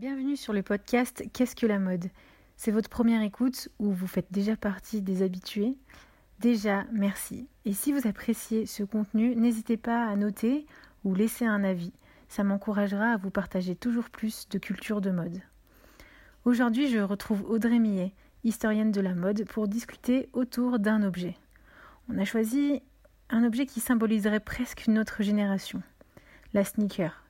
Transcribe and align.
Bienvenue 0.00 0.34
sur 0.34 0.54
le 0.54 0.62
podcast 0.62 1.22
Qu'est-ce 1.34 1.54
que 1.54 1.66
la 1.66 1.78
mode? 1.78 2.06
C'est 2.56 2.70
votre 2.70 2.88
première 2.88 3.20
écoute 3.20 3.68
ou 3.78 3.92
vous 3.92 4.06
faites 4.06 4.32
déjà 4.32 4.56
partie 4.56 5.02
des 5.02 5.20
habitués 5.20 5.76
Déjà, 6.38 6.86
merci. 6.90 7.50
Et 7.66 7.74
si 7.74 7.92
vous 7.92 8.08
appréciez 8.08 8.64
ce 8.64 8.82
contenu, 8.82 9.36
n'hésitez 9.36 9.76
pas 9.76 10.06
à 10.06 10.16
noter 10.16 10.64
ou 11.04 11.14
laisser 11.14 11.44
un 11.44 11.62
avis. 11.64 11.92
Ça 12.30 12.44
m'encouragera 12.44 13.12
à 13.12 13.16
vous 13.18 13.28
partager 13.28 13.76
toujours 13.76 14.08
plus 14.08 14.48
de 14.48 14.56
culture 14.56 15.02
de 15.02 15.10
mode. 15.10 15.42
Aujourd'hui, 16.46 16.88
je 16.88 17.00
retrouve 17.00 17.42
Audrey 17.42 17.78
Millet, 17.78 18.14
historienne 18.42 18.92
de 18.92 19.02
la 19.02 19.14
mode, 19.14 19.44
pour 19.50 19.68
discuter 19.68 20.30
autour 20.32 20.78
d'un 20.78 21.02
objet. 21.02 21.36
On 22.08 22.16
a 22.16 22.24
choisi 22.24 22.80
un 23.28 23.44
objet 23.44 23.66
qui 23.66 23.80
symboliserait 23.80 24.40
presque 24.40 24.86
une 24.86 24.98
autre 24.98 25.22
génération, 25.22 25.82
la 26.54 26.64
sneaker. 26.64 27.22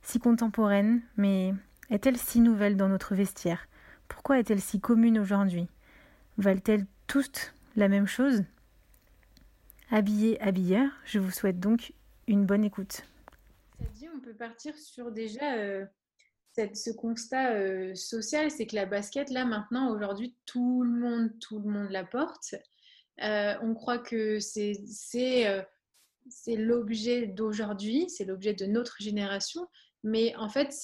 Si 0.00 0.18
contemporaine, 0.18 1.02
mais 1.18 1.52
est-elle 1.90 2.16
si 2.16 2.40
nouvelle 2.40 2.76
dans 2.76 2.88
notre 2.88 3.14
vestiaire? 3.14 3.68
Pourquoi 4.08 4.38
est-elle 4.38 4.60
si 4.60 4.80
commune 4.80 5.18
aujourd'hui? 5.18 5.68
Valent-elles 6.38 6.86
toutes 7.06 7.54
la 7.76 7.88
même 7.88 8.06
chose? 8.06 8.44
Habillé, 9.90 10.40
habilleur, 10.40 10.90
je 11.04 11.18
vous 11.18 11.30
souhaite 11.30 11.58
donc 11.58 11.92
une 12.26 12.46
bonne 12.46 12.64
écoute. 12.64 13.02
On 14.14 14.20
peut 14.20 14.34
partir 14.34 14.76
sur 14.76 15.10
déjà 15.10 15.54
euh, 15.54 15.84
ce 16.56 16.90
constat 16.90 17.54
euh, 17.54 17.94
social, 17.94 18.50
c'est 18.50 18.66
que 18.66 18.76
la 18.76 18.86
basket, 18.86 19.30
là 19.30 19.44
maintenant, 19.44 19.90
aujourd'hui, 19.90 20.36
tout 20.46 20.82
le 20.82 20.90
monde, 20.90 21.30
tout 21.40 21.58
le 21.58 21.70
monde 21.70 21.90
la 21.90 22.04
porte. 22.04 22.54
Euh, 23.22 23.54
on 23.62 23.74
croit 23.74 23.98
que 23.98 24.38
c'est 24.38 24.74
l'objet 26.46 27.26
d'aujourd'hui, 27.26 28.08
c'est 28.10 28.24
l'objet 28.24 28.54
de 28.54 28.66
notre 28.66 28.96
génération, 29.00 29.66
mais 30.04 30.36
en 30.36 30.48
fait, 30.48 30.74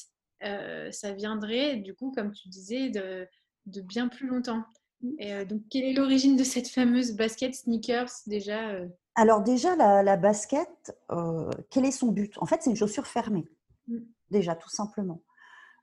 euh, 0.44 0.90
ça 0.90 1.12
viendrait, 1.12 1.76
du 1.76 1.94
coup, 1.94 2.12
comme 2.14 2.32
tu 2.32 2.48
disais, 2.48 2.90
de, 2.90 3.26
de 3.66 3.80
bien 3.80 4.08
plus 4.08 4.28
longtemps. 4.28 4.64
Et, 5.18 5.34
euh, 5.34 5.44
donc, 5.44 5.62
quelle 5.70 5.84
est 5.84 5.92
l'origine 5.92 6.36
de 6.36 6.44
cette 6.44 6.68
fameuse 6.68 7.12
basket 7.12 7.54
sneakers 7.54 8.10
déjà 8.26 8.70
euh? 8.70 8.88
Alors 9.14 9.42
déjà, 9.42 9.76
la, 9.76 10.02
la 10.02 10.16
basket, 10.16 10.94
quel 11.70 11.86
est 11.86 11.90
son 11.90 12.12
but? 12.12 12.34
En 12.38 12.46
fait, 12.46 12.62
c'est 12.62 12.70
une 12.70 12.76
chaussure 12.76 13.06
fermée, 13.06 13.48
mm. 13.88 13.98
déjà, 14.30 14.54
tout 14.54 14.68
simplement. 14.68 15.22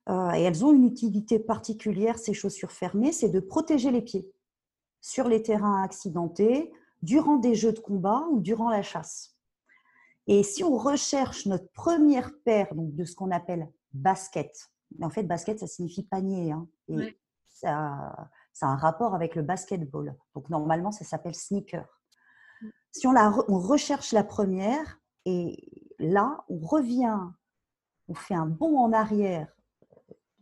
et 0.07 0.41
elles 0.41 0.63
ont 0.63 0.71
une 0.71 0.85
utilité 0.85 1.39
particulière, 1.39 2.19
ces 2.19 2.33
chaussures 2.33 2.71
fermées, 2.71 3.11
c'est 3.11 3.29
de 3.29 3.39
protéger 3.39 3.89
les 3.89 4.03
pieds 4.03 4.29
sur 5.01 5.27
les 5.27 5.41
terrains 5.41 5.81
accidentés, 5.81 6.71
durant 7.03 7.37
des 7.37 7.53
jeux 7.53 7.73
de 7.73 7.79
combat 7.79 8.25
ou 8.31 8.39
durant 8.39 8.69
la 8.69 8.81
chasse. 8.81 9.35
Et 10.27 10.41
si 10.41 10.63
on 10.63 10.77
recherche 10.77 11.45
notre 11.45 11.69
première 11.73 12.31
paire 12.45 12.73
donc, 12.73 12.95
de 12.95 13.03
ce 13.03 13.13
qu'on 13.13 13.29
appelle 13.29 13.69
basket. 13.93 14.71
Mais 14.97 15.05
en 15.05 15.09
fait, 15.09 15.23
basket, 15.23 15.59
ça 15.59 15.67
signifie 15.67 16.03
panier. 16.03 16.51
Hein, 16.51 16.67
et 16.87 17.17
ça, 17.47 18.29
ça, 18.51 18.67
a 18.67 18.69
un 18.69 18.75
rapport 18.75 19.15
avec 19.15 19.35
le 19.35 19.41
basketball. 19.41 20.15
Donc, 20.35 20.49
normalement, 20.49 20.91
ça 20.91 21.05
s'appelle 21.05 21.35
sneaker. 21.35 21.87
Mm. 22.61 22.67
Si 22.91 23.07
on, 23.07 23.11
la, 23.11 23.33
on 23.47 23.59
recherche 23.59 24.11
la 24.11 24.23
première, 24.23 24.99
et 25.25 25.91
là, 25.99 26.43
on 26.49 26.59
revient, 26.59 27.19
on 28.07 28.13
fait 28.13 28.35
un 28.35 28.47
bond 28.47 28.77
en 28.77 28.91
arrière 28.91 29.47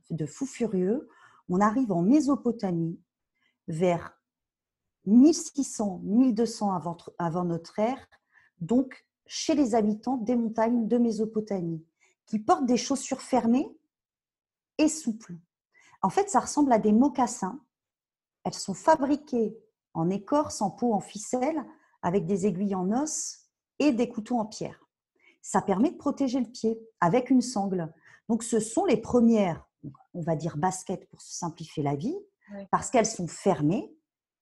de 0.09 0.25
fou 0.25 0.45
furieux, 0.45 1.07
on 1.49 1.59
arrive 1.59 1.91
en 1.91 2.01
Mésopotamie 2.01 2.99
vers 3.67 4.17
1600-1200 5.07 6.75
avant, 6.75 6.97
avant 7.17 7.43
notre 7.43 7.79
ère, 7.79 8.07
donc 8.59 9.05
chez 9.25 9.55
les 9.55 9.75
habitants 9.75 10.17
des 10.17 10.35
montagnes 10.35 10.87
de 10.87 10.97
Mésopotamie 10.97 11.85
qui 12.25 12.39
portent 12.39 12.65
des 12.65 12.77
chaussures 12.77 13.21
fermées 13.21 13.67
et 14.77 14.87
souples. 14.87 15.35
En 16.01 16.09
fait, 16.09 16.29
ça 16.29 16.39
ressemble 16.39 16.73
à 16.73 16.79
des 16.79 16.91
mocassins. 16.91 17.59
Elles 18.43 18.53
sont 18.53 18.73
fabriquées 18.73 19.57
en 19.93 20.09
écorce, 20.09 20.61
en 20.61 20.71
peau, 20.71 20.93
en 20.93 20.99
ficelle, 20.99 21.63
avec 22.01 22.25
des 22.25 22.47
aiguilles 22.47 22.75
en 22.75 22.91
os 22.91 23.49
et 23.79 23.91
des 23.91 24.09
couteaux 24.09 24.37
en 24.37 24.45
pierre. 24.45 24.79
Ça 25.41 25.61
permet 25.61 25.91
de 25.91 25.97
protéger 25.97 26.39
le 26.39 26.49
pied 26.49 26.79
avec 26.99 27.29
une 27.29 27.41
sangle. 27.41 27.93
Donc, 28.29 28.43
ce 28.43 28.59
sont 28.59 28.85
les 28.85 28.97
premières, 28.97 29.67
on 30.13 30.21
va 30.21 30.35
dire 30.35 30.57
baskets 30.57 31.07
pour 31.09 31.21
se 31.21 31.33
simplifier 31.33 31.83
la 31.83 31.95
vie, 31.95 32.17
parce 32.69 32.89
qu'elles 32.89 33.05
sont 33.05 33.27
fermées, 33.27 33.93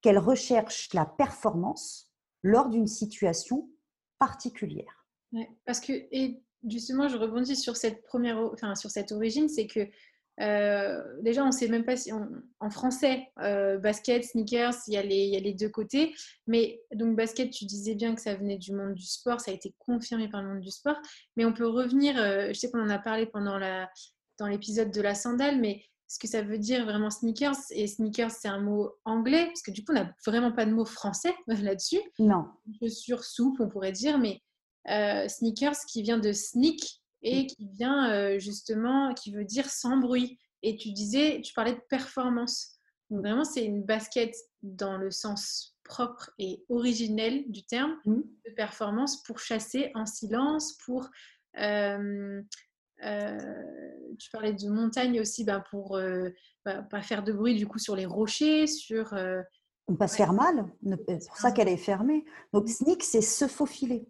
qu'elles 0.01 0.19
recherchent 0.19 0.93
la 0.93 1.05
performance 1.05 2.11
lors 2.43 2.69
d'une 2.69 2.87
situation 2.87 3.69
particulière. 4.17 5.05
parce 5.65 5.79
que, 5.79 5.93
et 5.93 6.43
justement, 6.67 7.07
je 7.07 7.17
rebondis 7.17 7.55
sur 7.55 7.77
cette 7.77 8.03
première, 8.03 8.39
enfin 8.39 8.75
sur 8.75 8.89
cette 8.89 9.11
origine, 9.11 9.49
c'est 9.49 9.67
que 9.67 9.87
euh, 10.41 11.01
déjà, 11.21 11.43
on 11.43 11.47
ne 11.47 11.51
sait 11.51 11.67
même 11.67 11.83
pas 11.83 11.97
si 11.97 12.11
en 12.13 12.69
français, 12.69 13.27
euh, 13.41 13.77
basket, 13.77 14.23
sneakers, 14.23 14.73
il 14.87 14.93
y, 14.93 14.97
a 14.97 15.03
les, 15.03 15.25
il 15.25 15.33
y, 15.33 15.37
a 15.37 15.39
les, 15.39 15.53
deux 15.53 15.69
côtés. 15.69 16.15
Mais 16.47 16.81
donc, 16.93 17.15
basket, 17.15 17.49
tu 17.51 17.65
disais 17.65 17.95
bien 17.95 18.15
que 18.15 18.21
ça 18.21 18.35
venait 18.35 18.57
du 18.57 18.73
monde 18.73 18.93
du 18.93 19.05
sport, 19.05 19.41
ça 19.41 19.51
a 19.51 19.53
été 19.53 19.75
confirmé 19.79 20.29
par 20.29 20.41
le 20.41 20.49
monde 20.49 20.61
du 20.61 20.71
sport. 20.71 20.95
Mais 21.35 21.45
on 21.45 21.53
peut 21.53 21.67
revenir, 21.67 22.17
euh, 22.17 22.47
je 22.49 22.53
sais 22.53 22.71
qu'on 22.71 22.81
en 22.81 22.89
a 22.89 22.99
parlé 22.99 23.25
pendant 23.25 23.57
la, 23.57 23.89
dans 24.37 24.47
l'épisode 24.47 24.91
de 24.91 25.01
la 25.01 25.13
sandale, 25.13 25.59
mais 25.59 25.83
ce 26.07 26.17
que 26.17 26.27
ça 26.27 26.41
veut 26.41 26.57
dire 26.57 26.85
vraiment 26.85 27.09
sneakers, 27.09 27.57
et 27.71 27.85
sneakers, 27.87 28.31
c'est 28.31 28.47
un 28.47 28.61
mot 28.61 28.93
anglais, 29.05 29.45
parce 29.45 29.61
que 29.61 29.71
du 29.71 29.83
coup, 29.83 29.91
on 29.91 29.95
n'a 29.95 30.11
vraiment 30.25 30.51
pas 30.51 30.65
de 30.65 30.71
mot 30.71 30.85
français 30.85 31.33
là-dessus. 31.47 31.99
Non. 32.17 32.45
Chaussure 32.79 33.23
souple, 33.25 33.61
on 33.61 33.69
pourrait 33.69 33.91
dire, 33.91 34.17
mais 34.17 34.41
sneakers 34.85 35.85
qui 35.87 36.01
vient 36.01 36.17
de 36.17 36.31
sneak 36.31 36.99
et 37.21 37.47
qui 37.47 37.67
vient 37.67 38.11
euh, 38.11 38.39
justement, 38.39 39.13
qui 39.13 39.31
veut 39.31 39.45
dire 39.45 39.69
sans 39.69 39.97
bruit. 39.97 40.39
Et 40.63 40.75
tu 40.75 40.91
disais, 40.91 41.41
tu 41.41 41.53
parlais 41.53 41.73
de 41.73 41.81
performance. 41.89 42.79
Donc 43.09 43.21
vraiment, 43.21 43.43
c'est 43.43 43.65
une 43.65 43.83
basket 43.83 44.35
dans 44.61 44.97
le 44.97 45.09
sens 45.09 45.75
propre 45.83 46.31
et 46.37 46.63
originel 46.69 47.43
du 47.49 47.63
terme 47.63 47.95
mmh. 48.05 48.15
de 48.15 48.53
performance 48.55 49.23
pour 49.23 49.39
chasser 49.39 49.91
en 49.95 50.05
silence, 50.05 50.77
pour 50.85 51.09
euh, 51.57 52.41
tu 54.19 54.29
parlais 54.31 54.53
de 54.53 54.69
montagne 54.69 55.19
aussi, 55.19 55.43
ben 55.43 55.63
pour 55.71 55.97
ne 55.97 56.29
bah, 56.65 56.83
pas 56.83 57.01
faire 57.01 57.23
de 57.23 57.31
bruit 57.31 57.55
du 57.55 57.65
coup 57.65 57.79
sur 57.79 57.95
les 57.95 58.05
rochers, 58.05 58.67
sur 58.67 59.13
ne 59.13 59.95
pas 59.95 60.07
se 60.07 60.17
faire 60.17 60.33
mal. 60.33 60.67
C'est 61.07 61.27
pour 61.27 61.37
ça 61.37 61.51
qu'elle 61.51 61.69
est 61.69 61.77
fermée. 61.77 62.23
Donc 62.53 62.65
mmh. 62.65 62.71
sneak, 62.71 63.03
c'est 63.03 63.21
se 63.21 63.47
faufiler. 63.47 64.05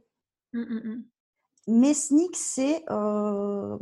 Mmh, 0.53 0.59
mmh, 0.59 0.89
mmh. 0.89 1.03
Mais 1.67 1.93
sneak, 1.93 2.35
c'est. 2.35 2.83
Euh, 2.89 3.77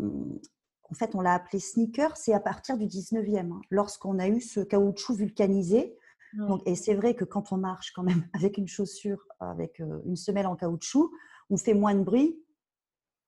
en 0.90 0.94
fait, 0.94 1.16
on 1.16 1.22
l'a 1.22 1.34
appelé 1.34 1.60
sneaker, 1.60 2.16
c'est 2.16 2.34
à 2.34 2.40
partir 2.40 2.78
du 2.78 2.86
19e, 2.86 3.52
hein, 3.52 3.62
lorsqu'on 3.70 4.20
a 4.20 4.28
eu 4.28 4.42
ce 4.42 4.62
caoutchouc 4.62 5.16
vulcanisé. 5.16 5.98
Donc, 6.34 6.62
et 6.66 6.76
c'est 6.76 6.94
vrai 6.94 7.16
que 7.16 7.24
quand 7.24 7.52
on 7.52 7.58
marche 7.58 7.94
quand 7.94 8.04
même 8.04 8.28
avec 8.34 8.58
une 8.58 8.68
chaussure, 8.68 9.26
avec 9.40 9.80
euh, 9.80 10.02
une 10.06 10.16
semelle 10.16 10.46
en 10.46 10.56
caoutchouc, 10.56 11.10
on 11.50 11.58
fait 11.58 11.74
moins 11.74 11.96
de 11.96 12.04
bruit 12.04 12.38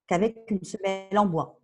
qu'avec 0.07 0.37
une 0.51 0.63
semelle 0.63 1.17
en 1.17 1.25
bois. 1.25 1.59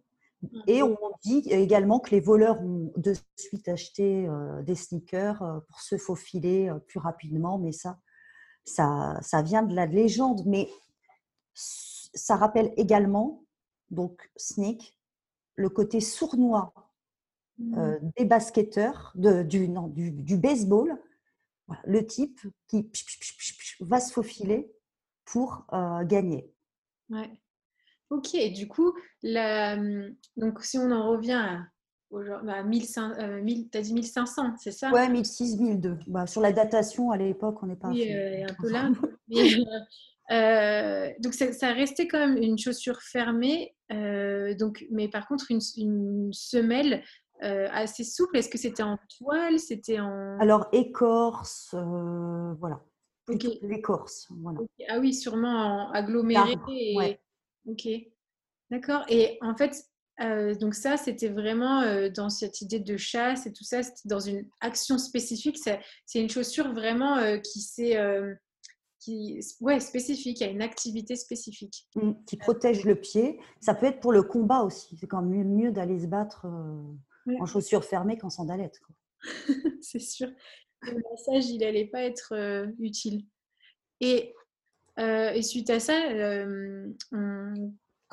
Et 0.68 0.84
on 0.84 0.98
dit 1.24 1.44
également 1.50 2.00
que 2.00 2.12
les 2.12 2.20
voleurs 2.20 2.62
ont 2.62 2.94
de 2.98 3.14
suite 3.36 3.68
acheté 3.68 4.28
euh, 4.28 4.62
des 4.62 4.76
sneakers 4.76 5.40
pour 5.68 5.82
se 5.82 5.98
faufiler 5.98 6.72
plus 6.88 7.00
rapidement, 7.00 7.58
mais 7.58 7.72
ça, 7.72 8.00
ça, 8.64 9.18
ça 9.22 9.42
vient 9.42 9.64
de 9.64 9.76
la 9.76 9.86
légende. 9.86 10.44
Mais 10.46 10.70
ça 11.56 12.36
rappelle 12.36 12.74
également, 12.78 13.44
donc 13.90 14.30
sneak, 14.36 14.98
le 15.56 15.70
côté 15.70 16.02
sournois 16.02 16.74
euh, 17.62 18.00
mmh. 18.00 18.12
des 18.18 18.26
basketteurs, 18.26 19.14
de, 19.16 19.42
du, 19.42 19.70
non, 19.70 19.88
du, 19.88 20.12
du, 20.12 20.38
baseball. 20.38 20.98
le 21.86 22.06
type 22.06 22.42
qui 22.68 22.90
va 23.80 24.02
se 24.02 24.12
faufiler 24.12 24.70
pour 25.24 25.66
euh, 25.72 26.04
gagner. 26.04 26.52
Ouais. 27.10 27.32
Ok, 28.10 28.36
du 28.54 28.68
coup, 28.68 28.94
la, 29.24 29.78
mmh, 29.78 30.16
donc 30.38 30.64
si 30.64 30.78
on 30.78 30.92
en 30.92 31.10
revient 31.10 31.32
à, 31.32 31.68
bah, 32.12 32.64
1500, 32.64 33.12
euh, 33.20 33.42
tu 33.72 33.78
as 33.78 33.82
dit 33.82 33.94
1500, 33.94 34.56
c'est 34.60 34.72
ça? 34.72 34.92
Ouais, 34.92 35.08
1600, 35.10 35.64
1002. 35.64 35.98
Bah, 36.08 36.28
sur 36.28 36.42
la 36.42 36.52
datation, 36.52 37.12
à 37.12 37.18
l'époque, 37.18 37.64
on 37.64 37.68
n'est 37.68 37.76
pas. 37.78 37.88
Oui, 37.88 38.12
un 38.12 38.54
peu 38.60 38.70
là. 38.70 38.90
mais, 39.30 39.50
euh, 40.32 41.12
donc 41.20 41.34
ça, 41.34 41.72
restait 41.72 42.08
quand 42.08 42.20
même 42.20 42.38
une 42.38 42.58
chaussure 42.58 43.02
fermée, 43.02 43.76
euh, 43.92 44.56
donc, 44.56 44.86
mais 44.92 45.08
par 45.08 45.28
contre 45.28 45.52
une, 45.52 46.32
semelle 46.34 47.04
euh, 47.44 47.68
assez 47.72 48.04
souple. 48.04 48.38
Est-ce 48.38 48.50
que 48.50 48.58
c'était 48.58 48.84
en 48.84 48.98
toile? 49.18 49.60
C'était 49.60 50.00
en 50.00 50.38
alors 50.40 50.68
écorce, 50.72 51.76
voilà. 52.60 52.82
L'écorce, 53.62 54.28
voilà. 54.30 54.60
Ah 54.88 55.00
oui, 55.00 55.14
sûrement 55.14 55.88
en 55.88 55.92
aggloméré. 55.92 56.56
Ok, 57.68 57.88
d'accord. 58.70 59.04
Et 59.10 59.38
en 59.42 59.56
fait, 59.56 59.76
donc 60.60 60.76
ça, 60.76 60.98
c'était 60.98 61.30
vraiment 61.30 62.10
dans 62.10 62.30
cette 62.30 62.62
idée 62.62 62.80
de 62.80 62.98
chasse 62.98 63.48
et 63.48 63.54
tout 63.54 63.64
ça, 63.64 63.84
c'était 63.84 64.08
dans 64.08 64.20
une 64.20 64.48
action 64.62 64.98
spécifique. 64.98 65.58
C'est 65.58 66.22
une 66.22 66.30
chaussure 66.30 66.72
vraiment 66.74 67.40
qui 67.42 67.62
s'est 67.62 67.98
qui, 69.06 69.40
ouais, 69.62 69.80
spécifique, 69.80 70.40
il 70.40 70.44
y 70.44 70.48
a 70.48 70.52
une 70.52 70.62
activité 70.62 71.16
spécifique. 71.16 71.88
Mmh, 71.96 72.12
qui 72.26 72.38
protège 72.38 72.84
le 72.86 72.96
pied. 72.96 73.40
Ça 73.62 73.76
peut 73.76 73.86
être 73.86 74.00
pour 74.00 74.12
le 74.12 74.24
combat 74.24 74.62
aussi. 74.62 74.98
C'est 74.98 75.08
quand 75.08 75.22
même 75.22 75.56
mieux, 75.56 75.72
d'aller 75.72 76.00
se 76.00 76.08
battre 76.08 76.46
euh, 76.48 77.36
en 77.40 77.46
chaussures 77.46 77.86
fermées 77.86 78.18
qu'en 78.18 78.30
sandalettes. 78.30 78.82
c'est 79.82 80.00
sûr. 80.00 80.30
Le 80.82 81.02
massage, 81.12 81.50
il 81.50 81.60
n'allait 81.60 81.88
pas 81.88 82.02
être 82.02 82.34
utile. 82.80 83.26
Et, 84.02 84.34
et, 84.98 85.42
suite 85.42 85.70
à 85.70 85.80
ça, 85.80 86.00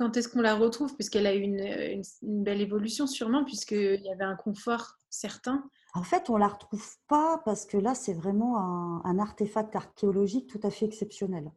quand 0.03 0.17
est-ce 0.17 0.29
qu'on 0.29 0.41
la 0.41 0.57
retrouve 0.57 0.95
Puisqu'elle 0.97 1.29
a 1.29 1.35
eu 1.35 1.43
une, 1.43 2.03
une, 2.23 2.43
belle 2.43 2.61
évolution 2.61 3.07
sûrement, 3.07 3.45
puisqu'il 3.45 4.03
y 4.03 4.11
avait 4.11 4.25
un 4.25 4.35
confort 4.35 4.97
certain. 5.11 5.65
En 5.95 6.03
fait, 6.03 6.29
on 6.29 6.35
ne 6.35 6.41
la 6.41 6.49
retrouve 6.49 6.85
pas 7.07 7.41
parce 7.45 7.67
que 7.67 7.77
là, 7.77 7.95
c'est 7.95 8.13
vraiment 8.13 8.59
un, 9.05 9.19
artefact 9.21 9.77
archéologique 9.77 10.49
tout 10.49 10.59
à 10.65 10.71
fait 10.71 10.87
exceptionnel. 10.87 11.53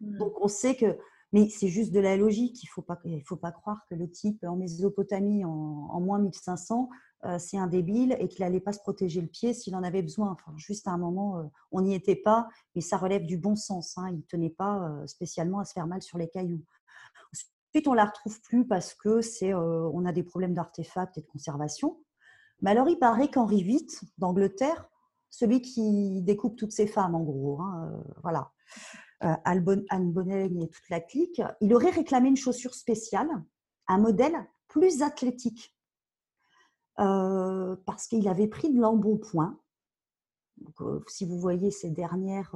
Mmh. 0.00 0.18
Donc, 0.18 0.34
on 0.42 0.48
sait 0.48 0.76
que, 0.76 0.98
mais 1.32 1.48
c'est 1.48 1.68
juste 1.68 1.90
de 1.90 2.00
la 2.00 2.18
logique. 2.18 2.62
Il 2.62 2.66
ne 2.66 2.70
faut, 2.70 2.82
pas, 2.82 3.00
faut 3.24 3.36
pas 3.36 3.52
croire 3.52 3.86
que 3.88 3.94
le 3.94 4.10
type 4.10 4.44
en 4.44 4.56
Mésopotamie 4.56 5.46
en, 5.46 5.88
en 5.90 6.00
moins 6.00 6.18
1500, 6.18 6.90
euh, 7.24 7.38
c'est 7.38 7.56
un 7.56 7.66
débile 7.66 8.14
et 8.20 8.28
qu'il 8.28 8.44
n'allait 8.44 8.60
pas 8.60 8.74
se 8.74 8.80
protéger 8.80 9.22
le 9.22 9.28
pied 9.28 9.54
s'il 9.54 9.74
en 9.74 9.82
avait 9.82 10.02
besoin. 10.02 10.32
Enfin, 10.32 10.52
juste 10.58 10.86
à 10.86 10.90
un 10.90 10.98
moment, 10.98 11.38
euh, 11.38 11.44
on 11.72 11.80
n'y 11.80 11.94
était 11.94 12.16
pas, 12.16 12.46
mais 12.74 12.82
ça 12.82 12.98
relève 12.98 13.24
du 13.24 13.38
bon 13.38 13.56
sens. 13.56 13.96
Hein. 13.96 14.10
Il 14.10 14.16
ne 14.18 14.22
tenait 14.22 14.50
pas 14.50 14.86
euh, 14.86 15.06
spécialement 15.06 15.60
à 15.60 15.64
se 15.64 15.72
faire 15.72 15.86
mal 15.86 16.02
sur 16.02 16.18
les 16.18 16.28
cailloux. 16.28 16.62
Ensuite, 17.72 17.88
on 17.88 17.94
la 17.94 18.06
retrouve 18.06 18.40
plus 18.40 18.66
parce 18.66 18.94
que 18.94 19.20
c'est, 19.20 19.54
on 19.54 20.04
a 20.04 20.12
des 20.12 20.24
problèmes 20.24 20.54
d'artefacts 20.54 21.16
et 21.18 21.20
de 21.20 21.26
conservation. 21.26 22.00
Mais 22.62 22.70
alors, 22.70 22.88
il 22.88 22.98
paraît 22.98 23.28
qu'Henri 23.28 23.62
VIII, 23.62 23.86
d'Angleterre, 24.18 24.90
celui 25.30 25.62
qui 25.62 26.20
découpe 26.22 26.56
toutes 26.56 26.72
ses 26.72 26.86
femmes, 26.86 27.14
en 27.14 27.22
gros, 27.22 27.60
hein, 27.60 27.88
euh, 27.92 28.12
voilà, 28.22 28.52
euh, 29.22 29.34
Anne 29.44 30.12
Boleyn 30.12 30.60
et 30.60 30.68
toute 30.68 30.88
la 30.90 31.00
clique, 31.00 31.40
il 31.60 31.72
aurait 31.74 31.90
réclamé 31.90 32.28
une 32.28 32.36
chaussure 32.36 32.74
spéciale, 32.74 33.28
un 33.86 33.98
modèle 33.98 34.46
plus 34.68 35.02
athlétique, 35.02 35.74
euh, 36.98 37.76
parce 37.86 38.08
qu'il 38.08 38.28
avait 38.28 38.48
pris 38.48 38.72
de 38.72 38.80
l'embonpoint. 38.80 39.58
si 41.06 41.24
vous 41.24 41.38
voyez 41.38 41.70
ces 41.70 41.90
dernières, 41.90 42.52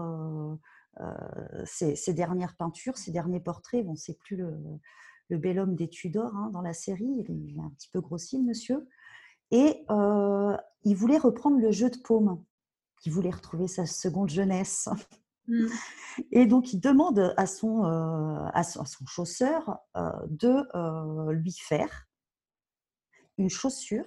ces, 1.65 2.13
dernières 2.13 2.57
peintures, 2.57 2.97
ces 2.97 3.11
derniers 3.11 3.41
portraits, 3.41 3.85
bon, 3.85 3.97
c'est 3.97 4.19
plus 4.19 4.37
le, 4.37 5.39
bel 5.39 5.59
homme 5.59 5.75
des 5.75 5.89
Tudors 5.89 6.35
hein, 6.37 6.51
dans 6.53 6.63
la 6.63 6.73
série, 6.73 7.25
il 7.29 7.57
est 7.57 7.61
un 7.61 7.71
petit 7.71 7.89
peu 7.91 8.01
grossi, 8.01 8.39
le 8.39 8.45
monsieur. 8.45 8.89
Et 9.51 9.85
euh, 9.91 10.57
il 10.83 10.97
voulait 10.97 11.19
reprendre 11.19 11.59
le 11.59 11.71
jeu 11.71 11.91
de 11.91 11.99
paume. 11.99 12.43
Il 13.05 13.13
voulait 13.13 13.31
retrouver 13.31 13.69
sa 13.69 13.87
seconde 13.87 14.31
jeunesse. 14.31 14.89
Mmh. 15.47 15.67
Et 16.33 16.47
donc, 16.47 16.73
il 16.73 16.81
demande 16.81 17.35
à 17.37 17.47
son, 17.47 17.85
euh, 17.85 18.47
à 18.53 18.65
son, 18.65 18.85
chausseur 19.07 19.79
euh, 19.97 20.11
de 20.29 21.33
lui 21.33 21.53
faire 21.53 22.09
une 23.37 23.51
chaussure 23.51 24.07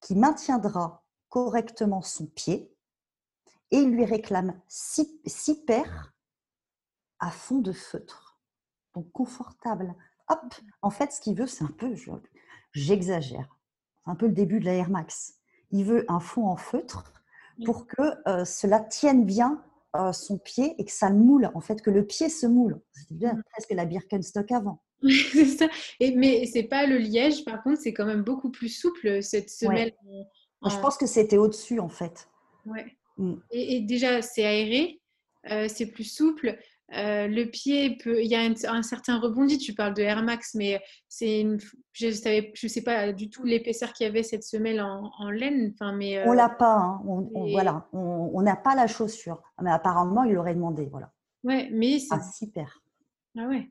qui 0.00 0.16
maintiendra 0.16 1.04
correctement 1.28 2.02
son 2.02 2.26
pied 2.26 2.75
et 3.70 3.78
il 3.78 3.90
lui 3.90 4.04
réclame 4.04 4.60
six, 4.68 5.20
six 5.26 5.64
paires 5.64 6.12
à 7.18 7.30
fond 7.30 7.58
de 7.58 7.72
feutre. 7.72 8.38
Donc, 8.94 9.10
confortable. 9.12 9.94
Hop, 10.28 10.54
en 10.82 10.90
fait, 10.90 11.12
ce 11.12 11.20
qu'il 11.20 11.36
veut, 11.36 11.46
c'est 11.46 11.64
un 11.64 11.74
peu, 11.78 11.94
j'exagère, 12.72 13.56
un 14.06 14.14
peu 14.14 14.26
le 14.26 14.32
début 14.32 14.60
de 14.60 14.64
la 14.64 14.74
Air 14.74 14.90
Max. 14.90 15.34
Il 15.70 15.84
veut 15.84 16.04
un 16.08 16.20
fond 16.20 16.46
en 16.46 16.56
feutre 16.56 17.12
pour 17.64 17.86
que 17.86 18.28
euh, 18.28 18.44
cela 18.44 18.80
tienne 18.80 19.24
bien 19.24 19.62
euh, 19.96 20.12
son 20.12 20.38
pied 20.38 20.74
et 20.78 20.84
que 20.84 20.92
ça 20.92 21.10
moule, 21.10 21.50
en 21.54 21.60
fait, 21.60 21.82
que 21.82 21.90
le 21.90 22.06
pied 22.06 22.28
se 22.28 22.46
moule. 22.46 22.80
C'est 22.92 23.16
bien 23.16 23.34
mm. 23.34 23.42
presque 23.52 23.70
la 23.70 23.84
Birkenstock 23.84 24.50
avant. 24.52 24.82
c'est 25.02 25.44
ça. 25.46 25.68
Et, 26.00 26.14
mais 26.16 26.46
c'est 26.46 26.64
pas 26.64 26.86
le 26.86 26.98
liège, 26.98 27.44
par 27.44 27.62
contre, 27.62 27.80
c'est 27.80 27.92
quand 27.92 28.06
même 28.06 28.22
beaucoup 28.22 28.50
plus 28.50 28.68
souple 28.68 29.22
cette 29.22 29.50
semelle. 29.50 29.92
Je 30.64 30.76
pense 30.80 30.96
que 30.96 31.06
c'était 31.06 31.36
au-dessus, 31.36 31.80
en 31.80 31.88
fait. 31.88 32.28
Ouais. 32.64 32.96
Mm. 33.16 33.34
Et, 33.50 33.80
déjà, 33.80 34.22
c'est 34.22 34.44
aéré, 34.44 35.00
euh, 35.50 35.68
c'est 35.68 35.86
plus 35.86 36.04
souple. 36.04 36.58
Euh, 36.92 37.26
le 37.26 37.46
pied 37.46 37.96
peut, 37.96 38.22
il 38.22 38.28
y 38.28 38.36
a 38.36 38.40
un, 38.40 38.82
certain 38.82 39.18
rebondi. 39.18 39.58
Tu 39.58 39.74
parles 39.74 39.94
de 39.94 40.02
Air 40.02 40.22
Max, 40.22 40.54
mais 40.54 40.80
c'est 41.08 41.44
je 41.92 42.10
savais, 42.12 42.52
je 42.54 42.68
sais 42.68 42.82
pas 42.82 43.12
du 43.12 43.28
tout 43.28 43.44
l'épaisseur 43.44 43.92
qu'il 43.92 44.06
y 44.06 44.08
avait 44.08 44.22
cette 44.22 44.44
semelle 44.44 44.80
en, 44.80 45.30
laine. 45.30 45.72
Enfin, 45.74 45.92
mais 45.92 46.24
on 46.28 46.32
l'a 46.32 46.48
pas. 46.48 46.76
Hein. 46.76 47.02
On, 47.06 47.50
voilà, 47.50 47.88
on 47.92 48.40
n'a 48.42 48.56
pas 48.56 48.76
la 48.76 48.86
chaussure. 48.86 49.42
Mais 49.60 49.70
apparemment, 49.70 50.22
il 50.22 50.34
l'aurait 50.34 50.54
demandé. 50.54 50.86
Voilà. 50.86 51.10
Ouais, 51.42 51.68
mais 51.72 51.98
ah 52.10 52.20
super. 52.20 52.82
Ah 53.38 53.46
ouais. 53.46 53.70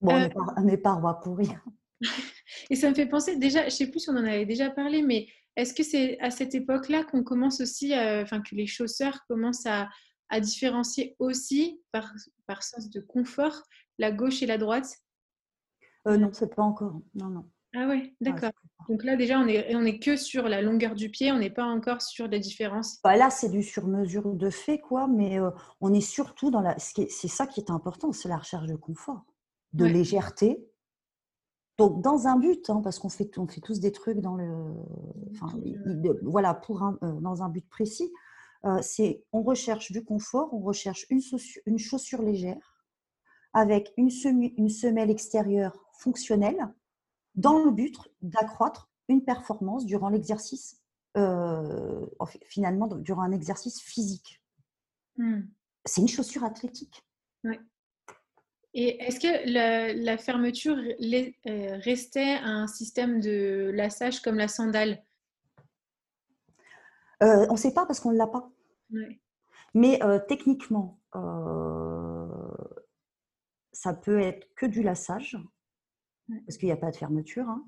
bon, 0.00 0.28
on 0.56 0.62
n'est 0.62 0.76
pas, 0.76 0.92
roi 0.92 1.20
pour 1.20 1.36
rien. 1.36 1.60
Et 2.70 2.76
ça 2.76 2.88
me 2.88 2.94
fait 2.94 3.06
penser 3.06 3.36
déjà, 3.36 3.64
je 3.64 3.70
sais 3.70 3.90
plus 3.90 4.00
si 4.00 4.10
on 4.10 4.14
en 4.14 4.24
avait 4.24 4.46
déjà 4.46 4.70
parlé, 4.70 5.02
mais 5.02 5.28
est-ce 5.56 5.74
que 5.74 5.82
c'est 5.82 6.18
à 6.20 6.30
cette 6.30 6.54
époque-là 6.54 7.04
qu'on 7.04 7.22
commence 7.22 7.60
aussi, 7.60 7.92
enfin 7.94 8.40
que 8.40 8.54
les 8.54 8.66
chausseurs 8.66 9.20
commencent 9.28 9.66
à, 9.66 9.88
à 10.28 10.40
différencier 10.40 11.16
aussi, 11.18 11.80
par, 11.92 12.12
par 12.46 12.62
sens 12.62 12.90
de 12.90 13.00
confort, 13.00 13.62
la 13.98 14.10
gauche 14.10 14.42
et 14.42 14.46
la 14.46 14.58
droite? 14.58 14.96
Euh, 16.08 16.16
Non, 16.16 16.30
c'est 16.32 16.54
pas 16.54 16.62
encore. 16.62 17.00
Non, 17.14 17.28
non. 17.28 17.44
Ah 17.76 17.88
ouais, 17.88 18.14
d'accord. 18.20 18.52
Donc 18.88 19.02
là, 19.02 19.16
déjà, 19.16 19.40
on 19.40 19.48
est, 19.48 19.74
on 19.74 19.84
est 19.84 19.98
que 19.98 20.16
sur 20.16 20.48
la 20.48 20.62
longueur 20.62 20.94
du 20.94 21.10
pied, 21.10 21.32
on 21.32 21.38
n'est 21.38 21.50
pas 21.50 21.64
encore 21.64 22.02
sur 22.02 22.28
les 22.28 22.38
différences. 22.38 23.00
Bah 23.02 23.16
là, 23.16 23.30
c'est 23.30 23.48
du 23.48 23.62
sur-mesure 23.64 24.32
de 24.34 24.50
fait, 24.50 24.78
quoi, 24.78 25.08
mais 25.08 25.40
euh, 25.40 25.50
on 25.80 25.92
est 25.92 26.00
surtout 26.00 26.50
dans 26.50 26.60
la. 26.60 26.76
C'est 26.78 27.08
ça 27.28 27.46
qui 27.46 27.60
est 27.60 27.70
important, 27.70 28.12
c'est 28.12 28.28
la 28.28 28.36
recherche 28.36 28.66
de 28.66 28.76
confort, 28.76 29.24
de 29.72 29.86
légèreté. 29.86 30.64
Donc, 31.76 32.02
dans 32.02 32.28
un 32.28 32.36
but, 32.36 32.70
hein, 32.70 32.80
parce 32.82 32.98
qu'on 32.98 33.08
fait, 33.08 33.36
on 33.38 33.48
fait 33.48 33.60
tous 33.60 33.80
des 33.80 33.90
trucs 33.90 34.20
dans 34.20 34.36
le. 34.36 34.46
Enfin, 35.32 35.48
voilà, 36.22 36.54
pour 36.54 36.82
un, 36.82 36.98
euh, 37.02 37.20
dans 37.20 37.42
un 37.42 37.48
but 37.48 37.68
précis. 37.68 38.12
Euh, 38.64 38.78
c'est 38.80 39.22
on 39.32 39.42
recherche 39.42 39.92
du 39.92 40.04
confort, 40.04 40.54
on 40.54 40.60
recherche 40.60 41.06
une, 41.10 41.20
une 41.66 41.78
chaussure 41.78 42.22
légère 42.22 42.86
avec 43.52 43.92
une, 43.96 44.10
une, 44.56 44.70
semelle 44.70 45.10
extérieure 45.10 45.76
fonctionnelle 45.98 46.72
dans 47.34 47.62
le 47.62 47.70
but 47.70 47.96
d'accroître 48.22 48.90
une 49.08 49.22
performance 49.22 49.84
durant 49.84 50.08
l'exercice, 50.08 50.80
euh, 51.18 52.06
finalement 52.46 52.88
durant 52.88 53.22
un 53.22 53.32
exercice 53.32 53.82
physique. 53.82 54.42
Hmm. 55.18 55.42
C'est 55.84 56.00
une 56.00 56.08
chaussure 56.08 56.44
athlétique. 56.44 57.06
Et 58.74 59.00
est-ce 59.02 59.20
que 59.20 60.04
la, 60.04 60.18
fermeture 60.18 60.76
euh, 60.76 61.78
restait 61.78 62.38
un 62.42 62.66
système 62.66 63.20
de 63.20 63.70
lassage 63.72 64.20
comme 64.20 64.36
la 64.36 64.48
sandale? 64.48 65.02
On 67.20 67.52
ne 67.52 67.56
sait 67.56 67.72
pas 67.72 67.86
parce 67.86 68.00
qu'on 68.00 68.12
ne 68.12 68.18
l'a 68.18 68.26
pas. 68.26 68.50
Mais 69.74 70.02
euh, 70.02 70.20
techniquement, 70.26 71.00
euh, 71.16 72.26
ça 73.72 73.92
peut 73.92 74.20
être 74.20 74.46
que 74.54 74.66
du 74.66 74.82
lassage, 74.82 75.36
parce 76.46 76.56
qu'il 76.58 76.66
n'y 76.66 76.72
a 76.72 76.76
pas 76.76 76.90
de 76.90 76.96
fermeture. 76.96 77.48
Hein. 77.48 77.64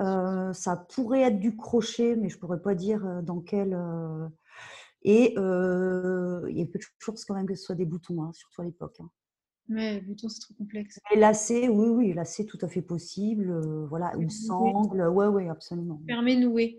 Euh, 0.00 0.52
ça 0.52 0.76
pourrait 0.76 1.22
être 1.22 1.38
du 1.38 1.56
crochet, 1.56 2.16
mais 2.16 2.28
je 2.28 2.36
ne 2.36 2.40
pourrais 2.40 2.60
pas 2.60 2.74
dire 2.74 3.22
dans 3.22 3.40
quel. 3.40 3.78
Et 5.02 5.34
il 5.34 6.58
y 6.58 6.62
a 6.62 6.66
peu 6.66 6.78
de 6.78 6.84
chances 6.98 7.24
quand 7.24 7.34
même 7.34 7.46
que 7.46 7.54
ce 7.54 7.64
soit 7.64 7.76
des 7.76 7.86
boutons, 7.86 8.22
hein, 8.22 8.32
surtout 8.32 8.62
à 8.62 8.64
l'époque. 8.64 8.96
Hein. 9.00 9.10
Les 9.68 10.00
boutons, 10.00 10.28
c'est 10.28 10.40
trop 10.40 10.54
complexe. 10.54 11.00
Et 11.12 11.18
lacet, 11.18 11.68
oui, 11.68 11.88
oui, 11.88 12.12
lacet, 12.12 12.44
tout 12.44 12.58
à 12.60 12.68
fait 12.68 12.82
possible. 12.82 13.60
voilà, 13.88 14.12
une 14.18 14.30
sangle, 14.30 15.08
oui, 15.08 15.26
oui, 15.26 15.48
absolument. 15.48 16.00
Fermé, 16.06 16.36
noué. 16.36 16.78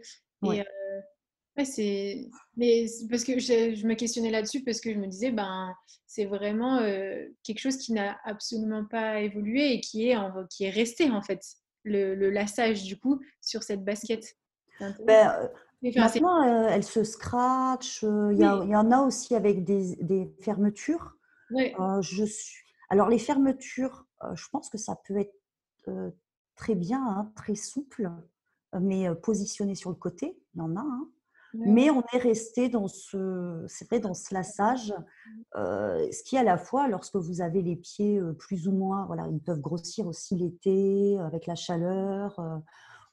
c'est. 1.64 2.30
Mais 2.58 2.86
parce 3.10 3.24
que 3.24 3.40
je, 3.40 3.86
me 3.88 3.94
questionnais 3.94 4.32
là-dessus 4.32 4.64
parce 4.64 4.82
que 4.82 4.94
je 4.94 4.98
me 4.98 5.08
disais, 5.08 5.32
ben, 5.32 5.74
c'est 6.06 6.26
vraiment 6.26 6.80
euh, 6.80 7.26
quelque 7.44 7.60
chose 7.60 7.78
qui 7.78 7.94
n'a 7.94 8.18
absolument 8.26 8.86
pas 8.86 9.22
évolué 9.22 9.74
et 9.74 9.80
qui 9.80 10.10
est, 10.10 10.16
en, 10.16 10.32
qui 10.50 10.66
est 10.66 10.70
resté 10.70 11.10
en 11.10 11.22
fait, 11.22 11.42
le, 11.84 12.16
le 12.16 12.30
lassage 12.30 12.84
du 12.84 12.98
coup 12.98 13.22
sur 13.42 13.64
cette 13.64 13.84
basket. 13.84 14.36
Ben, 14.80 15.50
euh, 15.84 15.92
maintenant, 15.96 16.44
euh, 16.44 16.68
elle 16.70 16.84
se 16.84 17.04
scratch. 17.04 18.04
Il 18.04 18.38
y, 18.38 18.42
y, 18.42 18.76
en 18.76 18.92
a 18.92 19.00
aussi 19.00 19.36
avec 19.36 19.64
des, 19.64 19.96
des 20.02 20.30
fermetures. 20.42 21.16
je 21.52 22.26
suis... 22.26 22.65
Alors, 22.90 23.10
les 23.10 23.20
fermetures, 23.20 24.06
je 24.34 24.48
pense 24.50 24.70
que 24.70 24.78
ça 24.78 24.96
peut 25.08 25.18
être 25.18 25.36
très 26.56 26.76
bien, 26.76 27.06
hein, 27.06 27.32
très 27.36 27.56
souple, 27.56 28.12
mais 28.80 29.14
positionné 29.16 29.76
sur 29.76 29.90
le 29.90 29.96
côté. 29.96 30.38
Il 30.54 30.60
y 30.60 30.62
en 30.62 30.76
a. 30.76 30.82
Hein. 30.82 31.10
Mais 31.58 31.90
on 31.90 32.04
est 32.14 32.18
resté 32.18 32.70
dans 32.70 32.88
ce, 32.88 33.64
c'est 33.68 33.88
vrai, 33.88 34.00
dans 34.00 34.14
ce 34.14 34.34
lassage, 34.34 34.94
euh, 35.56 36.12
ce 36.12 36.24
qui 36.24 36.38
à 36.38 36.44
la 36.44 36.58
fois, 36.58 36.88
lorsque 36.88 37.16
vous 37.16 37.42
avez 37.42 37.62
les 37.62 37.76
pieds 37.76 38.20
plus 38.40 38.68
ou 38.68 38.72
moins, 38.72 39.06
voilà, 39.06 39.28
ils 39.28 39.40
peuvent 39.40 39.62
grossir 39.62 40.08
aussi 40.08 40.36
l'été 40.36 41.18
avec 41.20 41.46
la 41.46 41.56
chaleur. 41.56 42.38
Euh, 42.40 42.58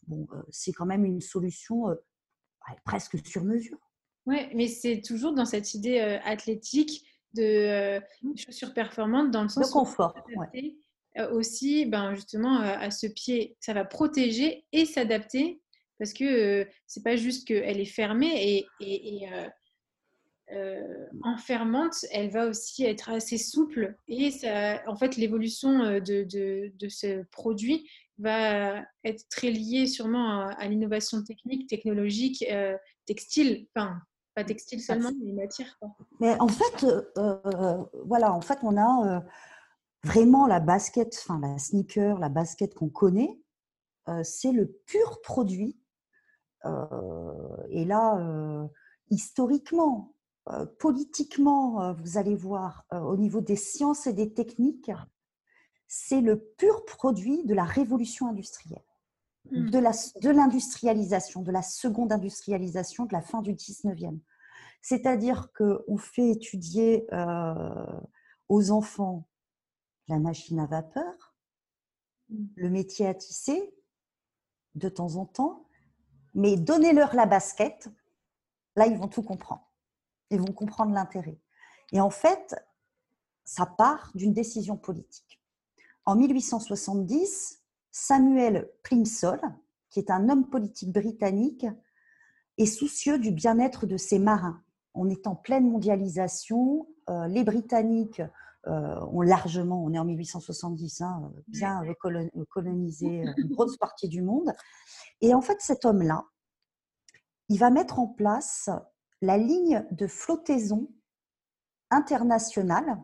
bon, 0.06 0.26
c'est 0.50 0.72
quand 0.72 0.86
même 0.86 1.04
une 1.04 1.20
solution 1.20 1.84
presque 2.84 3.24
sur 3.26 3.44
mesure. 3.44 3.78
Oui, 4.26 4.48
mais 4.54 4.68
c'est 4.68 5.00
toujours 5.00 5.34
dans 5.34 5.44
cette 5.44 5.74
idée 5.74 5.98
athlétique 6.24 7.04
de 7.34 7.98
mmh. 8.22 8.36
chaussures 8.36 8.74
performantes, 8.74 9.30
dans 9.30 9.42
le 9.42 9.48
sens 9.48 9.68
de 9.68 9.72
confort. 9.72 10.14
aussi, 11.32 11.86
ben 11.86 12.14
justement, 12.14 12.60
à 12.60 12.90
ce 12.90 13.06
pied, 13.06 13.56
ça 13.60 13.74
va 13.74 13.84
protéger 13.84 14.64
et 14.72 14.84
s'adapter 14.86 15.60
parce 15.98 16.14
que 16.14 16.66
c'est 16.88 17.04
pas 17.04 17.14
juste 17.14 17.46
qu'elle 17.46 17.78
est 17.78 17.84
fermée 17.84 18.66
et, 18.80 19.28
enfermante, 21.22 22.04
elle 22.10 22.30
va 22.30 22.46
aussi 22.46 22.84
être 22.84 23.08
assez 23.08 23.38
souple 23.38 23.96
et 24.08 24.30
ça, 24.30 24.82
en 24.86 24.96
fait 24.96 25.16
l'évolution 25.16 26.00
de, 26.00 26.24
de, 26.24 26.88
ce 26.88 27.22
produit 27.30 27.88
va 28.18 28.84
être 29.04 29.26
très 29.30 29.50
liée 29.50 29.86
sûrement 29.86 30.48
à, 30.48 30.66
l'innovation 30.66 31.22
technique, 31.22 31.68
technologique, 31.68 32.44
textile, 33.06 33.66
enfin 33.74 34.02
pas 34.34 34.44
textile 34.44 34.80
seulement, 34.80 35.10
mais 35.22 35.32
matière. 35.32 35.78
Mais 36.20 36.38
en 36.40 36.48
fait, 36.48 36.86
voilà, 38.06 38.32
en 38.32 38.40
fait, 38.40 38.58
on 38.62 38.76
a 38.76 39.24
vraiment 40.04 40.46
la 40.46 40.60
basket, 40.60 41.16
enfin 41.22 41.40
la 41.40 41.58
sneaker, 41.58 42.18
la 42.18 42.28
basket 42.28 42.74
qu'on 42.74 42.88
connaît, 42.88 43.40
c'est 44.22 44.52
le 44.52 44.66
pur 44.86 45.20
produit. 45.22 45.78
et 46.64 47.84
là, 47.84 48.68
historiquement, 49.10 50.14
politiquement, 50.78 51.92
vous 51.94 52.18
allez 52.18 52.34
voir, 52.34 52.84
au 52.90 53.16
niveau 53.16 53.40
des 53.40 53.56
sciences 53.56 54.06
et 54.06 54.12
des 54.12 54.32
techniques, 54.32 54.90
c'est 55.86 56.22
le 56.22 56.40
pur 56.56 56.84
produit 56.86 57.44
de 57.44 57.54
la 57.54 57.64
révolution 57.64 58.26
industrielle. 58.28 58.82
De 59.50 60.30
l'industrialisation, 60.30 61.42
de, 61.42 61.50
la 61.50 61.62
seconde 61.62 62.12
industrialisation 62.12 63.06
de 63.06 63.12
la 63.12 63.22
fin 63.22 63.42
du 63.42 63.54
19e. 63.54 64.18
C'est-à-dire 64.80 65.52
qu'on 65.52 65.96
fait 65.96 66.30
étudier 66.30 67.06
aux 68.48 68.70
enfants 68.70 69.28
la 70.08 70.18
machine 70.18 70.58
à 70.60 70.66
vapeur, 70.66 71.34
mmh. 72.28 72.44
le 72.56 72.70
métier 72.70 73.06
à 73.06 73.14
tisser, 73.14 73.74
de 74.74 74.88
temps 74.88 75.16
en 75.16 75.26
temps, 75.26 75.66
mais 76.34 76.56
donnez-leur 76.56 77.14
la 77.14 77.26
basket, 77.26 77.88
là, 78.76 78.86
ils 78.86 78.96
vont 78.96 79.08
tout 79.08 79.22
comprendre. 79.22 79.70
Ils 80.30 80.40
vont 80.40 80.52
comprendre 80.52 80.92
l'intérêt. 80.92 81.38
Et 81.92 82.00
en 82.00 82.10
fait, 82.10 82.54
ça 83.44 83.66
part 83.66 84.10
d'une 84.14 84.32
décision 84.32 84.76
politique. 84.76 85.42
En 86.04 86.16
1870, 86.16 87.61
Samuel 87.92 88.70
Plimsoll, 88.82 89.40
qui 89.90 90.00
est 90.00 90.10
un 90.10 90.28
homme 90.30 90.48
politique 90.48 90.92
britannique, 90.92 91.66
est 92.58 92.66
soucieux 92.66 93.18
du 93.18 93.30
bien-être 93.30 93.86
de 93.86 93.98
ses 93.98 94.18
marins. 94.18 94.62
On 94.94 95.08
est 95.08 95.26
en 95.26 95.36
pleine 95.36 95.70
mondialisation. 95.70 96.88
Euh, 97.10 97.26
les 97.26 97.44
Britanniques 97.44 98.22
euh, 98.66 99.00
ont 99.06 99.20
largement, 99.20 99.82
on 99.84 99.92
est 99.92 99.98
en 99.98 100.04
1870, 100.04 101.02
hein, 101.02 101.32
bien 101.48 101.82
colonisé 102.48 103.06
euh, 103.26 103.32
une 103.36 103.48
grosse 103.48 103.76
partie 103.76 104.08
du 104.08 104.22
monde. 104.22 104.52
Et 105.20 105.34
en 105.34 105.42
fait, 105.42 105.60
cet 105.60 105.84
homme-là, 105.84 106.24
il 107.48 107.58
va 107.58 107.70
mettre 107.70 107.98
en 107.98 108.06
place 108.06 108.70
la 109.20 109.36
ligne 109.36 109.86
de 109.90 110.06
flottaison 110.06 110.88
internationale 111.90 112.98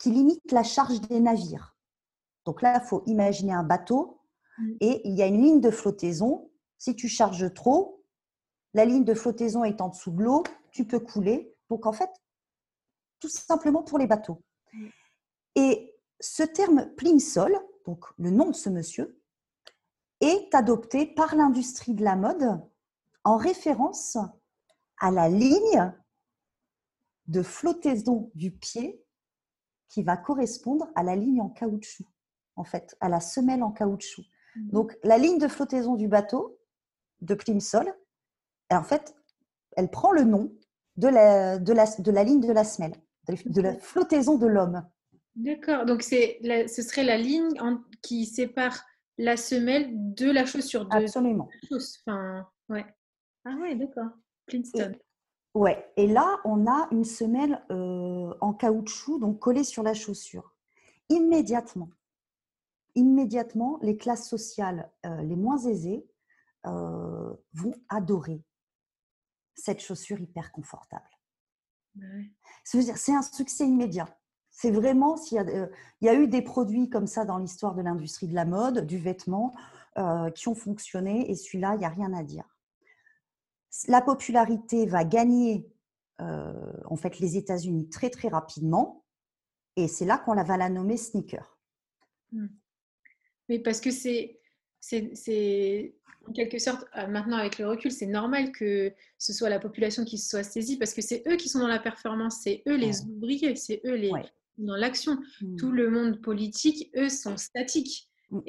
qui 0.00 0.10
limite 0.10 0.50
la 0.50 0.62
charge 0.62 1.00
des 1.02 1.20
navires. 1.20 1.73
Donc 2.44 2.62
là, 2.62 2.80
il 2.82 2.86
faut 2.86 3.02
imaginer 3.06 3.52
un 3.52 3.62
bateau 3.62 4.20
mmh. 4.58 4.72
et 4.80 5.08
il 5.08 5.14
y 5.14 5.22
a 5.22 5.26
une 5.26 5.42
ligne 5.42 5.60
de 5.60 5.70
flottaison. 5.70 6.50
Si 6.78 6.94
tu 6.94 7.08
charges 7.08 7.52
trop, 7.54 8.04
la 8.74 8.84
ligne 8.84 9.04
de 9.04 9.14
flottaison 9.14 9.64
est 9.64 9.80
en 9.80 9.88
dessous 9.88 10.10
de 10.10 10.22
l'eau, 10.22 10.42
tu 10.70 10.86
peux 10.86 11.00
couler. 11.00 11.56
Donc 11.70 11.86
en 11.86 11.92
fait, 11.92 12.10
tout 13.20 13.28
simplement 13.28 13.82
pour 13.82 13.98
les 13.98 14.06
bateaux. 14.06 14.42
Et 15.54 15.94
ce 16.20 16.42
terme 16.42 16.92
plimsoll, 16.96 17.56
donc 17.86 18.04
le 18.18 18.30
nom 18.30 18.50
de 18.50 18.54
ce 18.54 18.68
monsieur, 18.68 19.20
est 20.20 20.54
adopté 20.54 21.06
par 21.06 21.34
l'industrie 21.34 21.94
de 21.94 22.04
la 22.04 22.16
mode 22.16 22.60
en 23.24 23.36
référence 23.36 24.18
à 24.98 25.10
la 25.10 25.28
ligne 25.28 25.92
de 27.26 27.42
flottaison 27.42 28.30
du 28.34 28.50
pied 28.50 29.02
qui 29.88 30.02
va 30.02 30.16
correspondre 30.16 30.88
à 30.94 31.02
la 31.02 31.16
ligne 31.16 31.40
en 31.40 31.48
caoutchouc, 31.48 32.06
en 32.56 32.64
fait, 32.64 32.96
à 33.00 33.08
la 33.08 33.20
semelle 33.20 33.62
en 33.62 33.70
caoutchouc. 33.70 34.24
Mhm. 34.56 34.70
Donc, 34.70 34.98
la 35.02 35.18
ligne 35.18 35.38
de 35.38 35.48
flottaison 35.48 35.94
du 35.94 36.08
bateau, 36.08 36.58
de 37.20 37.34
Plimsoll, 37.34 37.92
en 38.70 38.82
fait, 38.82 39.14
elle 39.76 39.90
prend 39.90 40.12
le 40.12 40.24
nom 40.24 40.52
de 40.96 41.08
la, 41.08 41.58
de 41.58 41.72
la, 41.72 41.86
de 41.98 42.10
la 42.10 42.24
ligne 42.24 42.40
de 42.40 42.52
la 42.52 42.64
semelle, 42.64 42.94
de 43.28 43.60
la 43.60 43.74
flottaison 43.78 44.36
de 44.36 44.46
l'homme. 44.46 44.86
D'accord. 45.36 45.84
Donc, 45.84 46.02
c'est 46.02 46.38
ce 46.68 46.82
serait 46.82 47.04
la 47.04 47.16
ligne 47.16 47.54
qui 48.02 48.26
sépare 48.26 48.84
la 49.18 49.36
semelle 49.36 49.88
de 50.14 50.30
la 50.30 50.44
chaussure. 50.44 50.86
De 50.86 50.96
Absolument. 50.96 51.48
Enfin, 51.72 52.46
ouais. 52.68 52.84
Ah 53.44 53.56
ouais, 53.60 53.74
d'accord. 53.74 54.10
Ouais. 55.54 55.92
Et 55.96 56.06
là, 56.06 56.38
on 56.44 56.66
a 56.66 56.88
une 56.90 57.04
semelle 57.04 57.62
euh, 57.70 58.32
en 58.40 58.52
caoutchouc, 58.52 59.18
donc 59.20 59.38
collée 59.38 59.64
sur 59.64 59.82
la 59.82 59.94
chaussure. 59.94 60.54
Immédiatement, 61.08 61.90
immédiatement, 62.94 63.78
les 63.82 63.96
classes 63.96 64.28
sociales 64.28 64.90
euh, 65.06 65.22
les 65.22 65.36
moins 65.36 65.58
aisées 65.58 66.06
euh, 66.66 67.34
vont 67.52 67.74
adorer 67.88 68.44
cette 69.54 69.80
chaussure 69.80 70.20
hyper 70.20 70.52
confortable. 70.52 71.08
Ouais. 71.96 72.30
C'est 72.64 73.12
un 73.12 73.22
succès 73.22 73.66
immédiat. 73.66 74.08
C'est 74.50 74.70
vraiment 74.70 75.16
s'il 75.16 75.38
y, 75.38 75.40
euh, 75.40 75.66
y, 76.00 76.08
a 76.08 76.14
eu 76.14 76.28
des 76.28 76.42
produits 76.42 76.88
comme 76.88 77.06
ça 77.06 77.24
dans 77.24 77.38
l'histoire 77.38 77.74
de 77.74 77.82
l'industrie 77.82 78.28
de 78.28 78.34
la 78.34 78.44
mode, 78.44 78.86
du 78.86 78.98
vêtement, 78.98 79.52
qui 80.34 80.48
ont 80.48 80.56
fonctionné 80.56 81.30
et 81.30 81.36
celui-là, 81.36 81.74
il 81.76 81.78
n'y 81.78 81.84
a 81.84 81.88
rien 81.88 82.12
à 82.14 82.24
dire. 82.24 82.44
La 83.86 84.02
popularité 84.02 84.86
va 84.86 85.04
gagner 85.04 85.70
en 86.18 86.96
fait 86.96 87.20
les 87.20 87.36
États-Unis 87.36 87.88
très 87.90 88.10
très 88.10 88.26
rapidement 88.26 89.04
et 89.76 89.86
c'est 89.86 90.04
là 90.04 90.18
qu'on 90.18 90.34
va 90.34 90.56
la 90.56 90.68
nommer 90.68 90.96
sneaker. 90.96 91.58
Mmh. 92.32 92.46
Mais 93.48 93.58
parce 93.58 93.80
que 93.80 93.90
c'est 93.90 94.40
c'est 94.80 95.94
en 96.26 96.32
quelque 96.32 96.58
sorte, 96.58 96.84
maintenant 97.08 97.36
avec 97.36 97.58
le 97.58 97.68
recul, 97.68 97.90
c'est 97.90 98.06
normal 98.06 98.52
que 98.52 98.92
ce 99.18 99.32
soit 99.32 99.48
la 99.48 99.60
population 99.60 100.04
qui 100.04 100.18
se 100.18 100.28
soit 100.28 100.42
saisie 100.42 100.78
parce 100.78 100.94
que 100.94 101.02
c'est 101.02 101.22
eux 101.26 101.36
qui 101.36 101.48
sont 101.48 101.58
dans 101.58 101.68
la 101.68 101.78
performance, 101.78 102.40
c'est 102.42 102.62
eux 102.68 102.76
les 102.76 103.02
ouvriers, 103.02 103.56
c'est 103.56 103.80
eux 103.84 103.94
les, 103.94 104.12
dans 104.58 104.76
l'action. 104.76 105.18
Mmh. 105.40 105.56
Tout 105.56 105.70
le 105.70 105.90
monde 105.90 106.20
politique, 106.20 106.90
eux, 106.96 107.08
sont 107.08 107.36
statiques. 107.36 108.10
Mmh. 108.30 108.40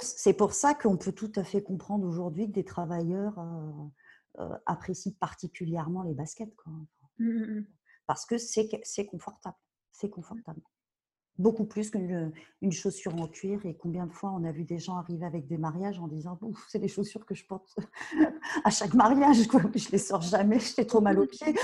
C'est 0.00 0.34
pour, 0.34 0.52
ça 0.52 0.74
qu'on 0.74 0.96
peut 0.96 1.12
tout 1.12 1.32
à 1.36 1.44
fait 1.44 1.62
comprendre 1.62 2.06
aujourd'hui 2.06 2.46
que 2.46 2.52
des 2.52 2.64
travailleurs 2.64 3.38
euh, 3.38 4.42
euh, 4.42 4.56
apprécient 4.66 5.12
particulièrement 5.18 6.02
les 6.02 6.14
baskets. 6.14 6.54
Quoi. 6.56 6.72
Mmh, 7.18 7.62
Parce 8.06 8.26
que 8.26 8.36
c'est 8.38 9.06
confortable. 9.06 9.56
C'est 9.92 10.10
confortable 10.10 10.60
beaucoup 11.38 11.64
plus 11.64 11.90
qu'une 11.90 12.32
une 12.62 12.72
chaussure 12.72 13.14
en 13.16 13.26
cuir. 13.26 13.64
Et 13.66 13.74
combien 13.74 14.06
de 14.06 14.12
fois 14.12 14.32
on 14.32 14.44
a 14.44 14.52
vu 14.52 14.64
des 14.64 14.78
gens 14.78 14.96
arriver 14.96 15.26
avec 15.26 15.46
des 15.46 15.58
mariages 15.58 15.98
en 15.98 16.08
disant 16.08 16.38
c'est 16.68 16.78
les 16.78 16.88
chaussures 16.88 17.26
que 17.26 17.34
je 17.34 17.44
porte 17.44 17.76
à 18.64 18.70
chaque 18.70 18.94
mariage, 18.94 19.46
quoi. 19.48 19.62
je 19.74 19.90
les 19.90 19.98
sors 19.98 20.22
jamais, 20.22 20.58
j'ai 20.60 20.86
trop 20.86 21.00
mal 21.00 21.18
aux 21.18 21.26
pieds. 21.26 21.54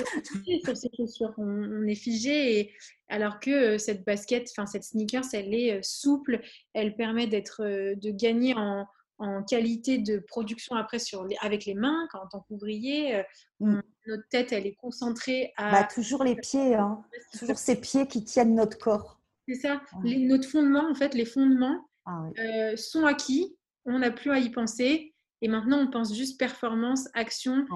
Sur 0.65 0.77
ces 0.77 0.91
chaussures, 0.97 1.33
on, 1.39 1.87
est 1.87 1.95
figé, 1.95 2.61
et, 2.61 2.73
alors 3.09 3.41
que 3.41 3.51
euh, 3.51 3.79
cette 3.79 4.05
basket, 4.05 4.49
enfin 4.51 4.67
cette 4.67 4.85
sneakers, 4.85 5.25
elle 5.33 5.55
est 5.55 5.79
euh, 5.79 5.81
souple, 5.83 6.41
elle 6.75 6.97
permet 6.97 7.27
d'être, 7.27 7.63
euh, 7.65 7.95
de 7.97 8.11
gagner 8.11 8.55
en, 8.57 8.87
en 9.19 9.43
qualité 9.43 9.99
de 9.99 10.19
production 10.19 10.77
après 10.77 10.99
sur 10.99 11.25
les, 11.25 11.37
avec 11.41 11.65
les 11.65 11.75
mains, 11.75 12.09
quand, 12.11 12.21
en 12.21 12.29
tant 12.29 12.41
qu'ouvrier. 12.41 13.23
Mmh. 13.61 13.81
Notre 14.07 14.29
tête, 14.31 14.53
elle 14.53 14.67
est 14.67 14.75
concentrée 14.75 15.53
à... 15.57 15.71
Bah, 15.71 15.85
toujours 15.85 16.25
les 16.25 16.35
pieds, 16.35 16.75
hein. 16.75 17.03
toujours 17.39 17.59
ces 17.59 17.77
pieds 17.77 18.09
qui 18.09 18.25
tiennent 18.25 18.55
notre 18.55 18.79
corps. 18.79 19.20
C'est 19.51 19.67
ça. 19.67 19.81
Les, 20.05 20.27
notre 20.29 20.49
fondement, 20.49 20.89
en 20.89 20.95
fait, 20.95 21.13
les 21.15 21.25
fondements 21.25 21.89
ah 22.07 22.23
euh, 22.39 22.77
sont 22.77 23.05
acquis. 23.05 23.57
On 23.85 23.99
n'a 23.99 24.13
plus 24.13 24.31
à 24.31 24.39
y 24.39 24.49
penser. 24.51 25.13
Et 25.43 25.49
maintenant, 25.49 25.79
on 25.79 25.91
pense 25.91 26.15
juste 26.15 26.39
performance, 26.39 27.09
action, 27.15 27.67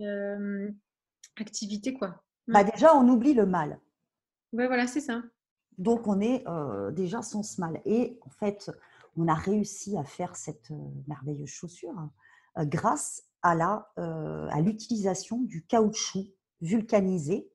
euh, 0.00 0.68
activité, 1.36 1.94
quoi. 1.94 2.24
Bah 2.48 2.64
déjà, 2.64 2.96
on 2.96 3.08
oublie 3.08 3.34
le 3.34 3.46
mal. 3.46 3.78
Ouais, 4.52 4.66
voilà, 4.66 4.88
c'est 4.88 5.00
ça. 5.00 5.22
Donc, 5.78 6.08
on 6.08 6.20
est 6.20 6.42
euh, 6.48 6.90
déjà 6.90 7.22
sans 7.22 7.44
ce 7.44 7.60
mal. 7.60 7.80
Et 7.84 8.18
en 8.22 8.30
fait, 8.30 8.68
on 9.16 9.28
a 9.28 9.34
réussi 9.34 9.96
à 9.96 10.02
faire 10.02 10.34
cette 10.34 10.72
merveilleuse 11.06 11.48
chaussure 11.48 11.96
hein, 11.96 12.10
grâce 12.64 13.22
à 13.42 13.54
l'utilisation 14.60 15.42
du 15.42 15.64
caoutchouc 15.64 16.26
vulcanisé 16.60 17.48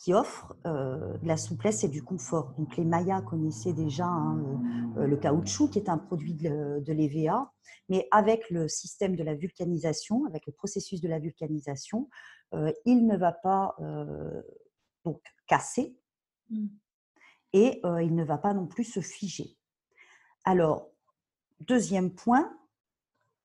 qui 0.00 0.14
offre 0.14 0.54
euh, 0.64 1.18
de 1.18 1.28
la 1.28 1.36
souplesse 1.36 1.84
et 1.84 1.88
du 1.88 2.02
confort. 2.02 2.54
Donc 2.56 2.74
les 2.78 2.86
Mayas 2.86 3.20
connaissaient 3.20 3.74
déjà 3.74 4.06
hein, 4.06 4.62
euh, 4.96 5.06
le 5.06 5.16
caoutchouc, 5.18 5.68
qui 5.68 5.78
est 5.78 5.90
un 5.90 5.98
produit 5.98 6.32
de, 6.32 6.82
l'EVA, 6.90 7.52
mais 7.90 8.08
avec 8.10 8.48
le 8.48 8.66
système 8.66 9.14
de 9.14 9.22
la 9.22 9.34
vulcanisation, 9.34 10.24
avec 10.24 10.46
le 10.46 10.54
processus 10.54 11.02
de 11.02 11.08
la 11.08 11.18
vulcanisation, 11.18 12.08
euh, 12.54 12.72
il 12.86 13.06
ne 13.06 13.14
va 13.14 13.32
pas 13.32 13.76
donc 15.04 15.22
casser 15.46 15.98
mmh. 16.48 16.66
et 17.52 17.82
il 17.84 18.14
ne 18.14 18.24
va 18.24 18.38
pas 18.38 18.54
non 18.54 18.66
plus 18.66 18.84
se 18.84 19.00
figer. 19.00 19.58
Alors, 20.44 20.90
deuxième 21.60 22.10
point, 22.10 22.50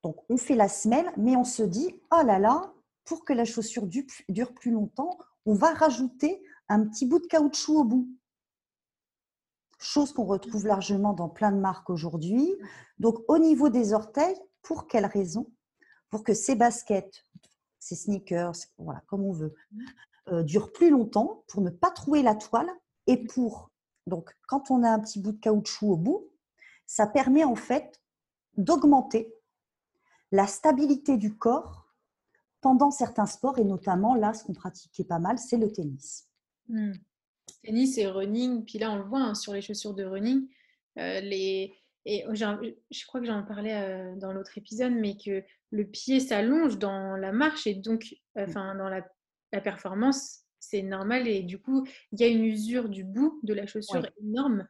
Donc, 0.03 0.17
on 0.29 0.37
fait 0.37 0.55
la 0.55 0.69
semelle, 0.69 1.11
mais 1.17 1.35
on 1.35 1.43
se 1.43 1.63
dit, 1.63 2.01
oh 2.11 2.23
là 2.25 2.39
là, 2.39 2.73
pour 3.03 3.25
que 3.25 3.33
la 3.33 3.43
chaussure 3.43 3.87
dure 3.87 4.53
plus 4.53 4.71
longtemps, 4.71 5.17
on 5.45 5.53
va 5.53 5.73
rajouter 5.73 6.43
un 6.69 6.85
petit 6.85 7.05
bout 7.05 7.19
de 7.19 7.27
caoutchouc 7.27 7.79
au 7.79 7.83
bout. 7.83 8.09
Chose 9.77 10.13
qu'on 10.13 10.25
retrouve 10.25 10.65
largement 10.65 11.13
dans 11.13 11.29
plein 11.29 11.51
de 11.51 11.59
marques 11.59 11.89
aujourd'hui. 11.89 12.55
Donc, 12.97 13.19
au 13.27 13.37
niveau 13.37 13.69
des 13.69 13.93
orteils, 13.93 14.37
pour 14.61 14.87
quelle 14.87 15.05
raison? 15.05 15.51
Pour 16.09 16.23
que 16.23 16.33
ces 16.33 16.55
baskets, 16.55 17.23
ces 17.79 17.95
sneakers, 17.95 18.55
voilà, 18.77 19.01
comme 19.07 19.23
on 19.23 19.31
veut, 19.31 19.53
euh, 20.29 20.43
durent 20.43 20.71
plus 20.71 20.89
longtemps, 20.89 21.43
pour 21.47 21.61
ne 21.61 21.69
pas 21.69 21.91
trouer 21.91 22.23
la 22.23 22.35
toile 22.35 22.69
et 23.05 23.25
pour. 23.25 23.69
Donc, 24.07 24.35
quand 24.47 24.71
on 24.71 24.81
a 24.83 24.89
un 24.89 24.99
petit 24.99 25.19
bout 25.19 25.33
de 25.33 25.39
caoutchouc 25.39 25.91
au 25.91 25.97
bout, 25.97 26.27
ça 26.87 27.05
permet 27.05 27.43
en 27.43 27.55
fait 27.55 28.01
d'augmenter 28.57 29.33
la 30.31 30.47
stabilité 30.47 31.17
du 31.17 31.37
corps 31.37 31.84
pendant 32.65 32.89
certains 32.89 33.27
sports 33.27 33.59
et 33.59 33.63
notamment 33.63 34.15
là, 34.15 34.33
ce 34.33 34.43
qu'on 34.43 34.53
pratiquait 34.53 35.03
pas 35.03 35.19
mal, 35.19 35.37
c'est 35.37 35.57
le 35.57 35.71
tennis. 35.71 36.27
Hmm. 36.67 36.93
Tennis 37.63 37.99
et 37.99 38.07
running, 38.07 38.65
puis 38.65 38.79
là 38.79 38.91
on 38.91 38.95
le 38.95 39.03
voit 39.03 39.19
hein, 39.19 39.35
sur 39.35 39.53
les 39.53 39.61
chaussures 39.61 39.93
de 39.93 40.03
running, 40.03 40.47
euh, 40.97 41.19
les... 41.19 41.75
et 42.05 42.25
je 42.33 43.05
crois 43.05 43.21
que 43.21 43.27
j'en 43.27 43.43
parlais 43.43 43.75
euh, 43.75 44.15
dans 44.15 44.33
l'autre 44.33 44.57
épisode, 44.57 44.93
mais 44.93 45.15
que 45.15 45.43
le 45.69 45.85
pied 45.85 46.19
s'allonge 46.19 46.79
dans 46.79 47.15
la 47.15 47.31
marche 47.31 47.67
et 47.67 47.75
donc, 47.75 48.15
euh, 48.35 48.47
enfin 48.47 48.73
dans 48.73 48.89
la, 48.89 49.05
performance, 49.61 50.39
c'est 50.59 50.81
normal 50.81 51.27
et 51.27 51.43
du 51.43 51.61
coup 51.61 51.87
il 52.11 52.19
y 52.19 52.23
a 52.23 52.27
une 52.27 52.43
usure 52.43 52.89
du 52.89 53.03
bout 53.03 53.39
de 53.43 53.53
la 53.53 53.67
chaussure 53.67 54.05
énorme. 54.19 54.67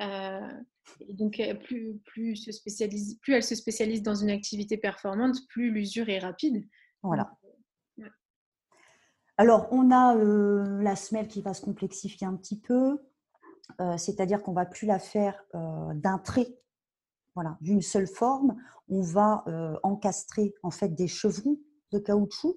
et 0.00 1.14
donc 1.14 1.40
plus, 1.62 1.96
plus, 2.04 2.34
se 2.34 2.50
spécialise, 2.50 3.20
plus 3.20 3.34
elle 3.34 3.44
se 3.44 3.54
spécialise 3.54 4.02
dans 4.02 4.16
une 4.16 4.30
activité 4.30 4.76
performante, 4.76 5.36
plus 5.48 5.70
l'usure 5.70 6.08
est 6.08 6.18
rapide. 6.18 6.66
Voilà. 7.06 7.36
Alors, 9.38 9.68
on 9.70 9.90
a 9.90 10.16
euh, 10.16 10.82
la 10.82 10.96
semelle 10.96 11.28
qui 11.28 11.42
va 11.42 11.52
se 11.52 11.62
complexifier 11.62 12.26
un 12.26 12.36
petit 12.36 12.58
peu, 12.58 12.98
euh, 13.80 13.96
c'est-à-dire 13.98 14.42
qu'on 14.42 14.52
ne 14.52 14.56
va 14.56 14.64
plus 14.64 14.86
la 14.86 14.98
faire 14.98 15.44
euh, 15.54 15.92
d'un 15.94 16.18
trait, 16.18 16.58
voilà, 17.34 17.58
d'une 17.60 17.82
seule 17.82 18.06
forme. 18.06 18.56
On 18.88 19.02
va 19.02 19.44
encastrer 19.82 20.54
en 20.62 20.70
fait 20.70 20.88
des 20.88 21.08
chevrons 21.08 21.58
de 21.92 21.98
caoutchouc. 21.98 22.56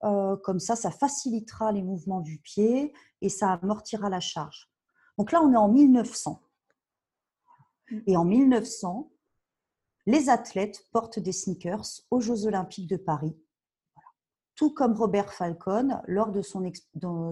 comme 0.00 0.58
ça, 0.58 0.74
ça 0.74 0.90
facilitera 0.90 1.70
les 1.70 1.82
mouvements 1.82 2.20
du 2.20 2.38
pied 2.38 2.94
et 3.20 3.28
ça 3.28 3.52
amortira 3.52 4.08
la 4.08 4.20
charge. 4.20 4.70
Donc 5.18 5.32
là, 5.32 5.42
on 5.42 5.52
est 5.52 5.56
en 5.56 5.68
1900. 5.68 6.42
Et 8.06 8.16
en 8.16 8.24
1900, 8.24 9.12
les 10.06 10.28
athlètes 10.30 10.82
portent 10.92 11.18
des 11.20 11.32
sneakers 11.32 12.00
aux 12.10 12.20
Jeux 12.20 12.46
olympiques 12.46 12.88
de 12.88 12.96
Paris 12.96 13.36
tout 14.56 14.72
comme 14.72 14.94
Robert 14.94 15.32
Falcon 15.32 16.00
lors 16.08 16.32
de 16.32 16.42
son, 16.42 16.64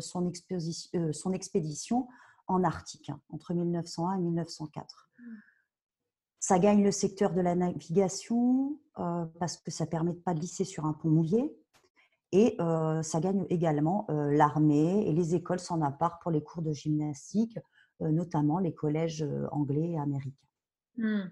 son, 0.01 0.33
euh, 0.53 1.13
son 1.13 1.33
expédition 1.33 2.07
en 2.47 2.63
Arctique 2.63 3.09
hein, 3.09 3.21
entre 3.31 3.55
1901 3.55 4.19
et 4.19 4.21
1904. 4.21 5.11
Ça 6.39 6.59
gagne 6.59 6.85
le 6.85 6.93
secteur 6.93 7.33
de 7.33 7.41
la 7.41 7.55
navigation 7.55 8.79
euh, 8.99 9.25
parce 9.41 9.57
que 9.57 9.71
ça 9.71 9.87
permet 9.87 10.13
de 10.13 10.19
pas 10.19 10.35
glisser 10.35 10.65
sur 10.65 10.85
un 10.85 10.93
pont 10.93 11.09
mouillé. 11.09 11.57
Et 12.33 12.57
euh, 12.61 13.03
ça 13.03 13.21
gagne 13.21 13.47
également 13.49 14.07
l'armée 14.09 15.09
et 15.09 15.13
les 15.13 15.35
écoles 15.35 15.61
s'en 15.61 15.81
appartent 15.83 16.21
pour 16.21 16.33
les 16.33 16.43
cours 16.43 16.63
de 16.63 16.73
gymnastique, 16.73 17.59
notamment 18.01 18.59
les 18.59 18.75
collèges 18.75 19.25
anglais 19.53 19.91
et 19.91 19.99
américains. 19.99 20.49
Mmh, 20.97 21.23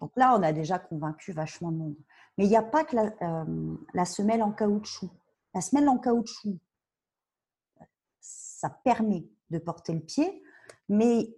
Donc 0.00 0.12
là, 0.16 0.36
on 0.38 0.42
a 0.44 0.52
déjà 0.52 0.78
convaincu 0.78 1.32
vachement 1.32 1.72
de 1.72 1.76
monde. 1.76 1.96
Mais 2.38 2.44
il 2.44 2.48
n'y 2.48 2.56
a 2.56 2.62
pas 2.62 2.84
que 2.84 2.96
la 3.92 4.04
semelle 4.04 4.42
en 4.42 4.52
caoutchouc. 4.52 5.10
La 5.56 5.62
semelle 5.62 5.88
en 5.88 5.96
caoutchouc, 5.96 6.58
ça 8.20 8.68
permet 8.68 9.26
de 9.48 9.58
porter 9.58 9.94
le 9.94 10.00
pied, 10.00 10.42
mais 10.90 11.34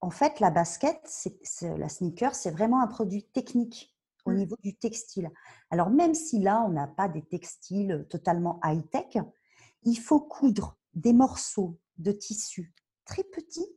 en 0.00 0.08
fait, 0.08 0.40
la 0.40 0.50
basket, 0.50 1.06
la 1.60 1.90
sneaker, 1.90 2.34
c'est 2.34 2.50
vraiment 2.50 2.80
un 2.80 2.86
produit 2.86 3.24
technique 3.24 3.94
au 4.24 4.30
mmh. 4.30 4.36
niveau 4.36 4.56
du 4.62 4.74
textile. 4.74 5.30
Alors, 5.70 5.90
même 5.90 6.14
si 6.14 6.38
là, 6.38 6.64
on 6.66 6.70
n'a 6.70 6.86
pas 6.86 7.10
des 7.10 7.20
textiles 7.20 8.06
totalement 8.08 8.58
high-tech, 8.64 9.18
il 9.82 9.96
faut 9.96 10.20
coudre 10.20 10.78
des 10.94 11.12
morceaux 11.12 11.78
de 11.98 12.10
tissu 12.10 12.72
très 13.04 13.22
petits 13.22 13.68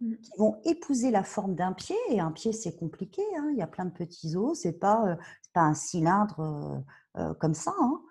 mmh. 0.00 0.16
qui 0.16 0.32
vont 0.36 0.60
épouser 0.64 1.12
la 1.12 1.22
forme 1.22 1.54
d'un 1.54 1.74
pied. 1.74 1.96
Et 2.08 2.18
un 2.18 2.32
pied, 2.32 2.52
c'est 2.52 2.76
compliqué. 2.76 3.22
Hein. 3.36 3.50
Il 3.52 3.56
y 3.56 3.62
a 3.62 3.68
plein 3.68 3.84
de 3.84 3.92
petits 3.92 4.34
os. 4.34 4.60
Ce 4.60 4.66
n'est 4.66 4.74
pas, 4.74 5.06
euh, 5.06 5.16
pas 5.52 5.62
un 5.62 5.74
cylindre 5.74 6.40
euh, 6.40 7.20
euh, 7.20 7.34
comme 7.34 7.54
ça. 7.54 7.72
Hein. 7.80 8.02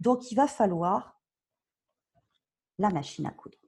Donc, 0.00 0.30
il 0.30 0.34
va 0.34 0.46
falloir 0.46 1.20
la 2.78 2.90
machine 2.90 3.26
à 3.26 3.30
coudre. 3.30 3.58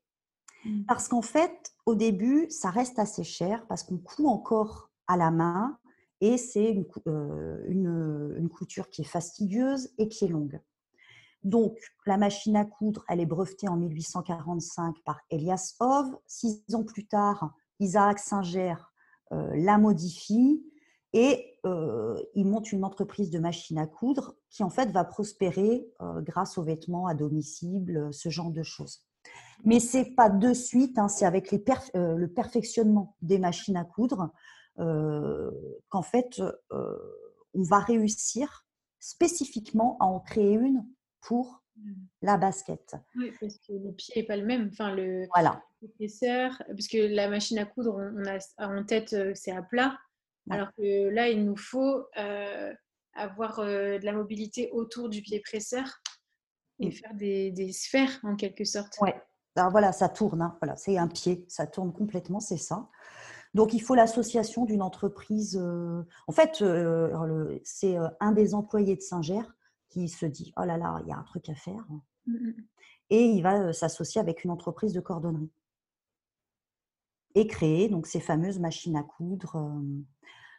Mmh. 0.64 0.85
Parce 0.85 1.09
qu'en 1.09 1.22
fait, 1.22 1.72
au 1.87 1.94
début, 1.94 2.46
ça 2.51 2.70
reste 2.70 2.98
assez 2.98 3.24
cher 3.24 3.66
parce 3.66 3.83
qu'on 3.83 3.98
coud 3.98 4.27
encore 4.27 4.90
à 5.07 5.16
la 5.16 5.31
main 5.31 5.79
et 6.20 6.37
c'est 6.37 6.70
une, 6.70 6.87
euh, 7.07 7.64
une, 7.68 8.48
couture 8.48 8.90
qui 8.90 9.03
est 9.03 9.07
fastidieuse 9.07 9.90
et 9.98 10.09
qui 10.09 10.24
est 10.24 10.29
longue. 10.29 10.61
Donc, 11.44 11.79
la 12.07 12.16
machine 12.16 12.57
à 12.57 12.64
coudre, 12.64 13.05
elle 13.09 13.20
est 13.20 13.27
brevetée 13.27 13.68
en 13.68 13.77
1845 13.77 14.96
par 15.05 15.20
Elias 15.31 15.77
Hove. 15.79 16.18
Six 16.27 16.64
ans 16.74 16.83
plus 16.83 17.07
tard, 17.07 17.55
Isaac 17.79 18.18
Singer 18.18 18.74
euh, 19.33 19.51
la 19.55 19.79
modifie 19.79 20.64
et 21.12 21.59
euh, 21.64 22.21
il 22.35 22.47
monte 22.47 22.73
une 22.73 22.85
entreprise 22.85 23.31
de 23.31 23.38
machines 23.38 23.79
à 23.79 23.87
coudre 23.87 24.37
qui 24.51 24.62
en 24.62 24.71
fait 24.71 24.90
va 24.90 25.05
prospérer 25.05 25.88
euh, 26.01 26.21
grâce 26.21 26.59
aux 26.59 26.62
vêtements 26.62 27.07
à 27.07 27.14
domicile, 27.14 27.97
euh, 27.97 28.12
ce 28.12 28.29
genre 28.29 28.51
de 28.51 28.62
choses. 28.62 29.05
Mais 29.64 29.81
c'est 29.81 30.14
pas 30.14 30.29
de 30.29 30.53
suite, 30.53 30.99
hein, 30.99 31.09
c'est 31.09 31.27
avec 31.27 31.51
les 31.51 31.62
le 31.94 32.27
perfectionnement 32.27 33.16
des 33.23 33.38
machines 33.38 33.77
à 33.77 33.85
coudre 33.85 34.31
qu'en 34.77 36.03
fait 36.03 36.40
on 36.71 37.62
va 37.62 37.81
réussir 37.81 38.66
spécifiquement 39.01 39.97
à 39.99 40.05
en 40.05 40.21
créer 40.21 40.55
une 40.55 40.87
pour 41.21 41.64
mmh. 41.77 41.92
la 42.23 42.37
basket. 42.37 42.94
Oui, 43.16 43.33
parce 43.40 43.59
que 43.59 43.73
le 43.73 43.92
pied 43.92 44.14
n'est 44.16 44.27
pas 44.27 44.37
le 44.37 44.47
même. 44.47 44.71
Enfin, 44.73 44.94
le 44.94 45.27
voilà. 45.35 45.61
parce 45.81 46.88
que 46.88 47.14
la 47.14 47.29
machine 47.29 47.59
à 47.59 47.64
coudre, 47.64 47.97
on 47.97 48.25
a 48.27 48.38
en 48.59 48.85
tête, 48.85 49.16
c'est 49.35 49.53
à 49.53 49.62
plat. 49.62 49.99
Alors 50.50 50.68
que 50.76 51.08
là, 51.08 51.28
il 51.28 51.44
nous 51.44 51.56
faut 51.56 52.06
euh, 52.16 52.72
avoir 53.14 53.58
euh, 53.61 53.98
de 53.98 54.04
la 54.04 54.12
mobilité 54.12 54.70
autour 54.72 55.08
du 55.08 55.22
pied 55.22 55.40
presseur 55.40 56.00
et 56.80 56.90
faire 56.90 57.14
des, 57.14 57.72
sphères 57.72 58.20
en 58.22 58.37
quelque 58.37 58.64
sorte. 58.64 58.98
Ouais. 59.00 59.20
Alors 59.56 59.70
voilà, 59.70 59.92
ça 59.92 60.08
tourne. 60.08 60.42
Hein. 60.42 60.56
Voilà, 60.62 60.76
c'est 60.76 60.96
un 60.96 61.08
pied, 61.08 61.44
ça 61.48 61.66
tourne 61.66 61.92
complètement, 61.92 62.38
c'est 62.38 62.58
ça. 62.58 62.88
Donc 63.54 63.72
il 63.74 63.80
faut 63.80 63.94
l'association 63.94 64.64
d'une 64.64 64.82
entreprise. 64.82 65.58
Euh, 65.61 66.02
en 66.28 66.32
fait, 66.32 66.62
c'est 67.64 67.96
un 68.20 68.32
des 68.32 68.54
employés 68.54 68.94
de 68.94 69.00
Singer 69.00 69.42
qui 69.88 70.08
se 70.08 70.26
dit 70.26 70.52
oh 70.56 70.64
là 70.64 70.76
là, 70.76 71.00
il 71.02 71.08
y 71.08 71.12
a 71.12 71.16
un 71.16 71.24
truc 71.24 71.48
à 71.48 71.54
faire. 71.54 71.84
Mmh, 72.26 72.34
mmh. 72.34 72.54
Et 73.11 73.24
il 73.24 73.42
va 73.42 73.72
s'associer 73.72 74.20
avec 74.20 74.44
une 74.44 74.50
entreprise 74.50 74.92
de 74.92 75.00
cordonnerie 75.00 75.50
et 77.38 77.46
créer 77.46 77.88
donc 77.88 78.07
ces 78.07 78.20
fameuses 78.20 78.59
machines 78.59 78.96
à 78.96 79.03
coudre. 79.03 79.72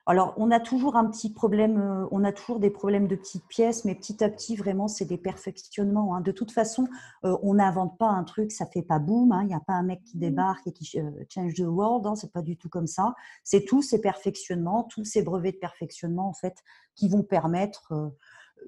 Alors, 0.06 0.34
on 0.38 0.50
a 0.50 0.60
toujours 0.60 0.96
un 0.96 1.06
petit 1.06 1.32
problème, 1.32 2.08
on 2.10 2.24
a 2.24 2.32
toujours 2.32 2.60
des 2.60 2.72
problèmes 2.72 3.08
de 3.08 3.16
petites 3.16 3.46
pièces, 3.48 3.86
mais 3.86 3.94
petit 3.94 4.24
à 4.24 4.30
petit, 4.30 4.56
vraiment, 4.56 4.88
c'est 4.88 5.06
des 5.06 5.18
perfectionnements. 5.18 6.16
Hein. 6.16 6.22
De 6.22 6.32
toute 6.32 6.52
façon, 6.52 6.88
on 7.22 7.54
n'invente 7.54 7.98
pas 8.00 8.08
un 8.08 8.24
truc, 8.24 8.52
ça 8.52 8.66
fait 8.66 8.82
pas 8.82 8.98
boum. 8.98 9.32
Hein. 9.32 9.42
Il 9.44 9.48
n'y 9.48 9.54
a 9.54 9.60
pas 9.60 9.74
un 9.74 9.84
mec 9.84 10.02
qui 10.06 10.18
mmh. 10.18 10.22
débarque 10.22 10.66
et 10.66 10.72
qui 10.72 10.86
change 11.30 11.54
the 11.54 11.60
world. 11.60 12.08
Hein. 12.08 12.16
C'est 12.16 12.32
pas 12.32 12.42
du 12.42 12.58
tout 12.58 12.70
comme 12.70 12.88
ça. 12.88 13.14
C'est 13.44 13.66
tous 13.66 13.84
ces 13.84 14.02
perfectionnements, 14.02 14.84
tous 14.84 15.04
ces 15.04 15.22
brevets 15.22 15.52
de 15.52 15.60
perfectionnement, 15.60 16.28
en 16.28 16.34
fait, 16.34 16.56
qui 16.96 17.08
vont 17.10 17.24
permettre 17.24 17.94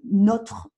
notre 0.04 0.70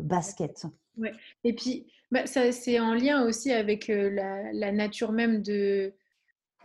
basket. 0.00 0.66
Ouais. 0.96 1.12
Et 1.44 1.54
puis, 1.54 1.86
bah, 2.10 2.26
c'est 2.26 2.78
en 2.78 2.94
lien 2.94 3.24
aussi 3.24 3.52
avec 3.52 3.88
la, 3.88 4.72
nature 4.72 5.12
même 5.12 5.42
de 5.42 5.92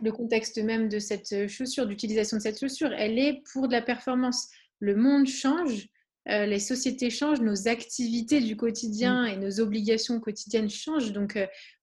le 0.00 0.12
contexte 0.12 0.58
même 0.62 0.88
de 0.88 1.00
cette 1.00 1.48
chaussure, 1.48 1.86
d'utilisation 1.86 2.36
de 2.36 2.42
cette 2.42 2.60
chaussure. 2.60 2.92
Elle 2.92 3.18
est 3.18 3.42
pour 3.52 3.66
de 3.66 3.72
la 3.72 3.82
performance. 3.82 4.48
Le 4.78 4.94
monde 4.94 5.26
change, 5.26 5.88
les 6.26 6.60
sociétés 6.60 7.10
changent, 7.10 7.40
nos 7.40 7.66
activités 7.66 8.40
du 8.40 8.56
quotidien 8.56 9.24
et 9.24 9.36
nos 9.36 9.58
obligations 9.60 10.20
quotidiennes 10.20 10.70
changent. 10.70 11.12
Donc, 11.12 11.36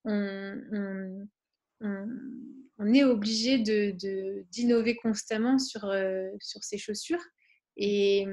on, 0.06 1.28
on, 1.82 2.94
est 2.94 3.04
obligé 3.04 3.58
d'innover 3.58 4.94
de, 4.94 5.02
constamment 5.02 5.60
sur, 5.60 5.94
sur 6.40 6.64
ces 6.64 6.78
chaussures. 6.78 7.24
Et, 7.78 8.26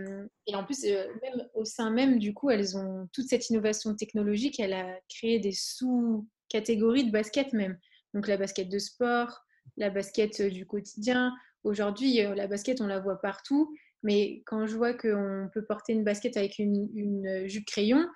et, 0.47 0.55
en 0.55 0.65
plus, 0.65 0.85
euh, 0.85 1.07
même 1.21 1.49
au 1.55 1.65
sein 1.65 1.91
même, 1.91 2.19
du 2.19 2.33
coup, 2.33 2.51
elles 2.51 2.77
ont 2.77 3.09
toute 3.13 3.27
cette 3.27 3.51
innovation 3.51 3.95
technologique. 3.95 4.61
Elle 4.61 4.73
a 4.73 4.99
créé 5.09 5.41
des 5.41 5.53
sous-catégories 5.53 7.05
de 7.05 7.11
basket 7.11 7.53
même. 7.53 7.79
Donc 8.15 8.29
la 8.29 8.37
basket 8.37 8.69
de 8.69 8.79
sport, 8.79 9.45
la 9.77 9.91
basket 9.91 10.41
euh, 10.41 10.51
du 10.51 10.67
quotidien. 10.67 11.33
Aujourd'hui, 11.65 12.25
euh, 12.25 12.35
la 12.35 12.47
basket, 12.47 12.81
on 12.81 12.87
la 12.87 13.01
voit 13.01 13.21
partout. 13.21 13.75
Mais 14.03 14.43
quand 14.47 14.67
je 14.67 14.77
vois 14.77 14.95
qu'on 14.95 15.49
peut 15.53 15.65
porter 15.65 15.93
une 15.93 16.05
basket 16.05 16.37
avec 16.37 16.59
une, 16.59 17.47
jupe 17.47 17.67
crayon, 17.67 18.07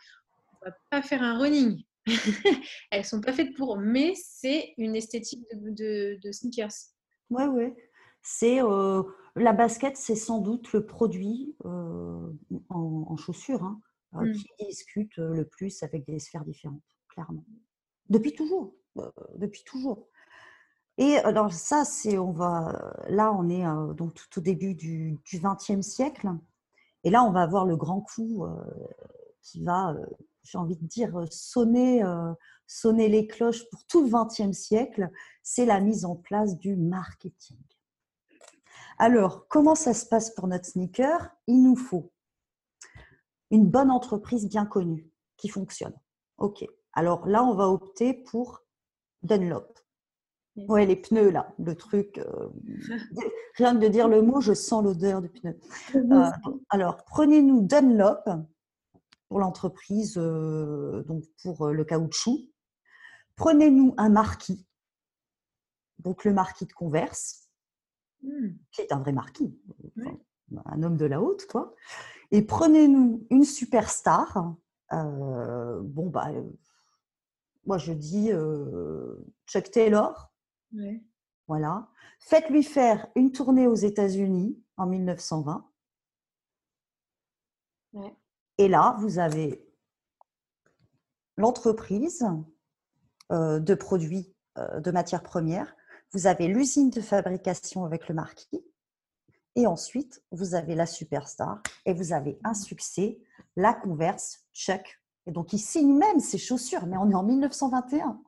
on 0.52 0.66
va 0.66 0.76
pas 0.90 1.02
faire 1.02 1.22
un 1.22 1.38
running. 1.38 1.82
Elles 2.90 3.04
sont 3.04 3.20
pas 3.20 3.32
faites 3.32 3.54
pour, 3.54 3.78
mais 3.78 4.14
c'est 4.16 4.74
une 4.78 4.96
esthétique 4.96 5.44
de, 5.52 6.18
sneakers. 6.32 6.72
Ouais, 7.30 7.46
ouais. 7.46 7.74
C'est 8.22 8.62
euh, 8.62 9.02
la 9.36 9.52
basket, 9.52 9.96
c'est 9.96 10.16
sans 10.16 10.40
doute 10.40 10.72
le 10.72 10.86
produit 10.86 11.54
euh, 11.64 12.32
en, 12.70 13.16
chaussures 13.16 13.62
hein, 13.62 13.80
euh, 14.14 14.26
mm. 14.26 14.32
qui 14.32 14.48
discute 14.66 15.16
le 15.18 15.44
plus 15.44 15.82
avec 15.82 16.06
des 16.06 16.18
sphères 16.18 16.44
différentes, 16.44 16.82
clairement. 17.08 17.44
Depuis 18.08 18.32
toujours, 18.32 18.74
depuis 19.36 19.62
toujours. 19.64 20.08
Et 20.98 21.18
alors 21.18 21.52
ça, 21.52 21.84
c'est 21.84 22.16
on 22.16 22.32
va 22.32 22.94
là, 23.08 23.32
on 23.32 23.50
est 23.50 23.64
donc 23.94 24.14
tout 24.14 24.38
au 24.38 24.40
début 24.40 24.74
du 24.74 25.18
XXe 25.34 25.82
siècle, 25.82 26.30
et 27.04 27.10
là, 27.10 27.22
on 27.22 27.30
va 27.30 27.42
avoir 27.42 27.66
le 27.66 27.76
grand 27.76 28.00
coup 28.00 28.46
qui 29.42 29.62
va, 29.62 29.94
j'ai 30.42 30.58
envie 30.58 30.76
de 30.76 30.86
dire, 30.86 31.24
sonner, 31.30 32.02
sonner 32.66 33.08
les 33.08 33.26
cloches 33.26 33.68
pour 33.70 33.84
tout 33.86 34.02
le 34.04 34.10
XXe 34.10 34.56
siècle. 34.56 35.10
C'est 35.42 35.66
la 35.66 35.80
mise 35.80 36.04
en 36.04 36.16
place 36.16 36.56
du 36.58 36.74
marketing. 36.74 37.58
Alors, 38.98 39.46
comment 39.48 39.74
ça 39.74 39.94
se 39.94 40.06
passe 40.06 40.30
pour 40.34 40.48
notre 40.48 40.66
sneaker? 40.66 41.30
Il 41.46 41.62
nous 41.62 41.76
faut 41.76 42.12
une 43.50 43.66
bonne 43.66 43.90
entreprise 43.90 44.48
bien 44.48 44.66
connue 44.66 45.10
qui 45.36 45.48
fonctionne. 45.48 45.94
Ok. 46.38 46.64
Alors 46.92 47.26
là, 47.26 47.44
on 47.44 47.54
va 47.54 47.68
opter 47.68 48.14
pour 48.14 48.64
Dunlop. 49.22 49.78
Ouais, 50.56 50.86
les 50.86 50.96
pneus, 50.96 51.30
là, 51.30 51.52
le 51.58 51.74
truc. 51.74 52.18
Euh, 52.18 52.48
rien 53.56 53.74
que 53.74 53.80
de 53.80 53.88
dire 53.88 54.08
le 54.08 54.22
mot, 54.22 54.40
je 54.40 54.54
sens 54.54 54.82
l'odeur 54.82 55.20
du 55.20 55.28
pneu. 55.28 55.58
Euh, 55.94 56.30
alors, 56.70 57.04
prenez-nous 57.04 57.60
Dunlop 57.60 58.24
pour 59.28 59.40
l'entreprise, 59.40 60.14
euh, 60.16 61.02
donc 61.02 61.24
pour 61.42 61.68
le 61.68 61.84
caoutchouc. 61.84 62.48
Prenez-nous 63.34 63.94
un 63.98 64.08
marquis, 64.08 64.66
donc 65.98 66.24
le 66.24 66.32
marquis 66.32 66.64
de 66.64 66.72
Converse, 66.72 67.45
hmm. 68.26 68.56
qui 68.72 68.82
est 68.82 68.92
un 68.92 68.98
vrai 68.98 69.12
marquis, 69.12 69.58
un 70.66 70.82
homme 70.82 70.96
de 70.96 71.06
la 71.06 71.22
haute, 71.22 71.46
quoi. 71.46 71.74
Et 72.30 72.42
prenez-nous 72.42 73.26
une 73.30 73.44
superstar. 73.44 74.54
bon, 74.90 76.10
bah, 76.10 76.30
moi 77.64 77.78
je 77.78 77.92
dis 77.92 78.30
Chuck 79.46 79.70
Taylor 79.70 80.32
voilà. 81.48 81.88
Faites-lui 82.18 82.62
faire 82.62 83.06
une 83.14 83.30
tournée 83.30 83.66
aux 83.66 83.74
États-Unis 83.74 84.60
en 84.76 84.86
1920. 84.86 85.70
Et 88.58 88.68
là, 88.68 88.96
vous 89.00 89.18
avez 89.18 89.66
l'entreprise 91.36 92.26
euh, 93.32 93.58
de 93.58 93.74
produits 93.74 94.34
euh, 94.58 94.80
de 94.80 94.90
matières 94.90 95.22
premières, 95.22 95.74
vous 96.12 96.26
avez 96.26 96.48
l'usine 96.48 96.90
de 96.90 97.00
fabrication 97.00 97.84
avec 97.84 98.08
le 98.08 98.14
marquis, 98.14 98.64
et 99.56 99.66
ensuite, 99.66 100.22
vous 100.30 100.54
avez 100.54 100.74
la 100.74 100.86
superstar, 100.86 101.62
et 101.86 101.94
vous 101.94 102.12
avez 102.12 102.38
un 102.44 102.52
succès, 102.52 103.18
la 103.56 103.72
Converse, 103.72 104.44
Chuck. 104.52 105.00
Et 105.26 105.32
donc, 105.32 105.52
il 105.54 105.58
signe 105.58 105.96
même 105.96 106.20
ses 106.20 106.38
chaussures, 106.38 106.86
mais 106.86 106.98
on 106.98 107.10
est 107.10 107.14
en 107.14 107.22
1921. 107.22 108.20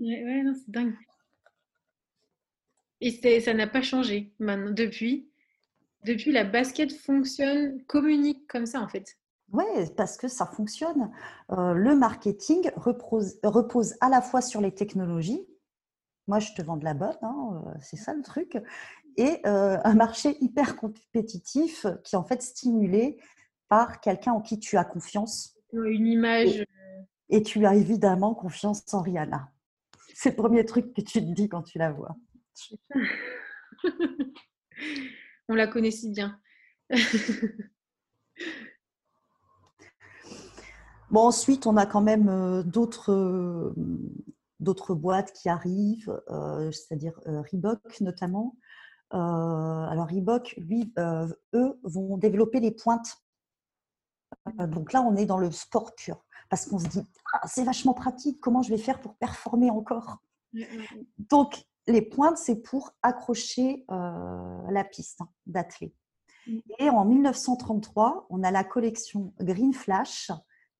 Ouais, 0.00 0.42
non, 0.44 0.54
c'est 0.54 0.70
dingue. 0.70 0.94
Et 3.00 3.40
ça 3.40 3.54
n'a 3.54 3.66
pas 3.66 3.82
changé 3.82 4.32
maintenant, 4.38 4.70
depuis. 4.70 5.28
Depuis, 6.04 6.30
la 6.30 6.44
basket 6.44 6.92
fonctionne, 6.92 7.82
communique 7.84 8.46
comme 8.46 8.66
ça, 8.66 8.80
en 8.80 8.88
fait. 8.88 9.18
Oui, 9.52 9.64
parce 9.96 10.16
que 10.16 10.28
ça 10.28 10.46
fonctionne. 10.46 11.10
Euh, 11.50 11.72
le 11.72 11.96
marketing 11.96 12.70
repose, 12.76 13.38
repose, 13.42 13.96
à 14.00 14.08
la 14.08 14.22
fois 14.22 14.40
sur 14.42 14.60
les 14.60 14.72
technologies. 14.72 15.44
Moi, 16.28 16.38
je 16.38 16.52
te 16.52 16.62
vends 16.62 16.76
de 16.76 16.84
la 16.84 16.94
bonne, 16.94 17.16
hein, 17.22 17.62
euh, 17.66 17.70
c'est 17.80 17.96
ça 17.96 18.14
le 18.14 18.22
truc. 18.22 18.58
Et 19.16 19.40
euh, 19.46 19.78
un 19.82 19.94
marché 19.94 20.36
hyper 20.40 20.76
compétitif 20.76 21.86
qui 22.04 22.14
est 22.14 22.18
en 22.18 22.24
fait 22.24 22.42
stimulé 22.42 23.18
par 23.68 24.00
quelqu'un 24.00 24.32
en 24.32 24.40
qui 24.40 24.60
tu 24.60 24.76
as 24.76 24.84
confiance. 24.84 25.58
Une 25.72 26.06
image. 26.06 26.60
Et, 27.28 27.38
et 27.38 27.42
tu 27.42 27.66
as 27.66 27.74
évidemment 27.74 28.34
confiance 28.34 28.82
en 28.94 29.02
Rihanna. 29.02 29.50
C'est 30.14 30.30
le 30.30 30.36
premier 30.36 30.64
truc 30.64 30.94
que 30.94 31.00
tu 31.00 31.20
te 31.20 31.32
dis 31.32 31.48
quand 31.48 31.62
tu 31.62 31.78
la 31.78 31.92
vois. 31.92 32.16
On 35.48 35.54
la 35.54 35.66
connaît 35.66 35.90
si 35.90 36.10
bien. 36.10 36.38
bon, 41.10 41.20
ensuite, 41.20 41.66
on 41.66 41.76
a 41.76 41.86
quand 41.86 42.02
même 42.02 42.28
euh, 42.28 42.62
d'autres 42.62 43.12
euh, 43.12 43.74
d'autres 44.60 44.94
boîtes 44.94 45.32
qui 45.32 45.48
arrivent, 45.48 46.20
euh, 46.30 46.70
c'est-à-dire 46.72 47.20
Reebok 47.26 48.00
notamment. 48.00 48.56
alors 49.10 50.08
Reebok, 50.08 50.54
lui, 50.58 50.92
eux, 50.98 51.80
vont 51.82 52.16
développer 52.16 52.60
les 52.60 52.72
pointes. 52.72 53.16
donc 54.58 54.92
là, 54.92 55.02
on 55.02 55.16
est 55.16 55.26
dans 55.26 55.38
le 55.38 55.50
sport 55.50 55.94
pur 55.94 56.24
parce 56.48 56.66
qu'on 56.66 56.78
se 56.78 56.88
dit 56.88 57.02
ah, 57.34 57.46
c'est 57.46 57.64
vachement 57.64 57.94
pratique, 57.94 58.40
comment 58.40 58.62
je 58.62 58.70
vais 58.70 58.78
faire 58.78 59.00
pour 59.00 59.14
performer 59.16 59.70
encore? 59.70 60.18
Mmh, 60.52 60.60
mmh, 60.60 60.62
mmh. 60.62 61.04
Donc, 61.18 61.64
les 61.88 62.02
pointes, 62.02 62.38
c'est 62.38 62.56
pour 62.56 62.92
accrocher 63.02 63.84
euh, 63.90 64.70
la 64.70 64.84
piste 64.84 65.22
hein, 65.22 65.28
d'athlée. 65.46 65.94
Et 66.78 66.88
en 66.88 67.04
1933, 67.04 68.26
on 68.30 68.42
a 68.42 68.50
la 68.50 68.64
collection 68.64 69.34
Green 69.40 69.74
Flash 69.74 70.30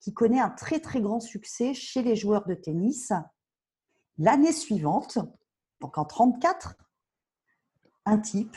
qui 0.00 0.14
connaît 0.14 0.40
un 0.40 0.48
très 0.48 0.80
très 0.80 1.02
grand 1.02 1.20
succès 1.20 1.74
chez 1.74 2.02
les 2.02 2.16
joueurs 2.16 2.46
de 2.46 2.54
tennis. 2.54 3.12
L'année 4.18 4.52
suivante, 4.52 5.18
donc 5.80 5.96
en 5.96 6.04
34, 6.04 6.74
un 8.04 8.18
type 8.18 8.56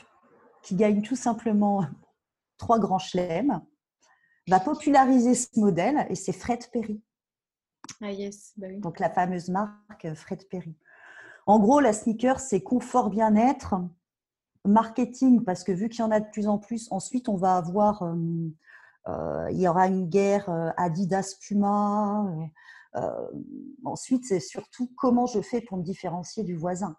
qui 0.64 0.76
gagne 0.76 1.02
tout 1.02 1.16
simplement 1.16 1.86
trois 2.58 2.80
grands 2.80 3.00
chelems 3.00 3.62
va 4.48 4.60
populariser 4.60 5.36
ce 5.36 5.60
modèle 5.60 6.06
et 6.10 6.16
c'est 6.16 6.34
Fred 6.34 6.70
Perry. 6.72 7.02
Ah 8.02 8.12
yes, 8.12 8.54
bah 8.58 8.68
Donc 8.80 9.00
la 9.00 9.10
fameuse 9.10 9.50
marque 9.50 10.06
euh, 10.06 10.16
Fred 10.16 10.48
Perry. 10.50 10.76
En 11.46 11.60
gros, 11.60 11.80
la 11.80 11.94
sneaker, 11.94 12.40
c'est 12.40 12.62
confort 12.62 13.10
bien-être, 13.10 13.76
marketing, 14.66 15.44
parce 15.44 15.64
que 15.64 15.72
vu 15.72 15.90
qu'il 15.90 16.02
y 16.02 16.04
en 16.04 16.12
a 16.12 16.20
de 16.20 16.30
plus 16.30 16.48
en 16.48 16.58
plus, 16.58 16.88
ensuite 16.92 17.30
on 17.30 17.36
va 17.36 17.58
avoir, 17.58 18.04
euh, 18.04 18.16
euh, 19.08 19.48
il 19.52 19.60
y 19.60 19.68
aura 19.68 19.88
une 19.88 20.08
guerre 20.08 20.50
Adidas 20.78 21.36
Puma. 21.42 22.32
Ensuite, 23.84 24.26
c'est 24.26 24.40
surtout 24.40 24.92
comment 24.98 25.26
je 25.26 25.42
fais 25.42 25.62
pour 25.62 25.78
me 25.78 25.84
différencier 25.84 26.44
du 26.44 26.56
voisin. 26.56 26.96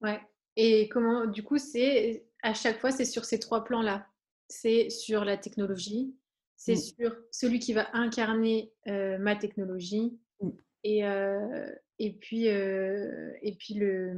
Ouais. 0.00 0.20
Et 0.56 0.88
comment, 0.88 1.26
du 1.26 1.42
coup, 1.42 1.58
c'est 1.58 2.26
à 2.42 2.54
chaque 2.54 2.80
fois, 2.80 2.90
c'est 2.90 3.04
sur 3.04 3.24
ces 3.24 3.38
trois 3.38 3.64
plans-là 3.64 4.06
c'est 4.48 4.90
sur 4.90 5.24
la 5.24 5.36
technologie, 5.36 6.14
c'est 6.56 6.74
mm. 6.74 6.76
sur 6.98 7.16
celui 7.30 7.58
qui 7.58 7.72
va 7.72 7.88
incarner 7.92 8.72
euh, 8.88 9.18
ma 9.18 9.36
technologie 9.36 10.18
mm. 10.40 10.48
et, 10.84 11.06
euh, 11.06 11.72
et, 11.98 12.14
puis, 12.14 12.48
euh, 12.48 13.32
et 13.42 13.54
puis 13.54 13.74
le... 13.74 14.12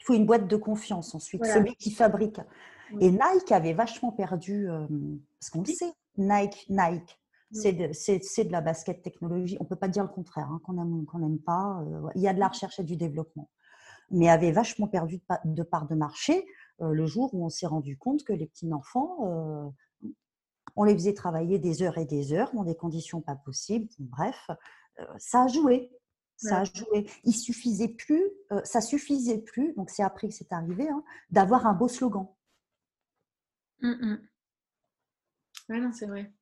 Il 0.00 0.04
faut 0.04 0.14
une 0.14 0.26
boîte 0.26 0.48
de 0.48 0.56
confiance 0.56 1.14
ensuite, 1.14 1.44
celui 1.44 1.74
qui 1.76 1.90
fabrique. 1.90 2.40
Et 3.00 3.10
Nike 3.10 3.52
avait 3.52 3.74
vachement 3.74 4.10
perdu, 4.10 4.66
parce 5.38 5.50
qu'on 5.50 5.60
le 5.60 5.66
sait, 5.66 5.92
Nike, 6.16 6.64
Nike, 6.70 7.20
c'est 7.52 7.72
de, 7.72 7.86
de, 7.86 8.52
la 8.52 8.60
basket 8.60 9.02
technologie. 9.02 9.56
On 9.60 9.64
ne 9.64 9.68
peut 9.68 9.76
pas 9.76 9.88
dire 9.88 10.02
le 10.02 10.08
contraire, 10.08 10.48
hein, 10.50 10.60
qu'on 10.64 10.78
aime 10.80 11.06
qu'on 11.06 11.18
n'aime 11.18 11.38
pas. 11.38 11.82
il 12.14 12.22
y 12.22 12.28
a 12.28 12.34
de 12.34 12.38
la 12.38 12.48
recherche 12.48 12.78
et 12.78 12.84
du 12.84 12.96
développement. 12.96 13.48
Mais 14.10 14.28
avait 14.28 14.52
vachement 14.52 14.88
perdu 14.88 15.18
de, 15.18 15.54
de 15.54 15.62
part 15.62 15.86
de 15.86 15.94
marché 15.94 16.46
euh, 16.80 16.92
le 16.92 17.06
jour 17.06 17.34
où 17.34 17.44
on 17.44 17.48
s'est 17.48 17.66
rendu 17.66 17.96
compte 17.96 18.24
que 18.24 18.32
les 18.32 18.46
petits 18.46 18.72
enfants, 18.72 19.18
euh, 19.26 20.08
on 20.76 20.84
les 20.84 20.94
faisait 20.94 21.14
travailler 21.14 21.58
des 21.58 21.82
heures 21.82 21.98
et 21.98 22.04
des 22.04 22.32
heures 22.32 22.52
dans 22.54 22.64
des 22.64 22.76
conditions 22.76 23.20
pas 23.20 23.34
possibles. 23.34 23.88
Bref, 23.98 24.50
euh, 25.00 25.04
ça 25.18 25.44
a 25.44 25.48
joué. 25.48 25.90
Ça 26.36 26.60
a 26.60 26.64
joué. 26.64 27.10
Il 27.24 27.32
suffisait 27.32 27.88
plus, 27.88 28.22
ça 28.62 28.80
suffisait 28.80 29.38
plus, 29.38 29.74
donc 29.74 29.90
c'est 29.90 30.04
après 30.04 30.28
que 30.28 30.34
c'est 30.34 30.52
arrivé, 30.52 30.88
hein, 30.88 31.02
d'avoir 31.30 31.66
un 31.66 31.72
beau 31.72 31.88
slogan. 31.88 32.28
Mmh 33.80 34.18
oui, 35.68 35.80
non, 35.80 35.92
c'est 35.92 36.06
vrai. 36.06 36.32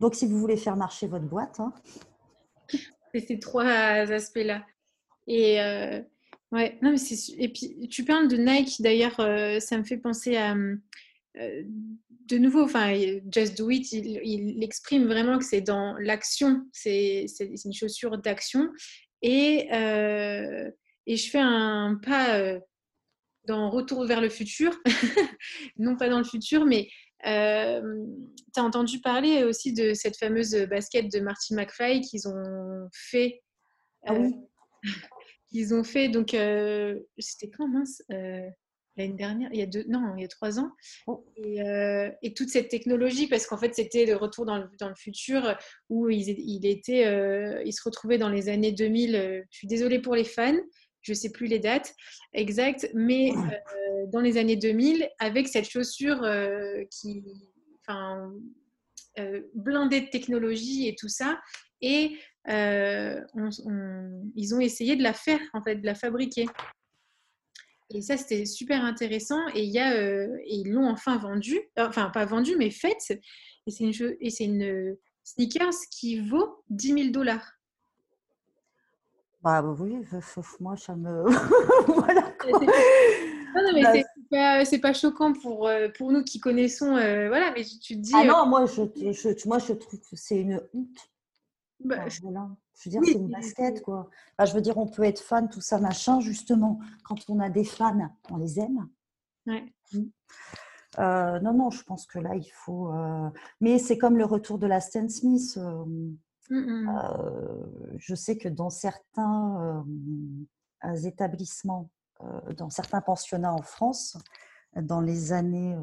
Donc, 0.00 0.14
si 0.14 0.26
vous 0.26 0.38
voulez 0.38 0.56
faire 0.56 0.76
marcher 0.76 1.06
votre 1.06 1.26
boîte. 1.26 1.60
Hein. 1.60 1.72
C'est 3.12 3.26
ces 3.26 3.38
trois 3.38 3.64
aspects-là. 3.64 4.64
Et, 5.26 5.60
Ouais, 6.52 6.78
non, 6.82 6.90
mais. 6.92 6.98
Et 7.38 7.48
puis, 7.48 7.88
tu 7.88 8.04
parles 8.04 8.28
de 8.28 8.36
Nike, 8.36 8.80
d'ailleurs, 8.82 9.20
euh, 9.20 9.60
ça 9.60 9.78
me 9.78 9.84
fait 9.84 9.98
penser 9.98 10.36
à. 10.36 10.56
Euh, 11.36 11.62
de 12.26 12.38
nouveau, 12.38 12.62
enfin, 12.62 12.92
Just 13.32 13.58
Do 13.58 13.70
It, 13.70 13.92
il, 13.92 14.62
exprime 14.62 15.06
vraiment 15.06 15.38
que 15.38 15.44
c'est 15.44 15.60
dans 15.60 15.96
l'action, 15.98 16.64
c'est 16.72 17.26
une 17.64 17.72
chaussure 17.72 18.18
d'action. 18.18 18.68
Et, 19.22 19.68
euh, 19.72 20.70
et 21.06 21.16
je 21.16 21.30
fais 21.30 21.40
un 21.40 21.98
pas 22.02 22.60
dans 23.46 23.68
Retour 23.70 24.06
vers 24.06 24.20
le 24.20 24.28
futur, 24.28 24.80
non 25.76 25.96
pas 25.96 26.08
dans 26.08 26.18
le 26.18 26.24
futur, 26.24 26.66
mais 26.66 26.88
euh, 27.26 28.06
tu 28.54 28.60
as 28.60 28.64
entendu 28.64 29.00
parler 29.00 29.44
aussi 29.44 29.72
de 29.72 29.94
cette 29.94 30.16
fameuse 30.16 30.54
basket 30.68 31.10
de 31.12 31.20
Marty 31.20 31.54
McFly 31.54 32.00
qu'ils 32.00 32.28
ont 32.28 32.88
fait. 32.92 33.42
Ah 34.06 34.14
oui. 34.14 34.34
qu'ils 35.50 35.74
ont 35.74 35.84
fait, 35.84 36.08
donc, 36.08 36.30
c'était 37.18 37.50
quand 37.50 37.68
mince 37.68 38.02
l'année 39.00 39.14
dernière, 39.14 39.50
il 39.52 39.58
y 39.58 39.62
a 39.62 39.66
deux, 39.66 39.84
non, 39.88 40.14
il 40.16 40.22
y 40.22 40.24
a 40.24 40.28
trois 40.28 40.58
ans. 40.58 40.70
Oh. 41.06 41.24
Euh, 41.38 42.10
et, 42.22 42.34
toute 42.34 42.48
cette 42.48 42.68
technologie, 42.68 43.26
parce 43.26 43.46
qu'en 43.46 43.56
fait, 43.56 43.74
c'était 43.74 44.06
le 44.06 44.16
retour 44.16 44.46
dans 44.46 44.58
le, 44.58 44.68
dans 44.78 44.88
le 44.88 44.94
futur 44.94 45.56
où 45.88 46.08
il, 46.08 46.28
il 46.28 46.66
était, 46.66 47.06
euh, 47.06 47.62
il 47.64 47.72
se 47.72 47.82
retrouvait 47.84 48.18
dans 48.18 48.28
les 48.28 48.48
années 48.48 48.72
2000. 48.72 49.16
Euh, 49.16 49.42
je 49.50 49.58
suis 49.58 49.68
désolée 49.68 50.00
pour 50.00 50.14
les 50.14 50.24
fans, 50.24 50.58
je 51.02 51.14
sais 51.14 51.30
plus 51.30 51.46
les 51.46 51.58
dates 51.58 51.94
exactes, 52.32 52.90
mais 52.94 53.32
dans 54.08 54.20
les 54.20 54.36
années 54.36 54.56
2000, 54.56 55.08
avec 55.18 55.48
cette 55.48 55.68
chaussure 55.68 56.20
qui, 56.90 57.24
enfin, 57.86 58.32
blindée 59.54 60.02
de 60.02 60.10
technologie 60.10 60.88
et 60.88 60.94
tout 60.94 61.08
ça. 61.08 61.40
Et 61.80 62.18
ils 62.48 64.54
ont 64.54 64.60
essayé 64.60 64.96
de 64.96 65.02
la 65.02 65.14
faire, 65.14 65.40
en 65.52 65.62
fait, 65.62 65.76
de 65.76 65.86
la 65.86 65.94
fabriquer. 65.94 66.46
Et 67.92 68.02
ça, 68.02 68.16
c'était 68.16 68.46
super 68.46 68.84
intéressant. 68.84 69.40
Et, 69.54 69.64
y 69.64 69.78
a, 69.78 69.94
euh, 69.94 70.28
ils 70.46 70.70
l'ont 70.70 70.88
enfin 70.88 71.18
vendu, 71.18 71.56
euh, 71.78 71.88
enfin 71.88 72.10
pas 72.10 72.24
vendu, 72.24 72.56
mais 72.56 72.70
faite. 72.70 73.18
Et 73.66 73.70
c'est 73.70 73.84
une, 73.84 74.16
et 74.20 74.30
c'est 74.30 74.44
une 74.44 74.96
sneakers 75.24 75.74
qui 75.90 76.20
vaut 76.20 76.64
10 76.70 76.92
000 76.92 77.08
dollars. 77.10 77.52
Bah 79.42 79.62
oui, 79.62 80.04
moi 80.60 80.76
ça 80.76 80.94
me. 80.96 81.24
voilà. 81.86 82.34
Non, 83.54 83.62
non, 83.64 83.72
mais 83.74 83.82
bah, 84.30 84.64
c'est, 84.64 84.78
pas, 84.78 84.92
choquant 84.92 85.32
pour, 85.32 85.66
euh, 85.66 85.88
pour 85.96 86.12
nous 86.12 86.22
qui 86.22 86.38
connaissons. 86.38 86.90
voilà, 86.90 87.52
mais 87.56 87.64
tu 87.64 87.96
te 87.96 88.00
dis. 88.00 88.12
Ah 88.14 88.24
non, 88.24 88.46
moi 88.46 88.66
je, 88.66 88.82
je, 89.12 89.48
moi 89.48 89.58
je 89.58 89.72
trouve 89.72 90.00
que 90.00 90.16
c'est 90.16 90.40
une 90.40 90.60
honte. 90.74 91.10
Bah, 91.80 92.04
voilà. 92.22 92.48
Je 92.74 92.88
veux 92.88 92.90
dire, 92.90 93.00
c'est 93.04 93.18
une 93.18 93.28
basket, 93.28 93.82
quoi. 93.82 94.08
je 94.42 94.52
veux 94.52 94.60
dire, 94.62 94.78
on 94.78 94.86
peut 94.86 95.04
être 95.04 95.20
fan, 95.20 95.48
tout 95.50 95.60
ça, 95.60 95.78
machin, 95.78 96.20
justement. 96.20 96.78
Quand 97.04 97.16
on 97.28 97.38
a 97.40 97.50
des 97.50 97.64
fans, 97.64 98.10
on 98.30 98.36
les 98.38 98.58
aime. 98.58 98.88
Ouais. 99.46 99.64
Mmh. 99.92 100.04
Euh, 100.98 101.38
non, 101.40 101.52
non, 101.52 101.70
je 101.70 101.82
pense 101.84 102.06
que 102.06 102.18
là, 102.18 102.34
il 102.34 102.50
faut. 102.50 102.92
Euh, 102.92 103.28
mais 103.60 103.78
c'est 103.78 103.98
comme 103.98 104.16
le 104.16 104.24
retour 104.24 104.58
de 104.58 104.66
la 104.66 104.80
Stan 104.80 105.08
Smith. 105.08 105.58
Euh, 105.58 105.84
mmh, 106.50 107.96
je 107.96 108.14
sais 108.14 108.36
que 108.36 108.48
dans 108.48 108.70
certains 108.70 109.84
établissements, 111.04 111.90
dans 112.56 112.70
certains 112.70 113.00
pensionnats 113.00 113.54
en 113.54 113.62
France, 113.62 114.18
dans 114.76 115.00
les 115.00 115.32
années, 115.32 115.76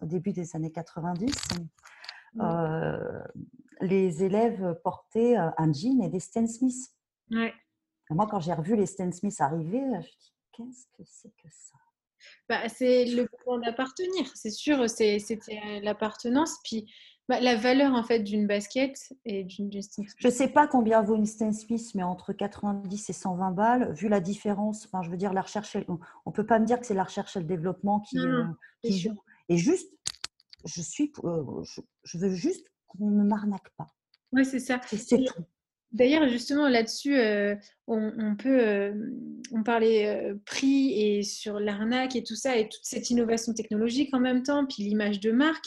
au 0.00 0.06
début 0.06 0.32
des 0.32 0.54
années 0.56 0.72
90, 0.72 1.32
les 3.80 4.24
élèves 4.24 4.78
portaient 4.84 5.36
un 5.36 5.72
jean 5.72 6.00
et 6.02 6.08
des 6.08 6.20
Stan 6.20 6.46
Smith. 6.46 6.94
Moi, 8.10 8.26
quand 8.30 8.40
j'ai 8.40 8.52
revu 8.52 8.76
les 8.76 8.86
Stan 8.86 9.10
Smith 9.10 9.40
arriver, 9.40 9.80
je 9.80 9.96
me 9.96 10.00
dis 10.02 10.32
qu'est-ce 10.52 10.86
que 10.96 11.02
c'est 11.04 11.30
que 11.30 11.48
ça? 11.50 11.76
Bah, 12.48 12.68
C'est 12.68 13.04
le 13.06 13.26
point 13.42 13.58
d'appartenir, 13.58 14.30
c'est 14.34 14.50
sûr, 14.50 14.88
c'était 14.88 15.80
l'appartenance. 15.82 16.58
Puis 16.64 16.92
bah, 17.28 17.40
la 17.40 17.56
valeur 17.56 17.94
en 17.94 18.02
fait 18.02 18.20
d'une 18.20 18.46
basket 18.46 19.12
et 19.24 19.44
d'une 19.44 19.70
Je 19.72 20.26
ne 20.26 20.32
sais 20.32 20.48
pas 20.48 20.66
combien 20.66 21.02
vaut 21.02 21.16
une 21.16 21.26
Stan 21.26 21.52
Smith, 21.52 21.90
mais 21.94 22.02
entre 22.02 22.32
90 22.32 23.10
et 23.10 23.12
120 23.12 23.50
balles, 23.52 23.92
vu 23.94 24.08
la 24.08 24.20
différence, 24.20 24.86
enfin, 24.86 25.02
je 25.02 25.10
veux 25.10 25.16
dire, 25.16 25.32
la 25.32 25.42
recherche, 25.42 25.76
on 25.88 25.98
ne 26.26 26.32
peut 26.32 26.46
pas 26.46 26.58
me 26.58 26.66
dire 26.66 26.80
que 26.80 26.86
c'est 26.86 26.94
la 26.94 27.04
recherche 27.04 27.36
et 27.36 27.40
le 27.40 27.46
développement 27.46 28.00
qui, 28.00 28.18
euh, 28.18 28.44
qui 28.82 28.98
joue. 28.98 29.20
Et 29.48 29.56
juste, 29.56 29.90
je, 30.64 30.80
suis, 30.80 31.12
euh, 31.24 31.42
je 32.04 32.18
veux 32.18 32.34
juste 32.34 32.66
qu'on 32.86 33.10
ne 33.10 33.24
m'arnaque 33.24 33.70
pas. 33.76 33.86
Oui, 34.32 34.44
c'est 34.44 34.60
ça. 34.60 34.80
C'est 34.84 35.24
tout. 35.24 35.44
D'ailleurs, 35.94 36.28
justement, 36.28 36.68
là-dessus, 36.68 37.16
euh, 37.16 37.54
on, 37.86 38.34
peut, 38.36 38.60
euh, 38.60 38.92
on 39.52 39.62
parlait 39.62 40.08
euh, 40.08 40.34
prix 40.44 40.92
et 41.00 41.22
sur 41.22 41.60
l'arnaque 41.60 42.16
et 42.16 42.24
tout 42.24 42.34
ça, 42.34 42.56
et 42.56 42.68
toute 42.68 42.82
cette 42.82 43.10
innovation 43.10 43.54
technologique 43.54 44.12
en 44.12 44.18
même 44.18 44.42
temps, 44.42 44.66
puis 44.66 44.82
l'image 44.82 45.20
de 45.20 45.30
marque. 45.30 45.66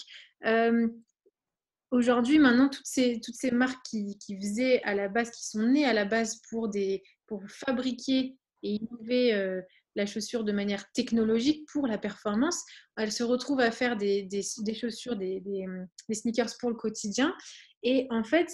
Aujourd'hui, 1.91 2.39
maintenant, 2.39 2.69
toutes 2.69 2.85
ces, 2.85 3.19
toutes 3.21 3.35
ces 3.35 3.51
marques 3.51 3.83
qui, 3.85 4.17
faisaient 4.41 4.81
à 4.83 4.93
la 4.93 5.07
base, 5.07 5.31
qui 5.31 5.47
sont 5.47 5.63
nées 5.63 5.85
à 5.85 5.93
la 5.93 6.05
base 6.05 6.41
pour, 6.49 6.67
des, 6.67 7.03
pour 7.27 7.41
fabriquer 7.47 8.37
et 8.63 8.79
innover 8.81 9.61
la 9.97 10.05
chaussure 10.05 10.43
de 10.43 10.51
manière 10.51 10.89
technologique 10.91 11.67
pour 11.71 11.87
la 11.87 11.97
performance, 11.97 12.63
elles 12.97 13.11
se 13.11 13.23
retrouvent 13.23 13.59
à 13.59 13.71
faire 13.71 13.97
des, 13.97 14.23
des, 14.23 14.73
chaussures, 14.73 15.15
des, 15.15 15.41
des, 15.41 16.13
sneakers 16.13 16.57
pour 16.59 16.69
le 16.69 16.75
quotidien. 16.75 17.35
Et 17.83 18.07
en 18.11 18.23
fait, 18.23 18.49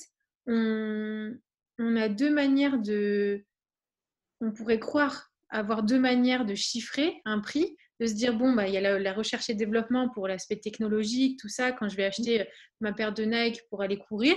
on 0.47 1.35
a 1.79 2.09
deux 2.09 2.31
manières 2.31 2.79
de... 2.79 3.45
On 4.41 4.51
pourrait 4.51 4.79
croire 4.79 5.31
avoir 5.49 5.83
deux 5.83 5.99
manières 5.99 6.45
de 6.45 6.55
chiffrer 6.55 7.21
un 7.25 7.39
prix, 7.39 7.77
de 8.03 8.07
se 8.07 8.13
dire, 8.13 8.35
bon, 8.37 8.53
bah, 8.53 8.67
il 8.67 8.73
y 8.73 8.77
a 8.77 8.99
la, 8.99 9.13
recherche 9.13 9.49
et 9.49 9.53
développement 9.53 10.09
pour 10.09 10.27
l'aspect 10.27 10.57
technologique, 10.57 11.39
tout 11.39 11.47
ça, 11.47 11.71
quand 11.71 11.87
je 11.87 11.95
vais 11.95 12.03
acheter 12.03 12.41
euh, 12.41 12.45
ma 12.81 12.91
paire 12.91 13.13
de 13.13 13.23
Nike 13.23 13.61
pour 13.69 13.81
aller 13.81 13.97
courir. 13.97 14.35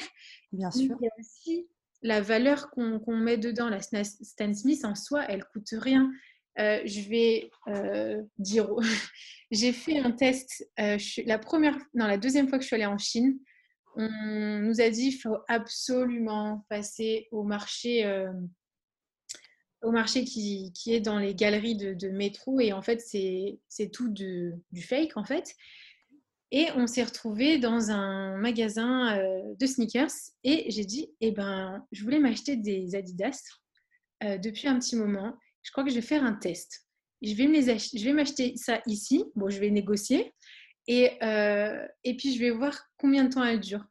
Bien 0.53 0.71
sûr. 0.71 0.97
Il 1.01 1.05
y 1.05 1.09
a 1.09 1.13
aussi 1.19 1.69
la 2.03 2.21
valeur 2.21 2.71
qu'on 2.71 3.17
met 3.17 3.39
dedans. 3.39 3.69
La 3.69 3.81
Stan 3.81 4.55
Smith, 4.55 4.85
en 4.85 4.95
soi, 4.95 5.25
elle 5.29 5.45
coûte 5.45 5.69
rien. 5.73 6.13
Euh, 6.59 6.81
je 6.85 7.01
vais 7.09 7.51
euh, 7.69 8.23
dire, 8.39 8.69
j'ai 9.51 9.73
fait 9.73 9.99
un 9.99 10.13
test 10.13 10.71
la 10.79 11.39
première, 11.39 11.77
non, 11.95 12.07
la 12.07 12.19
deuxième 12.19 12.49
fois 12.49 12.59
que 12.59 12.63
je 12.63 12.69
suis 12.69 12.77
allée 12.77 12.87
en 12.87 12.99
Chine 12.99 13.39
on 13.99 14.59
nous 14.61 14.83
a 14.83 14.91
dit 14.91 15.09
qu'il 15.09 15.21
faut 15.21 15.39
absolument 15.49 16.67
passer 16.69 17.29
au 17.31 17.45
marché, 17.45 18.05
au 19.83 19.91
marché 19.91 20.25
qui, 20.25 20.73
est 20.87 21.01
dans 21.01 21.19
les 21.19 21.35
galeries 21.35 21.77
de, 21.77 22.09
métro. 22.09 22.61
Et 22.61 22.73
en 22.73 22.83
fait, 22.83 23.01
c'est 23.01 23.91
tout 23.93 24.09
du 24.09 24.83
fake, 24.83 25.17
en 25.17 25.25
fait. 25.25 25.55
Et 26.53 26.69
on 26.77 26.87
s'est 26.87 27.03
retrouvé 27.03 27.59
dans 27.59 27.91
un 27.91 28.37
magasin 28.37 29.19
euh, 29.19 29.55
de 29.59 29.67
sneakers. 29.67 30.13
Et 30.45 30.71
j'ai 30.71 30.85
dit, 30.85 31.11
eh 31.21 31.33
ben, 31.33 31.85
je 31.91 32.03
voulais 32.05 32.21
m'acheter 32.21 32.57
des 32.57 32.95
Adidas 32.95 33.43
euh, 34.23 34.39
depuis 34.39 34.69
un 34.69 34.79
petit 34.79 34.97
moment. 34.97 35.37
Je 35.63 35.73
crois 35.73 35.83
que 35.83 35.91
je 35.91 35.97
vais 35.97 36.03
faire 36.03 36.25
un 36.25 36.35
test. 36.35 36.87
Je 37.21 37.35
vais 37.35 38.13
m'acheter 38.13 38.57
ça 38.57 38.81
ici. 38.87 39.25
Bon, 39.35 39.51
je 39.51 39.59
vais 39.59 39.71
négocier. 39.71 40.33
Et, 40.87 41.23
euh, 41.23 41.85
et 42.05 42.17
puis, 42.17 42.33
je 42.33 42.39
vais 42.39 42.51
voir 42.51 42.79
combien 42.97 43.25
de 43.25 43.35
temps 43.35 43.45
elle 43.45 43.61
dure. 43.61 43.85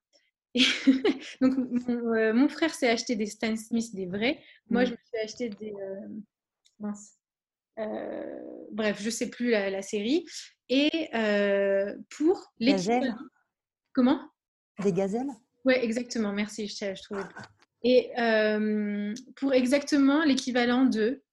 donc, 1.42 1.58
euh, 1.90 2.34
mon, 2.34 2.48
frère 2.48 2.74
s'est 2.74 2.90
acheté 2.90 3.16
des 3.16 3.26
Stan 3.26 3.56
Smith, 3.56 3.94
des 3.94 4.06
vrais. 4.06 4.40
Moi, 4.70 4.84
mm. 4.84 4.86
je 4.86 4.92
me 4.92 4.98
suis 4.98 5.18
acheté 5.24 5.50
des. 5.50 5.74
Euh, 5.74 6.08
mince. 6.80 7.18
bref, 8.72 9.00
je 9.00 9.06
ne 9.06 9.12
sais 9.12 9.30
plus 9.30 9.52
la, 9.52 9.82
série. 9.82 10.26
Et 10.70 11.10
pour 12.10 12.54
les. 12.60 12.72
Gazelles. 12.72 13.16
Comment? 13.94 14.22
Des 14.82 14.94
gazelles? 14.94 15.32
Oui, 15.66 15.74
exactement. 15.76 16.32
Merci, 16.32 16.68
je, 16.68 16.96
je 16.96 17.02
trouvais 17.04 17.24
Et 17.84 18.12
pour 19.36 19.54
exactement 19.54 20.24
l'équivalent 20.24 20.86
de 20.86 21.25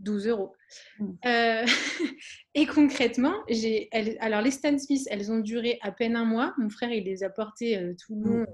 12 0.00 0.28
euros. 0.28 0.54
Mm. 0.98 1.12
Euh, 1.24 1.66
et 2.54 2.66
concrètement, 2.66 3.34
j'ai, 3.48 3.88
alors 4.20 4.42
les 4.42 4.50
Stan 4.50 4.76
Smith, 4.78 5.06
elles 5.10 5.32
ont 5.32 5.38
duré 5.38 5.78
à 5.82 5.92
peine 5.92 6.16
un 6.16 6.24
mois. 6.24 6.54
Mon 6.58 6.68
frère, 6.68 6.90
il 6.90 7.04
les 7.04 7.22
a 7.22 7.30
portées 7.30 7.78
euh, 7.78 7.94
tout 7.94 8.14
le 8.16 8.28
long. 8.28 8.40
Mm. 8.42 8.46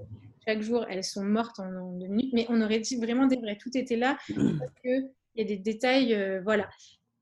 Chaque 0.47 0.61
jour, 0.61 0.85
elles 0.89 1.03
sont 1.03 1.23
mortes 1.23 1.59
en, 1.59 1.97
deux 1.97 2.07
minutes. 2.07 2.33
Mais 2.33 2.45
on 2.49 2.61
aurait 2.61 2.79
dit 2.79 2.97
vraiment 2.97 3.27
des 3.27 3.37
vrais. 3.37 3.57
Tout 3.57 3.75
était 3.75 3.95
là 3.95 4.17
mm. 4.29 4.59
parce 4.59 4.71
qu'il 4.81 5.09
y 5.35 5.41
a 5.41 5.45
des 5.45 5.57
détails. 5.57 6.13
Euh, 6.13 6.41
voilà. 6.43 6.69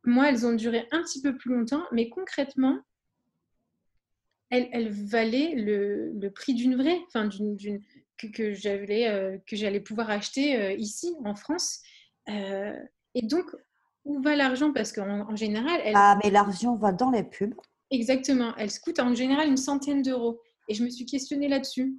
Moi, 0.03 0.29
elles 0.29 0.45
ont 0.45 0.53
duré 0.53 0.87
un 0.91 1.01
petit 1.03 1.21
peu 1.21 1.35
plus 1.37 1.53
longtemps. 1.53 1.83
Mais 1.91 2.09
concrètement, 2.09 2.79
elles, 4.49 4.69
elles 4.71 4.91
valaient 4.91 5.55
le, 5.55 6.11
le 6.11 6.31
prix 6.31 6.53
d'une 6.53 6.75
vraie. 6.75 6.99
Enfin, 7.07 7.27
d'une, 7.27 7.55
que, 8.17 8.27
que, 8.27 8.53
j'allais, 8.53 9.41
que 9.47 9.55
j'allais 9.55 9.79
pouvoir 9.79 10.09
acheter 10.09 10.75
ici, 10.77 11.13
en 11.23 11.35
France. 11.35 11.81
et 12.27 13.21
donc, 13.23 13.45
où 14.05 14.21
va 14.21 14.35
l'argent? 14.35 14.71
Parce 14.73 14.91
qu'en 14.91 15.35
général, 15.35 15.79
elle... 15.83 15.93
Ah, 15.95 16.17
mais 16.23 16.29
l'argent 16.29 16.75
va 16.75 16.91
dans 16.91 17.11
les 17.11 17.23
pubs. 17.23 17.53
Exactement. 17.91 18.53
Elle 18.57 18.71
coûte 18.79 18.99
en 18.99 19.13
général 19.13 19.47
une 19.47 19.57
centaine 19.57 20.01
d'euros. 20.01 20.39
Et 20.67 20.73
je 20.73 20.83
me 20.83 20.89
suis 20.89 21.05
questionnée 21.05 21.47
là-dessus. 21.47 21.95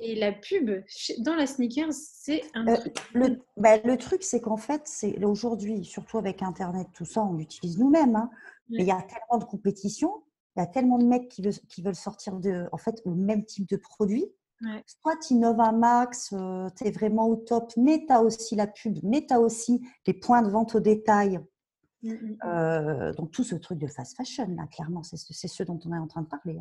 Et 0.00 0.16
la 0.16 0.32
pub 0.32 0.70
dans 1.18 1.36
la 1.36 1.46
sneakers, 1.46 1.92
c'est 1.92 2.42
un 2.54 2.66
euh, 2.66 2.76
le, 3.12 3.38
bah, 3.56 3.78
le, 3.78 3.96
truc, 3.96 4.24
c'est 4.24 4.40
qu'en 4.40 4.56
fait, 4.56 4.82
c'est 4.86 5.24
aujourd'hui, 5.24 5.84
surtout 5.84 6.18
avec 6.18 6.42
Internet, 6.42 6.88
tout 6.92 7.04
ça, 7.04 7.22
on 7.22 7.34
l'utilise 7.34 7.78
nous-mêmes. 7.78 8.16
Hein. 8.16 8.30
Mais 8.70 8.82
il 8.82 8.86
y 8.86 8.90
a 8.90 9.02
tellement 9.02 9.38
de 9.38 9.44
compétition, 9.44 10.22
il 10.56 10.60
y 10.60 10.62
a 10.62 10.66
tellement 10.66 10.98
de 10.98 11.04
mecs 11.04 11.28
qui, 11.28 11.42
veulent, 11.42 11.52
qui 11.68 11.82
veulent 11.82 11.94
sortir 11.94 12.34
de, 12.40 12.66
en 12.72 12.76
fait, 12.76 13.00
le 13.04 13.14
même 13.14 13.44
type 13.44 13.68
de 13.68 13.76
produit 13.76 14.26
Soit 14.86 15.16
tu 15.26 15.34
innoves 15.34 15.60
un 15.60 15.72
max, 15.72 16.32
euh, 16.32 16.68
tu 16.76 16.86
es 16.86 16.90
vraiment 16.90 17.28
au 17.28 17.36
top, 17.36 17.72
mais 17.76 18.04
tu 18.06 18.12
as 18.12 18.22
aussi 18.22 18.56
la 18.56 18.66
pub, 18.66 18.98
mais 19.02 19.26
tu 19.26 19.34
as 19.34 19.40
aussi 19.40 19.86
les 20.06 20.14
points 20.14 20.42
de 20.42 20.50
vente 20.50 20.74
au 20.74 20.80
détail 20.80 21.40
Mmh, 22.04 22.12
mmh, 22.12 22.36
mmh. 22.44 23.12
donc 23.16 23.30
tout 23.30 23.44
ce 23.44 23.54
truc 23.54 23.78
de 23.78 23.86
fast 23.86 24.14
fashion, 24.14 24.46
là, 24.54 24.66
clairement, 24.66 25.02
c'est 25.02 25.16
ce 25.16 25.62
dont 25.62 25.80
on 25.86 25.92
est 25.94 25.98
en 25.98 26.06
train 26.06 26.20
de 26.20 26.26
parler. 26.26 26.60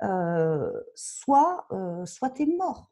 Hein. 0.00 0.70
soit 0.94 1.66
soit 2.06 2.30
tu 2.30 2.42
es 2.42 2.46
mort. 2.46 2.90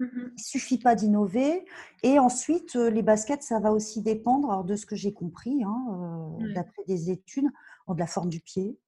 Il 0.00 0.06
ne 0.06 0.38
suffit 0.38 0.78
pas 0.78 0.94
d'innover. 0.94 1.64
Et 2.02 2.18
ensuite, 2.18 2.74
les 2.74 3.02
baskets, 3.02 3.42
ça 3.42 3.60
va 3.60 3.70
aussi 3.70 4.02
dépendre 4.02 4.64
de 4.64 4.74
ce 4.74 4.86
que 4.86 4.96
j'ai 4.96 5.12
compris, 5.12 5.62
hein, 5.62 6.38
d'après 6.54 6.82
des 6.88 7.10
études, 7.10 7.48
de 7.88 7.98
la 7.98 8.06
forme 8.06 8.30
du 8.30 8.40
pied. 8.40 8.78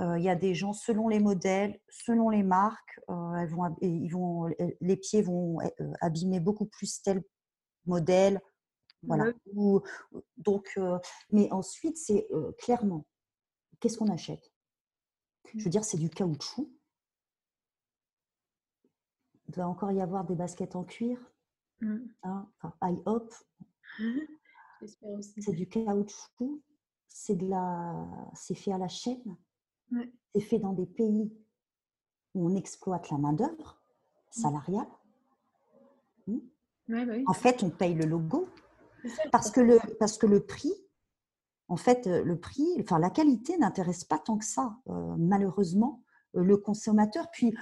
Il 0.00 0.22
y 0.22 0.28
a 0.28 0.34
des 0.34 0.54
gens, 0.54 0.72
selon 0.72 1.08
les 1.08 1.20
modèles, 1.20 1.78
selon 1.88 2.28
les 2.28 2.42
marques, 2.42 3.00
elles 3.08 3.48
vont, 3.48 3.76
ils 3.80 4.08
vont, 4.08 4.48
les 4.80 4.96
pieds 4.96 5.22
vont 5.22 5.58
abîmer 6.00 6.40
beaucoup 6.40 6.66
plus 6.66 7.00
tel 7.02 7.22
modèle, 7.86 8.40
voilà. 9.02 9.32
donc, 10.36 10.78
mais 11.30 11.50
ensuite, 11.52 11.96
c'est 11.96 12.26
clairement, 12.58 13.06
qu'est-ce 13.80 13.98
qu'on 13.98 14.10
achète? 14.10 14.54
Je 15.52 15.58
veux 15.58 15.66
mmh. 15.66 15.70
dire, 15.70 15.84
c'est 15.84 15.98
du 15.98 16.10
caoutchouc. 16.10 16.70
Il 19.46 19.54
doit 19.54 19.66
encore 19.66 19.92
y 19.92 20.00
avoir 20.00 20.24
des 20.24 20.34
baskets 20.34 20.74
en 20.74 20.84
cuir. 20.84 21.18
Mmh. 21.80 21.98
Hein, 22.22 22.50
enfin, 22.62 23.02
hop. 23.06 23.32
c'est 25.20 25.52
du 25.52 25.68
caoutchouc. 25.68 26.62
C'est 27.08 27.36
de 27.36 27.46
la, 27.46 28.08
c'est 28.34 28.56
fait 28.56 28.72
à 28.72 28.78
la 28.78 28.88
chaîne. 28.88 29.36
C'est 30.34 30.40
fait 30.40 30.58
dans 30.58 30.72
des 30.72 30.86
pays 30.86 31.32
où 32.34 32.48
on 32.50 32.56
exploite 32.56 33.10
la 33.10 33.18
main 33.18 33.32
d'œuvre 33.32 33.80
mmh. 34.36 34.40
salariale. 34.40 34.88
Bah 36.88 36.98
en 37.26 37.32
fait, 37.32 37.62
on 37.62 37.70
paye 37.70 37.94
le 37.94 38.04
logo, 38.04 38.48
parce 39.32 39.50
que 39.50 39.60
le, 39.60 39.78
parce 39.98 40.18
que 40.18 40.26
le 40.26 40.40
prix, 40.40 40.74
en 41.68 41.76
fait, 41.76 42.06
euh, 42.06 42.22
le 42.22 42.38
prix, 42.38 42.66
enfin 42.80 42.98
la 42.98 43.10
qualité 43.10 43.56
n'intéresse 43.56 44.04
pas 44.04 44.18
tant 44.18 44.36
que 44.36 44.44
ça, 44.44 44.76
euh, 44.90 45.16
malheureusement, 45.18 46.02
euh, 46.36 46.42
le 46.42 46.56
consommateur. 46.58 47.30
Puis, 47.30 47.54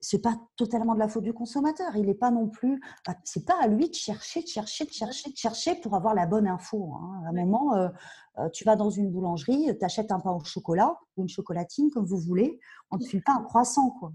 c'est 0.00 0.22
pas 0.22 0.36
totalement 0.56 0.94
de 0.94 0.98
la 0.98 1.08
faute 1.08 1.24
du 1.24 1.32
consommateur. 1.32 1.96
Il 1.96 2.06
n'est 2.06 2.14
pas 2.14 2.30
non 2.30 2.48
plus. 2.48 2.80
C'est 3.24 3.44
pas 3.44 3.58
à 3.60 3.68
lui 3.68 3.88
de 3.88 3.94
chercher, 3.94 4.42
de 4.42 4.46
chercher, 4.46 4.84
de 4.84 4.92
chercher, 4.92 5.30
de 5.30 5.36
chercher 5.36 5.74
pour 5.76 5.94
avoir 5.94 6.14
la 6.14 6.26
bonne 6.26 6.46
info. 6.46 6.94
Hein. 6.94 7.22
À 7.26 7.28
un 7.30 7.32
moment, 7.32 7.90
tu 8.52 8.64
vas 8.64 8.76
dans 8.76 8.90
une 8.90 9.10
boulangerie, 9.10 9.76
tu 9.78 9.84
achètes 9.84 10.12
un 10.12 10.20
pain 10.20 10.32
au 10.32 10.44
chocolat 10.44 10.96
ou 11.16 11.22
une 11.22 11.28
chocolatine, 11.28 11.90
comme 11.90 12.06
vous 12.06 12.18
voulez. 12.18 12.58
On 12.90 12.96
ne 12.96 13.02
te 13.02 13.08
file 13.08 13.22
pas 13.22 13.32
un 13.32 13.42
croissant, 13.42 13.90
quoi. 13.90 14.12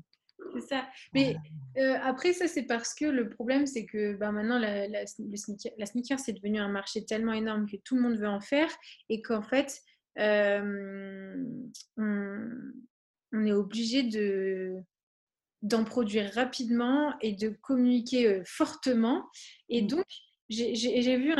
C'est 0.54 0.62
ça. 0.62 0.88
Mais 1.14 1.36
euh, 1.78 1.98
après, 2.02 2.34
ça, 2.34 2.48
c'est 2.48 2.64
parce 2.64 2.94
que 2.94 3.06
le 3.06 3.30
problème, 3.30 3.66
c'est 3.66 3.86
que 3.86 4.16
ben, 4.16 4.32
maintenant, 4.32 4.60
la, 4.60 4.88
la, 4.88 5.06
sneaker, 5.06 5.72
la 5.78 5.86
sneaker, 5.86 6.20
c'est 6.20 6.34
devenu 6.34 6.60
un 6.60 6.70
marché 6.70 7.06
tellement 7.06 7.34
énorme 7.34 7.68
que 7.68 7.78
tout 7.78 7.96
le 7.96 8.02
monde 8.02 8.18
veut 8.18 8.28
en 8.28 8.42
faire 8.42 8.70
et 9.10 9.22
qu'en 9.22 9.42
fait, 9.42 9.82
euh, 10.20 11.44
on, 11.98 13.46
est 13.46 13.54
obligé 13.54 14.04
de 14.04 14.84
d'en 15.62 15.84
produire 15.84 16.32
rapidement 16.34 17.14
et 17.22 17.34
de 17.34 17.50
communiquer 17.50 18.28
euh, 18.28 18.44
fortement. 18.46 19.26
Et 19.70 19.82
mmh. 19.82 19.88
donc, 19.88 20.06
j'ai 20.50 21.18
vu 21.18 21.34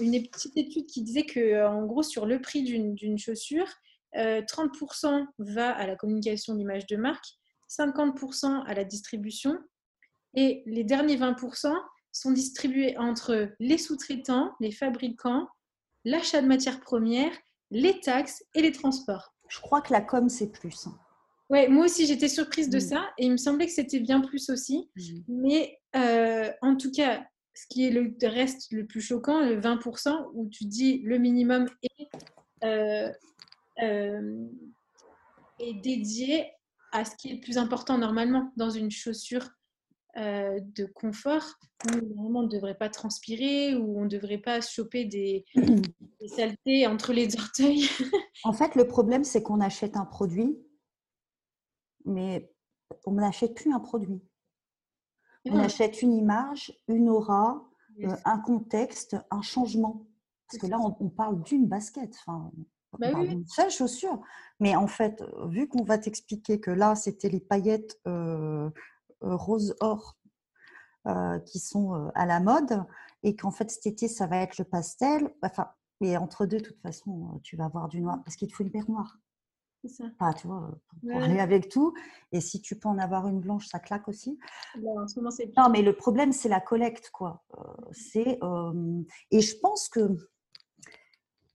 une 0.00 0.28
petite 0.28 0.56
étude 0.56 0.86
qui 0.86 1.02
disait 1.02 1.26
que, 1.26 1.66
en 1.66 1.84
gros, 1.84 2.02
sur 2.02 2.24
le 2.24 2.40
prix 2.40 2.62
d'une 2.62 3.18
chaussure, 3.18 3.68
30% 4.14 5.26
va 5.38 5.70
à 5.72 5.86
la 5.86 5.94
communication 5.94 6.54
d'image 6.54 6.86
de 6.86 6.96
marque 6.96 7.26
50% 7.68 8.64
à 8.64 8.74
la 8.74 8.84
distribution 8.84 9.58
et 10.34 10.62
les 10.66 10.84
derniers 10.84 11.16
20% 11.16 11.74
sont 12.12 12.30
distribués 12.30 12.96
entre 12.98 13.50
les 13.58 13.78
sous-traitants, 13.78 14.54
les 14.60 14.72
fabricants, 14.72 15.48
l'achat 16.04 16.40
de 16.40 16.46
matières 16.46 16.80
premières, 16.80 17.36
les 17.70 18.00
taxes 18.00 18.44
et 18.54 18.62
les 18.62 18.72
transports. 18.72 19.34
Je 19.48 19.60
crois 19.60 19.80
que 19.80 19.92
la 19.92 20.00
com, 20.00 20.28
c'est 20.28 20.52
plus. 20.52 20.86
Ouais, 21.48 21.68
moi 21.68 21.84
aussi, 21.84 22.06
j'étais 22.06 22.28
surprise 22.28 22.68
de 22.68 22.78
mm. 22.78 22.80
ça 22.80 23.10
et 23.18 23.26
il 23.26 23.32
me 23.32 23.36
semblait 23.36 23.66
que 23.66 23.72
c'était 23.72 24.00
bien 24.00 24.20
plus 24.20 24.50
aussi. 24.50 24.90
Mm. 24.96 25.20
Mais 25.28 25.78
euh, 25.94 26.50
en 26.62 26.76
tout 26.76 26.90
cas, 26.90 27.24
ce 27.54 27.66
qui 27.70 27.86
est 27.86 27.90
le 27.90 28.14
reste 28.22 28.72
le 28.72 28.86
plus 28.86 29.00
choquant, 29.00 29.40
le 29.40 29.60
20%, 29.60 30.30
où 30.34 30.48
tu 30.48 30.64
dis 30.64 30.98
le 30.98 31.18
minimum 31.18 31.68
est, 31.82 32.08
euh, 32.64 33.10
euh, 33.82 34.46
est 35.60 35.74
dédié 35.74 36.50
à 36.92 37.04
ce 37.04 37.14
qui 37.16 37.30
est 37.30 37.34
le 37.34 37.40
plus 37.40 37.58
important 37.58 37.98
normalement 37.98 38.52
dans 38.56 38.70
une 38.70 38.90
chaussure 38.90 39.48
de 40.18 40.86
confort 40.94 41.44
où 41.84 42.38
on 42.38 42.42
ne 42.42 42.48
devrait 42.48 42.74
pas 42.74 42.88
transpirer, 42.88 43.74
où 43.74 44.00
on 44.00 44.04
ne 44.04 44.08
devrait 44.08 44.38
pas 44.38 44.62
choper 44.62 45.04
des, 45.04 45.44
saletés 46.34 46.86
entre 46.86 47.12
les 47.12 47.36
orteils. 47.38 47.86
en 48.44 48.54
fait, 48.54 48.74
le 48.76 48.88
problème, 48.88 49.24
c'est 49.24 49.42
qu'on 49.42 49.60
achète 49.60 49.94
un 49.94 50.06
produit, 50.06 50.56
mais 52.06 52.52
on 53.04 53.12
n'achète 53.12 53.54
plus 53.54 53.72
un 53.72 53.80
produit. 53.80 54.22
On 55.48 55.58
achète 55.58 56.02
une 56.02 56.12
image, 56.12 56.72
une 56.88 57.08
aura, 57.08 57.64
euh, 58.02 58.16
un 58.24 58.38
contexte, 58.38 59.16
un 59.30 59.42
changement. 59.42 60.06
Parce 60.48 60.60
que 60.60 60.66
là, 60.66 60.78
on, 60.80 61.08
parle 61.08 61.42
d'une 61.42 61.66
basket. 61.66 62.16
Enfin, 62.20 62.50
bah 62.98 63.10
une 63.10 63.46
seule 63.46 63.70
chaussure. 63.70 64.20
Mais 64.60 64.76
en 64.76 64.86
fait, 64.86 65.22
vu 65.48 65.68
qu'on 65.68 65.84
va 65.84 65.98
t'expliquer 65.98 66.60
que 66.60 66.70
là, 66.70 66.94
c'était 66.94 67.28
les 67.28 67.40
paillettes 67.40 67.98
euh, 68.06 68.70
euh, 69.22 69.36
rose-or 69.36 70.16
euh, 71.06 71.38
qui 71.40 71.58
sont 71.58 72.10
à 72.14 72.26
la 72.26 72.40
mode 72.40 72.84
et 73.22 73.36
qu'en 73.36 73.50
fait, 73.50 73.70
cet 73.70 73.86
été, 73.86 74.08
ça 74.08 74.26
va 74.26 74.38
être 74.38 74.58
le 74.58 74.64
pastel. 74.64 75.32
Enfin, 75.42 75.68
mais 76.00 76.16
entre 76.16 76.46
deux, 76.46 76.58
de 76.58 76.64
toute 76.64 76.80
façon, 76.80 77.40
tu 77.42 77.56
vas 77.56 77.66
avoir 77.66 77.88
du 77.88 78.00
noir 78.00 78.22
parce 78.24 78.36
qu'il 78.36 78.48
te 78.48 78.54
faut 78.54 78.62
une 78.62 78.70
paire 78.70 78.88
noire. 78.88 79.18
Ça. 79.88 80.32
tu 80.34 80.46
vois, 80.46 80.70
pour 81.00 81.22
aller 81.22 81.40
avec 81.40 81.68
tout. 81.68 81.94
Et 82.32 82.40
si 82.40 82.60
tu 82.60 82.78
peux 82.78 82.88
en 82.88 82.98
avoir 82.98 83.28
une 83.28 83.40
blanche, 83.40 83.66
ça 83.66 83.78
claque 83.78 84.08
aussi. 84.08 84.38
Non, 85.56 85.68
mais 85.70 85.82
le 85.82 85.94
problème, 85.94 86.32
c'est 86.32 86.48
la 86.48 86.60
collecte, 86.60 87.10
quoi. 87.10 87.44
c'est 87.92 88.38
et 89.30 89.40
je 89.40 89.58
pense 89.58 89.88
que 89.88 90.16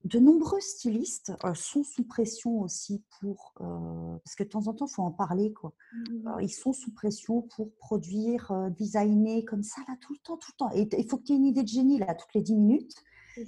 de 0.03 0.17
nombreux 0.17 0.59
stylistes 0.59 1.31
sont 1.53 1.83
sous 1.83 2.03
pression 2.03 2.61
aussi 2.61 3.03
pour, 3.19 3.53
parce 3.57 4.35
que 4.35 4.43
de 4.43 4.49
temps 4.49 4.67
en 4.67 4.73
temps, 4.73 4.87
il 4.87 4.93
faut 4.93 5.03
en 5.03 5.11
parler, 5.11 5.53
quoi. 5.53 5.73
Mmh 5.93 6.41
ils 6.41 6.49
sont 6.49 6.73
sous 6.73 6.91
pression 6.91 7.43
pour 7.55 7.71
produire, 7.75 8.51
designer 8.71 9.43
comme 9.45 9.63
ça, 9.63 9.81
là, 9.87 9.95
tout 10.01 10.13
le 10.13 10.19
temps, 10.19 10.37
tout 10.37 10.51
le 10.53 10.57
temps. 10.57 10.71
Et 10.73 10.89
il 10.97 11.07
faut 11.07 11.17
que 11.17 11.23
tu 11.23 11.33
aies 11.33 11.35
une 11.35 11.45
idée 11.45 11.63
de 11.63 11.67
génie, 11.67 11.99
là, 11.99 12.15
toutes 12.15 12.33
les 12.33 12.41
10 12.41 12.55
minutes. 12.55 12.95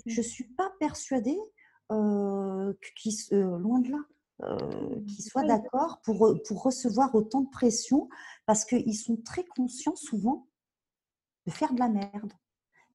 Je 0.05 0.17
ne 0.17 0.23
suis 0.25 0.45
pas 0.55 0.71
persuadée 0.79 1.39
qu'ils, 1.89 3.15
loin 3.31 3.79
de 3.79 3.89
là, 3.91 3.97
mmh, 4.39 5.05
qu'ils 5.05 5.25
soient 5.25 5.43
d'accord 5.43 6.01
pour, 6.03 6.35
pour 6.47 6.63
recevoir 6.63 7.13
autant 7.15 7.41
de 7.41 7.49
pression, 7.49 8.09
parce 8.45 8.65
qu'ils 8.65 8.95
sont 8.95 9.17
très 9.17 9.45
conscients 9.45 9.95
souvent 9.95 10.47
de 11.45 11.51
faire 11.51 11.73
de 11.73 11.79
la 11.79 11.89
merde. 11.89 12.33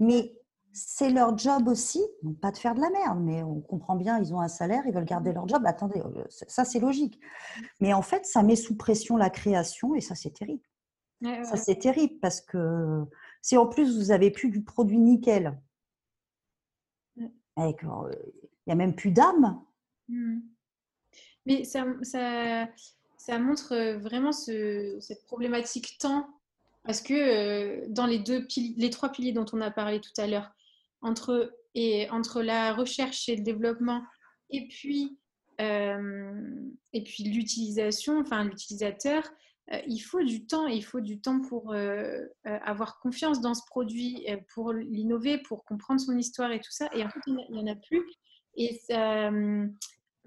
Mais 0.01 0.39
c'est 0.73 1.11
leur 1.11 1.37
job 1.37 1.69
aussi, 1.69 2.01
pas 2.41 2.53
de 2.53 2.57
faire 2.57 2.75
de 2.75 2.81
la 2.81 2.91
merde, 2.91 3.21
mais 3.21 3.43
on 3.43 3.61
comprend 3.61 3.97
bien, 3.97 4.19
ils 4.19 4.33
ont 4.35 4.41
un 4.41 4.49
salaire, 4.49 4.85
ils 4.87 4.95
veulent 4.95 5.05
garder 5.05 5.33
leur 5.33 5.49
job. 5.49 5.63
Attendez, 5.67 6.01
euh, 6.01 6.25
ça 6.29 6.65
c'est 6.65 6.79
logique. 6.79 7.19
Mais 7.81 7.93
en 7.93 8.03
fait, 8.03 8.25
ça 8.27 8.43
met 8.43 8.57
sous 8.57 8.77
pression 8.77 9.17
la 9.17 9.31
création 9.31 9.95
et 9.95 10.01
ça 10.01 10.15
c'est 10.15 10.31
terrible. 10.31 10.63
Ça 11.21 11.57
c'est 11.57 11.81
terrible 11.81 12.21
parce 12.21 12.41
que 12.41 13.05
si 13.43 13.57
en 13.57 13.67
plus 13.67 13.99
vous 13.99 14.13
avez 14.13 14.31
plus 14.31 14.51
du 14.51 14.63
produit 14.63 14.99
nickel, 14.99 15.61
euh, 17.19 17.27
il 17.59 17.75
n'y 18.69 18.73
a 18.73 18.77
même 18.77 18.95
plus 18.95 19.11
d'âme. 19.11 19.61
Mmh. 20.09 20.39
Mais 21.49 21.65
ça, 21.65 21.85
ça, 23.17 23.39
montre 23.39 23.75
euh, 23.75 23.99
vraiment 23.99 24.31
cette 24.31 25.25
problématique 25.27 25.99
temps 25.99 26.29
parce 26.85 27.01
que 27.01 27.87
dans 27.89 28.07
les, 28.07 28.21
deux 28.21 28.47
les 28.77 28.91
trois 28.91 29.11
piliers 29.11 29.33
dont 29.33 29.45
on 29.53 29.61
a 29.61 29.71
parlé 29.71 30.01
tout 30.01 30.13
à 30.17 30.27
l'heure, 30.29 30.51
entre, 31.03 31.53
entre 32.11 32.43
la 32.43 32.73
recherche 32.73 33.29
et 33.29 33.37
le 33.37 33.43
développement 33.43 34.03
et 34.51 34.67
puis, 34.69 35.19
euh, 35.61 36.71
puis 36.93 37.25
l'utilisation, 37.25 38.21
enfin 38.21 38.45
l'utilisateur, 38.45 39.23
euh, 39.73 39.81
il 39.87 39.99
faut 39.99 40.23
du 40.23 40.47
temps, 40.47 40.67
il 40.67 40.85
faut 40.85 41.01
du 41.01 41.21
temps 41.21 41.41
pour 41.41 41.73
euh, 41.73 42.25
avoir 42.45 42.99
confiance 43.01 43.41
dans 43.41 43.55
ce 43.55 43.63
produit, 43.67 44.27
pour 44.55 44.73
l'innover, 44.73 45.39
pour 45.39 45.65
comprendre 45.65 46.01
son 46.01 46.17
histoire 46.17 46.53
et 46.53 46.61
tout 46.61 46.71
ça. 46.71 46.89
Et 46.95 47.05
en 47.05 47.11
fait, 47.11 47.21
il 47.27 47.35
n'y 47.51 47.61
en, 47.61 47.67
a 47.67 47.75
plus. 47.75 48.03
Et 48.57 48.81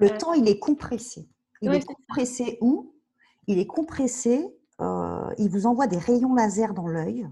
le 0.01 0.17
temps, 0.17 0.33
il 0.33 0.47
est 0.47 0.59
compressé. 0.59 1.29
Il 1.61 1.73
est 1.73 1.85
compressé 1.85 2.57
où? 2.61 2.95
Il 3.47 3.59
est 3.59 3.67
compressé, 3.67 4.47
il 4.79 5.49
vous 5.49 5.65
envoie 5.65 5.87
des 5.87 5.97
rayons 5.97 6.33
laser 6.33 6.73
dans 6.73 6.87
l'œil 6.87 7.27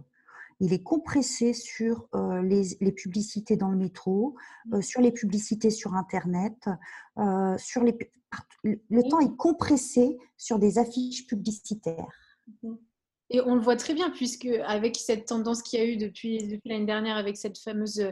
il 0.60 0.74
est 0.74 0.84
compressé 0.84 1.54
sur 1.54 2.08
euh, 2.16 2.42
les, 2.42 2.92
publicités 2.92 3.56
dans 3.56 3.70
le 3.70 3.78
métro, 3.78 4.36
euh, 4.74 4.78
mmh. 4.78 4.82
sur 4.82 5.02
les 5.02 5.12
publicités 5.12 5.70
sur 5.70 5.94
Internet, 5.94 6.70
euh, 7.18 7.58
sur 7.58 7.84
les, 7.84 7.98
le 8.64 9.10
temps 9.10 9.20
est 9.20 9.36
compressé 9.38 10.18
sur 10.38 10.60
des 10.60 10.78
affiches 10.78 11.28
publicitaires. 11.28 12.08
Mmh. 12.64 12.74
Et 13.32 13.42
on 13.42 13.56
le 13.56 13.62
voit 13.62 13.76
très 13.76 13.94
bien, 13.94 14.10
puisque 14.10 14.48
avec 14.66 14.96
cette 14.96 15.28
tendance 15.28 15.62
qu'il 15.62 15.80
y 15.80 15.84
a 15.84 15.86
eu 15.86 15.98
depuis, 15.98 16.48
depuis 16.48 16.70
l'année 16.70 16.88
dernière 16.88 17.16
avec 17.16 17.38
cette 17.38 17.60
fameuse 17.60 18.12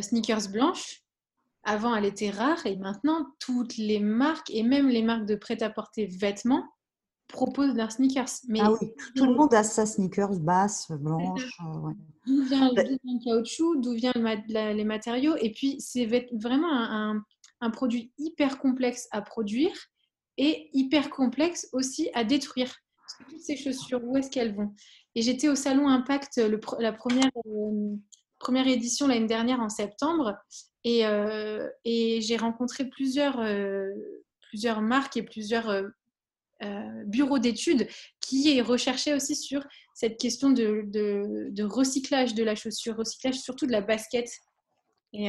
sneakers 0.00 0.48
blanche, 0.50 1.02
avant, 1.66 1.94
elle 1.94 2.04
était 2.04 2.30
rare 2.30 2.64
et 2.64 2.76
maintenant, 2.76 3.26
toutes 3.40 3.76
les 3.76 4.00
marques 4.00 4.50
et 4.50 4.62
même 4.62 4.88
les 4.88 5.02
marques 5.02 5.26
de 5.26 5.34
prêt-à-porter 5.34 6.06
vêtements 6.06 6.64
proposent 7.28 7.74
leurs 7.74 7.92
sneakers. 7.92 8.30
Mais 8.48 8.60
ah 8.62 8.72
oui, 8.72 8.92
tout 9.16 9.26
le 9.26 9.34
monde 9.34 9.52
a 9.52 9.64
sa 9.64 9.84
sneakers 9.84 10.38
basse, 10.38 10.90
blanche. 10.92 11.58
Euh, 11.60 11.90
d'où 12.24 12.44
vient, 12.44 12.70
le 12.72 13.24
caoutchouc, 13.24 13.80
d'où 13.80 13.92
viennent 13.92 14.44
les 14.48 14.84
matériaux. 14.84 15.34
Et 15.40 15.50
puis, 15.50 15.80
c'est 15.80 16.06
vraiment 16.32 16.72
un, 16.72 17.22
un, 17.60 17.70
produit 17.70 18.12
hyper 18.16 18.58
complexe 18.58 19.08
à 19.10 19.20
produire 19.20 19.76
et 20.36 20.70
hyper 20.72 21.10
complexe 21.10 21.68
aussi 21.72 22.08
à 22.14 22.22
détruire. 22.22 22.72
toutes 23.28 23.40
ces 23.40 23.56
chaussures, 23.56 24.04
où 24.04 24.16
est-ce 24.16 24.30
qu'elles 24.30 24.54
vont? 24.54 24.72
Et 25.16 25.22
j'étais 25.22 25.48
au 25.48 25.56
salon 25.56 25.88
Impact, 25.88 26.36
le, 26.36 26.60
la 26.78 26.92
première, 26.92 27.30
euh, 27.46 27.96
première 28.46 28.68
édition 28.68 29.08
l'année 29.08 29.26
dernière 29.26 29.58
en 29.58 29.68
septembre, 29.68 30.36
et, 30.84 31.04
euh, 31.04 31.68
et 31.84 32.20
j'ai 32.20 32.36
rencontré 32.36 32.84
plusieurs, 32.84 33.40
euh, 33.40 33.90
plusieurs 34.40 34.82
marques 34.82 35.16
et 35.16 35.24
plusieurs 35.24 35.68
euh, 35.68 37.04
bureaux 37.06 37.40
d'études 37.40 37.88
qui 38.20 38.60
recherchaient 38.60 39.14
aussi 39.14 39.34
sur 39.34 39.66
cette 39.94 40.16
question 40.16 40.50
de, 40.50 40.84
de, 40.86 41.64
recyclage 41.64 42.34
de 42.34 42.44
la 42.44 42.54
chaussure, 42.54 42.96
recyclage 42.96 43.34
surtout 43.34 43.66
de 43.66 43.72
la 43.72 43.80
basket. 43.80 44.30
Et, 45.12 45.28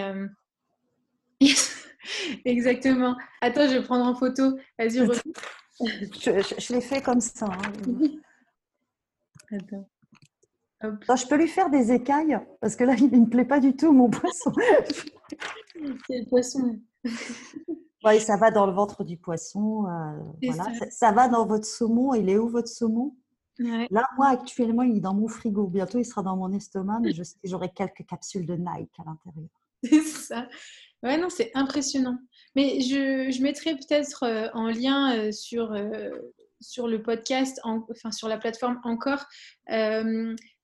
Exactement. 2.46 3.18
Attends, 3.42 3.68
je 3.68 3.78
vais 3.78 3.84
prendre 3.84 4.06
en 4.06 4.14
photo. 4.14 4.56
Vas-y, 4.78 5.00
je, 5.00 5.06
je, 6.60 6.74
l'ai 6.74 6.82
fait 6.82 7.02
comme 7.02 7.20
ça. 7.20 7.48
Hein. 7.48 7.72
Attends. 9.52 9.90
Je 10.82 11.28
peux 11.28 11.38
lui 11.38 11.48
faire 11.48 11.70
des 11.70 11.92
écailles 11.92 12.40
parce 12.62 12.76
que 12.76 12.84
là, 12.84 12.96
il 12.98 13.10
ne 13.12 13.18
me 13.18 13.30
plaît 13.30 13.46
pas 13.46 13.60
du 13.60 13.76
tout, 13.76 13.92
mon 13.92 14.10
poisson. 14.10 14.52
C'est 16.08 16.20
le 16.20 16.30
poisson. 16.30 16.80
Oui, 18.04 18.20
ça 18.22 18.38
va 18.38 18.52
dans 18.52 18.68
le 18.68 18.74
ventre 18.74 19.04
du 19.04 19.18
poisson. 19.18 19.86
Euh, 19.88 20.20
voilà. 20.44 20.66
Ça. 20.92 21.12
va 21.12 21.28
dans 21.28 21.46
votre 21.46 21.66
saumon. 21.66 22.14
Il 22.14 22.30
est 22.30 22.38
où 22.38 22.48
votre 22.48 22.70
saumon? 22.70 23.16
Là, 23.60 24.08
moi, 24.18 24.28
actuellement, 24.28 24.84
il 24.84 24.98
est 24.98 25.02
dans 25.02 25.16
mon 25.16 25.28
frigo. 25.28 25.66
Bientôt, 25.68 25.98
il 25.98 26.06
sera 26.06 26.22
dans 26.22 26.38
mon 26.38 26.54
estomac, 26.54 27.00
mais 27.02 27.12
je 27.12 27.24
sais 27.24 27.36
que 27.42 27.50
j'aurai 27.50 27.70
quelques 27.70 28.06
capsules 28.06 28.46
de 28.46 28.54
Nike 28.54 28.92
à 29.00 29.04
l'intérieur. 29.06 29.50
C'est 29.84 30.02
ça. 30.04 30.48
Ouais, 31.04 31.18
non, 31.18 31.30
c'est 31.30 31.52
impressionnant. 31.54 32.18
Mais 32.56 32.82
je, 32.82 33.30
je 33.32 33.42
mettrai 33.44 33.76
peut-être 33.76 34.24
euh, 34.24 34.48
en 34.54 34.68
lien 34.68 35.16
euh, 35.16 35.32
sur, 35.32 35.76
sur 36.60 36.88
le 36.88 37.04
podcast, 37.04 37.60
enfin 37.64 38.12
sur 38.12 38.28
la 38.28 38.38
plateforme 38.38 38.80
encore, 38.84 39.26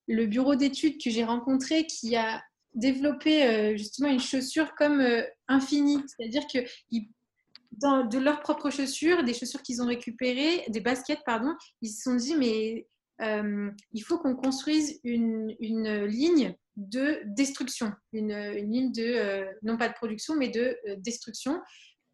le 0.08 0.26
bureau 0.26 0.56
d'études 0.56 1.02
que 1.02 1.10
j'ai 1.10 1.24
rencontré 1.24 1.86
qui 1.86 2.16
a 2.16 2.42
développé 2.74 3.44
euh, 3.46 3.78
justement 3.78 4.10
une 4.10 4.20
chaussure 4.20 4.74
comme 4.76 5.00
euh, 5.00 5.24
infinie. 5.48 6.00
C'est-à-dire 6.08 6.44
que 6.52 6.60
de 6.92 8.18
leurs 8.20 8.42
propres 8.42 8.70
chaussures, 8.70 9.24
des 9.24 9.34
chaussures 9.34 9.62
qu'ils 9.62 9.82
ont 9.82 9.88
récupérées, 9.88 10.64
des 10.70 10.82
baskets, 10.82 11.22
pardon, 11.26 11.54
ils 11.82 11.90
se 11.90 12.04
sont 12.04 12.16
dit, 12.16 12.36
mais 12.36 12.88
euh, 13.22 13.70
il 13.92 14.02
faut 14.02 14.18
qu'on 14.20 14.36
construise 14.36 15.00
une, 15.04 15.56
une, 15.60 16.06
ligne 16.06 16.56
de 16.76 17.22
destruction, 17.26 17.92
une, 18.12 18.32
une 18.32 18.72
ligne 18.72 18.92
de, 18.92 19.46
non 19.64 19.78
pas 19.78 19.90
de 19.90 19.94
production, 19.94 20.36
mais 20.36 20.50
de 20.50 20.78
destruction 20.98 21.60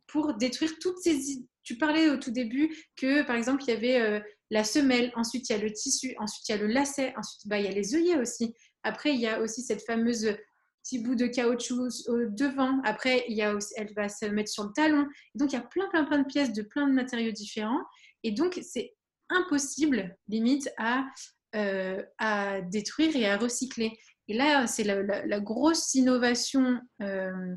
pour 0.08 0.34
détruire 0.36 0.72
toutes 0.82 0.98
ces... 1.00 1.20
Tu 1.64 1.78
parlais 1.78 2.10
au 2.10 2.18
tout 2.18 2.32
début 2.32 2.76
que, 2.96 3.24
par 3.24 3.36
exemple, 3.36 3.64
il 3.64 3.70
y 3.70 3.78
avait 3.78 4.24
la 4.50 4.64
semelle, 4.64 5.12
ensuite 5.16 5.50
il 5.50 5.54
y 5.54 5.56
a 5.56 5.62
le 5.62 5.72
tissu, 5.72 6.16
ensuite 6.18 6.50
il 6.50 6.52
y 6.54 6.56
a 6.56 6.58
le 6.58 6.68
lacet, 6.68 7.14
ensuite 7.18 7.48
bah, 7.48 7.60
il 7.60 7.66
y 7.66 7.68
a 7.68 7.72
les 7.72 7.96
œillets 7.96 8.18
aussi. 8.18 8.54
Après, 8.84 9.14
il 9.14 9.20
y 9.20 9.28
a 9.28 9.42
aussi 9.42 9.62
cette 9.62 9.84
fameuse 9.84 10.36
petit 10.84 11.00
bout 11.00 11.16
de 11.16 11.28
caoutchouc 11.28 11.90
devant. 12.30 12.82
Après, 12.84 13.26
il 13.28 13.36
y 13.36 13.42
a 13.42 13.54
aussi, 13.54 13.74
elle 13.78 13.94
va 13.94 14.10
se 14.10 14.26
mettre 14.26 14.50
sur 14.50 14.64
le 14.64 14.72
talon. 14.72 15.08
Donc, 15.36 15.52
il 15.52 15.56
y 15.56 15.60
a 15.60 15.62
plein, 15.62 15.88
plein, 15.90 16.06
plein 16.06 16.20
de 16.20 16.26
pièces 16.26 16.54
de 16.54 16.62
plein 16.62 16.88
de 16.88 16.94
matériaux 16.94 17.32
différents. 17.32 17.82
Et 18.24 18.32
donc, 18.32 18.60
c'est 18.64 18.96
impossible, 19.30 20.18
limite, 20.28 20.72
à, 20.78 21.06
euh, 21.56 22.02
à 22.18 22.62
détruire 22.62 23.16
et 23.16 23.28
à 23.28 23.38
recycler. 23.38 23.98
Et 24.28 24.34
là, 24.34 24.68
c'est 24.68 24.84
la, 24.84 25.40
grosse 25.40 25.94
innovation 25.96 26.80
euh, 27.02 27.56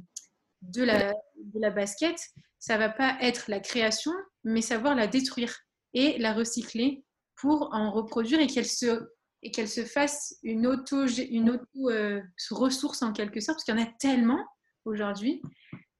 de, 0.62 0.82
la, 0.82 1.12
de 1.36 1.61
la 1.61 1.70
basket. 1.70 2.16
Ça 2.59 2.78
va 2.78 2.88
pas 2.88 3.16
être 3.20 3.45
la 3.49 3.61
création, 3.61 4.12
mais 4.45 4.62
savoir 4.62 4.95
la 4.95 5.07
détruire 5.07 5.55
et 5.95 6.18
la 6.18 6.32
recycler 6.32 7.05
pour 7.36 7.70
en 7.72 7.90
reproduire 7.90 8.40
et 8.40 8.47
qu'elle 8.47 8.66
se 8.66 9.09
et 9.43 9.51
qu'elle 9.51 9.68
se 9.68 9.84
fasse 9.84 10.38
une 10.43 10.66
auto, 10.66 11.07
une 11.07 11.51
auto 11.51 11.90
euh, 11.90 12.20
ressource 12.51 13.03
en 13.03 13.12
quelque 13.12 13.40
sorte, 13.40 13.57
parce 13.57 13.64
qu'il 13.64 13.76
y 13.76 13.78
en 13.78 13.82
a 13.82 13.93
tellement 13.99 14.45
aujourd'hui 14.84 15.43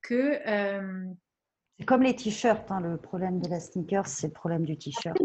que. 0.03 0.39
Euh, 0.47 1.05
c'est 1.79 1.87
comme 1.87 2.03
les 2.03 2.15
t-shirts, 2.15 2.71
hein, 2.71 2.81
le 2.81 2.97
problème 2.97 3.41
de 3.41 3.49
la 3.49 3.59
sneaker, 3.59 4.07
c'est 4.07 4.29
le 4.29 4.33
problème 4.33 4.65
du 4.65 4.77
t-shirt. 4.77 5.17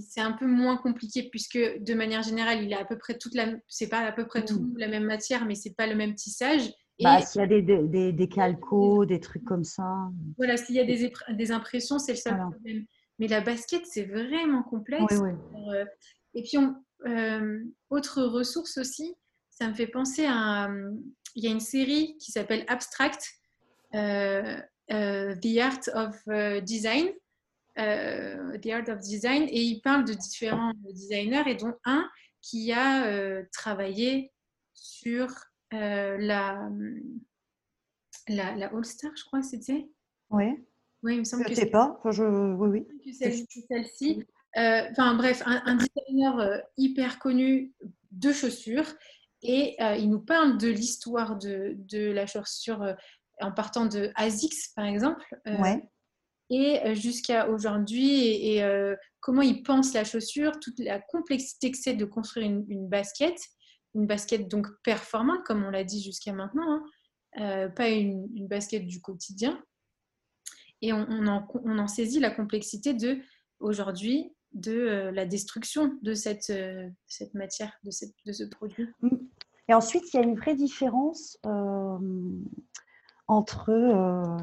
C'est 0.00 0.20
un 0.20 0.32
peu 0.32 0.46
moins 0.46 0.76
compliqué 0.76 1.28
puisque 1.30 1.58
de 1.58 1.94
manière 1.94 2.22
générale, 2.22 2.64
il 2.64 2.74
a 2.74 2.80
à 2.80 2.84
peu 2.84 2.98
près 2.98 3.16
toute 3.16 3.34
la, 3.34 3.52
c'est 3.68 3.88
pas 3.88 4.00
à 4.00 4.10
peu 4.10 4.26
près 4.26 4.44
tout 4.44 4.72
la 4.76 4.88
même 4.88 5.04
matière, 5.04 5.44
mais 5.44 5.54
c'est 5.54 5.74
pas 5.74 5.86
le 5.86 5.94
même 5.94 6.14
tissage. 6.14 6.72
Bah, 7.00 7.20
s'il 7.20 7.40
y 7.40 7.44
a 7.44 7.46
des, 7.46 7.62
des, 7.62 8.12
des, 8.12 8.28
calcos, 8.28 9.06
des 9.06 9.20
trucs 9.20 9.44
comme 9.44 9.62
ça. 9.62 10.10
Voilà, 10.36 10.56
s'il 10.56 10.74
y 10.74 10.80
a 10.80 10.84
des, 10.84 11.12
des 11.30 11.52
impressions, 11.52 12.00
c'est 12.00 12.12
le 12.12 12.18
seul 12.18 12.36
problème. 12.36 12.84
Mais 13.18 13.26
la 13.26 13.40
basket, 13.40 13.84
c'est 13.86 14.04
vraiment 14.04 14.62
complexe. 14.62 15.16
Oui, 15.20 15.32
oui. 15.32 15.72
Euh, 15.74 15.84
et 16.34 16.42
puis, 16.42 16.58
euh, 17.06 17.64
autre 17.90 18.22
ressource 18.22 18.78
aussi, 18.78 19.14
ça 19.50 19.68
me 19.68 19.74
fait 19.74 19.86
penser 19.86 20.26
à. 20.26 20.68
Il 21.34 21.44
y 21.44 21.48
a 21.48 21.50
une 21.50 21.60
série 21.60 22.16
qui 22.18 22.32
s'appelle 22.32 22.64
Abstract, 22.68 23.28
euh, 23.94 24.60
euh, 24.90 25.36
The 25.36 25.58
Art 25.58 25.88
of 25.94 26.64
Design. 26.64 27.08
The 27.76 28.66
Art 28.72 28.88
of 28.88 28.98
Design, 28.98 29.44
et 29.44 29.62
il 29.62 29.80
parle 29.80 30.04
de 30.04 30.12
différents 30.12 30.72
designers, 30.90 31.44
et 31.46 31.54
dont 31.54 31.74
un 31.84 32.10
qui 32.42 32.72
a 32.72 33.44
travaillé 33.52 34.32
sur 34.74 35.28
la, 35.70 36.68
la, 38.28 38.56
la 38.56 38.66
All-Star, 38.74 39.12
je 39.14 39.24
crois, 39.24 39.42
c'était 39.42 39.88
Oui. 40.30 40.67
Oui, 41.02 41.14
il 41.14 41.18
me 41.20 41.24
semble 41.24 41.44
je 41.44 41.48
que 41.48 41.54
sais 41.54 41.66
pas. 41.66 42.00
je... 42.10 42.24
Oui, 42.24 42.84
oui. 43.04 43.12
Celle-ci. 43.12 44.24
Euh, 44.56 44.82
enfin 44.90 45.14
bref, 45.14 45.42
un, 45.44 45.76
designer 45.76 46.40
euh, 46.40 46.58
hyper 46.76 47.18
connu 47.18 47.72
de 48.10 48.32
chaussures 48.32 48.90
et 49.42 49.76
euh, 49.80 49.94
il 49.96 50.08
nous 50.10 50.20
parle 50.20 50.58
de 50.58 50.68
l'histoire 50.68 51.36
de, 51.36 51.74
de, 51.76 52.10
la 52.10 52.26
chaussure 52.26 52.96
en 53.40 53.52
partant 53.52 53.86
de 53.86 54.10
ASICS 54.14 54.72
par 54.74 54.86
exemple. 54.86 55.24
Et 56.50 56.94
jusqu'à 56.94 57.50
aujourd'hui, 57.50 58.24
et, 58.24 58.64
comment 59.20 59.42
il 59.42 59.62
pense 59.62 59.92
la 59.92 60.04
chaussure, 60.04 60.58
toute 60.60 60.78
la 60.78 60.98
complexité 60.98 61.70
que 61.70 61.76
c'est 61.76 61.92
de 61.92 62.06
construire 62.06 62.46
une, 62.46 62.88
basket, 62.88 63.36
une 63.94 64.06
basket 64.06 64.48
donc 64.48 64.66
performante, 64.82 65.44
comme 65.44 65.62
on 65.62 65.70
l'a 65.70 65.84
dit 65.84 66.02
jusqu'à 66.02 66.32
maintenant, 66.32 66.80
hein, 67.34 67.68
pas 67.76 67.90
une, 67.90 68.28
une, 68.34 68.48
basket 68.48 68.86
du 68.86 69.02
quotidien. 69.02 69.62
Et 70.82 70.92
on, 70.92 71.06
on, 71.08 71.26
en, 71.26 71.46
on, 71.64 71.78
en, 71.78 71.88
saisit 71.88 72.20
la 72.20 72.30
complexité 72.30 72.94
de 72.94 73.18
aujourd'hui 73.60 74.32
de 74.52 74.72
euh, 74.72 75.10
la 75.10 75.26
destruction 75.26 75.98
de 76.02 76.14
cette, 76.14 76.50
euh, 76.50 76.88
cette 77.06 77.34
matière, 77.34 77.72
de, 77.84 77.90
cette, 77.90 78.14
de, 78.24 78.32
ce 78.32 78.44
produit. 78.44 78.88
Mm. 79.02 79.08
Et 79.68 79.74
ensuite, 79.74 80.04
il 80.12 80.16
y 80.16 80.20
a 80.20 80.22
une 80.22 80.36
vraie 80.36 80.54
différence 80.54 81.38
euh, 81.44 81.98
entre 83.26 84.38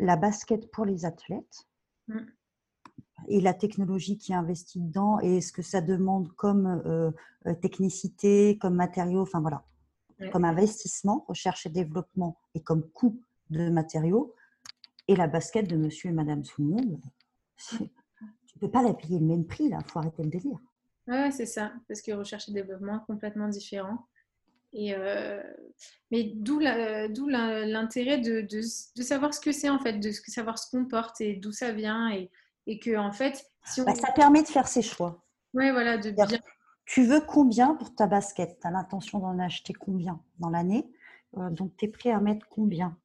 la 0.00 0.16
basket 0.16 0.70
pour 0.72 0.84
les 0.84 1.04
athlètes 1.04 1.68
mm. 2.08 2.18
et 3.28 3.40
la 3.40 3.54
technologie 3.54 4.18
qui 4.18 4.32
est 4.32 4.36
investie 4.36 4.80
dedans 4.80 5.20
et 5.20 5.40
ce 5.40 5.52
que 5.52 5.62
ça 5.62 5.80
demande 5.80 6.32
comme 6.32 6.82
technicité, 7.62 8.58
comme 8.58 8.74
matériaux, 8.74 9.22
enfin 9.22 9.40
voilà, 9.40 9.64
comme 10.32 10.44
investissement, 10.44 11.24
recherche 11.28 11.66
et 11.66 11.70
développement 11.70 12.36
et 12.56 12.60
comme 12.60 12.82
coût 12.90 13.20
de 13.50 13.70
matériaux. 13.70 14.34
Et 15.08 15.16
la 15.16 15.28
basket 15.28 15.68
de 15.68 15.76
monsieur 15.76 16.10
et 16.10 16.12
madame 16.12 16.42
tout 16.42 16.62
le 16.62 16.68
monde, 16.68 17.00
tu 17.68 18.58
peux 18.58 18.70
pas 18.70 18.82
la 18.82 18.94
payer 18.94 19.18
le 19.18 19.26
même 19.26 19.46
prix, 19.46 19.68
là. 19.68 19.78
Il 19.84 19.90
faut 19.90 19.98
arrêter 19.98 20.22
le 20.22 20.30
délire. 20.30 20.58
Ouais, 21.06 21.30
c'est 21.30 21.46
ça. 21.46 21.72
Parce 21.86 22.02
que 22.02 22.12
recherche 22.12 22.48
et 22.48 22.52
développement 22.52 23.00
complètement 23.06 23.48
différents. 23.48 24.06
Et 24.72 24.94
euh, 24.94 25.42
mais 26.10 26.32
d'où 26.34 26.58
l'intérêt 26.58 28.18
de, 28.18 28.40
de, 28.42 28.60
de, 28.96 29.02
savoir 29.02 29.32
ce 29.32 29.40
que 29.40 29.52
c'est 29.52 29.70
en 29.70 29.78
fait, 29.78 29.94
de 29.94 30.10
savoir 30.10 30.58
ce 30.58 30.70
qu'on 30.70 30.84
porte 30.86 31.20
et 31.20 31.34
d'où 31.36 31.52
ça 31.52 31.72
vient 31.72 32.10
et, 32.10 32.30
et, 32.66 32.78
que 32.78 32.96
en 32.96 33.12
fait, 33.12 33.46
si 33.64 33.80
on... 33.80 33.84
Bah, 33.84 33.94
ça 33.94 34.12
permet 34.12 34.42
de 34.42 34.48
faire 34.48 34.68
ses 34.68 34.82
choix. 34.82 35.24
Ouais, 35.54 35.70
voilà, 35.70 35.96
de 35.96 36.10
bien. 36.10 36.26
Tu 36.84 37.04
veux 37.04 37.20
combien 37.20 37.74
pour 37.74 37.94
ta 37.94 38.06
basket? 38.06 38.58
Tu 38.60 38.66
as 38.66 38.70
l'intention 38.70 39.18
d'en 39.18 39.38
acheter 39.38 39.72
combien 39.72 40.22
dans 40.38 40.50
l'année? 40.50 40.88
Euh, 41.36 41.50
Donc, 41.50 41.76
tu 41.76 41.86
es 41.86 41.88
prêt 41.88 42.10
à 42.10 42.20
mettre 42.20 42.46
combien? 42.48 42.96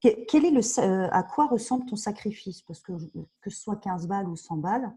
Quel 0.00 0.44
est 0.44 0.50
le, 0.50 0.80
euh, 0.80 1.08
à 1.10 1.22
quoi 1.22 1.46
ressemble 1.46 1.86
ton 1.86 1.96
sacrifice? 1.96 2.62
Parce 2.62 2.80
que 2.80 2.92
que 3.40 3.50
ce 3.50 3.60
soit 3.60 3.76
15 3.76 4.06
balles 4.06 4.28
ou 4.28 4.36
100 4.36 4.56
balles, 4.58 4.92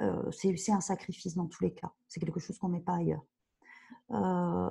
euh, 0.00 0.30
c'est 0.30 0.72
un 0.72 0.80
sacrifice 0.80 1.34
dans 1.34 1.46
tous 1.46 1.64
les 1.64 1.72
cas. 1.72 1.92
C'est 2.08 2.20
quelque 2.20 2.40
chose 2.40 2.58
qu'on 2.58 2.68
ne 2.68 2.74
met 2.74 2.80
pas 2.80 2.96
ailleurs. 2.96 3.24
Euh, 4.10 4.68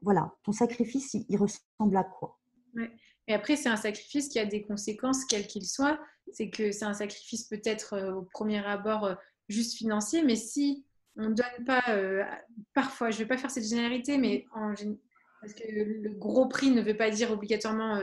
voilà, 0.00 0.34
ton 0.42 0.52
sacrifice, 0.52 1.14
il, 1.14 1.36
ressemble 1.36 1.96
à 1.96 2.04
quoi? 2.04 2.38
Et 3.28 3.34
après, 3.34 3.56
c'est 3.56 3.68
un 3.68 3.76
sacrifice 3.76 4.28
qui 4.28 4.38
a 4.38 4.46
des 4.46 4.62
conséquences, 4.62 5.24
quelles 5.24 5.46
qu'ils 5.46 5.66
soient. 5.66 6.00
C'est 6.32 6.50
que 6.50 6.72
c'est 6.72 6.84
un 6.84 6.94
sacrifice 6.94 7.44
peut-être 7.44 8.12
au 8.16 8.22
premier 8.22 8.64
abord 8.64 9.14
juste 9.48 9.76
financier, 9.76 10.22
mais 10.22 10.36
si 10.36 10.84
on 11.16 11.28
ne 11.28 11.34
donne 11.34 11.64
pas, 11.66 11.82
euh, 11.88 12.24
parfois, 12.74 13.10
je 13.10 13.16
ne 13.16 13.22
vais 13.22 13.28
pas 13.28 13.36
faire 13.36 13.50
cette 13.50 13.66
généralité, 13.66 14.18
mais 14.18 14.46
en, 14.54 14.74
parce 15.42 15.52
que 15.52 15.64
le 15.68 16.10
gros 16.14 16.48
prix 16.48 16.70
ne 16.70 16.80
veut 16.80 16.96
pas 16.96 17.10
dire 17.10 17.30
obligatoirement 17.32 18.00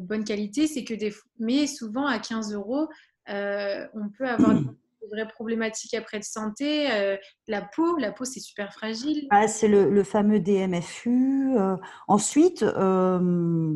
bonne 0.00 0.24
qualité, 0.24 0.68
c'est 0.68 0.84
que 0.84 0.94
des, 0.94 1.12
mais 1.38 1.66
souvent 1.66 2.06
à 2.06 2.18
15 2.20 2.54
euros, 2.54 2.88
on 3.26 4.08
peut 4.16 4.28
avoir 4.28 4.54
des 5.02 5.08
vraies 5.08 5.28
problématiques 5.28 5.94
après 5.94 6.18
de 6.18 6.24
santé. 6.24 6.90
Euh, 6.92 7.16
la 7.48 7.62
peau, 7.62 7.96
la 7.96 8.12
peau, 8.12 8.24
c'est 8.24 8.40
super 8.40 8.72
fragile. 8.72 9.26
Ah, 9.30 9.48
c'est 9.48 9.68
le, 9.68 10.04
fameux 10.04 10.40
DMFU. 10.40 11.56
Euh, 11.56 11.76
ensuite, 12.08 12.62
euh, 12.62 13.74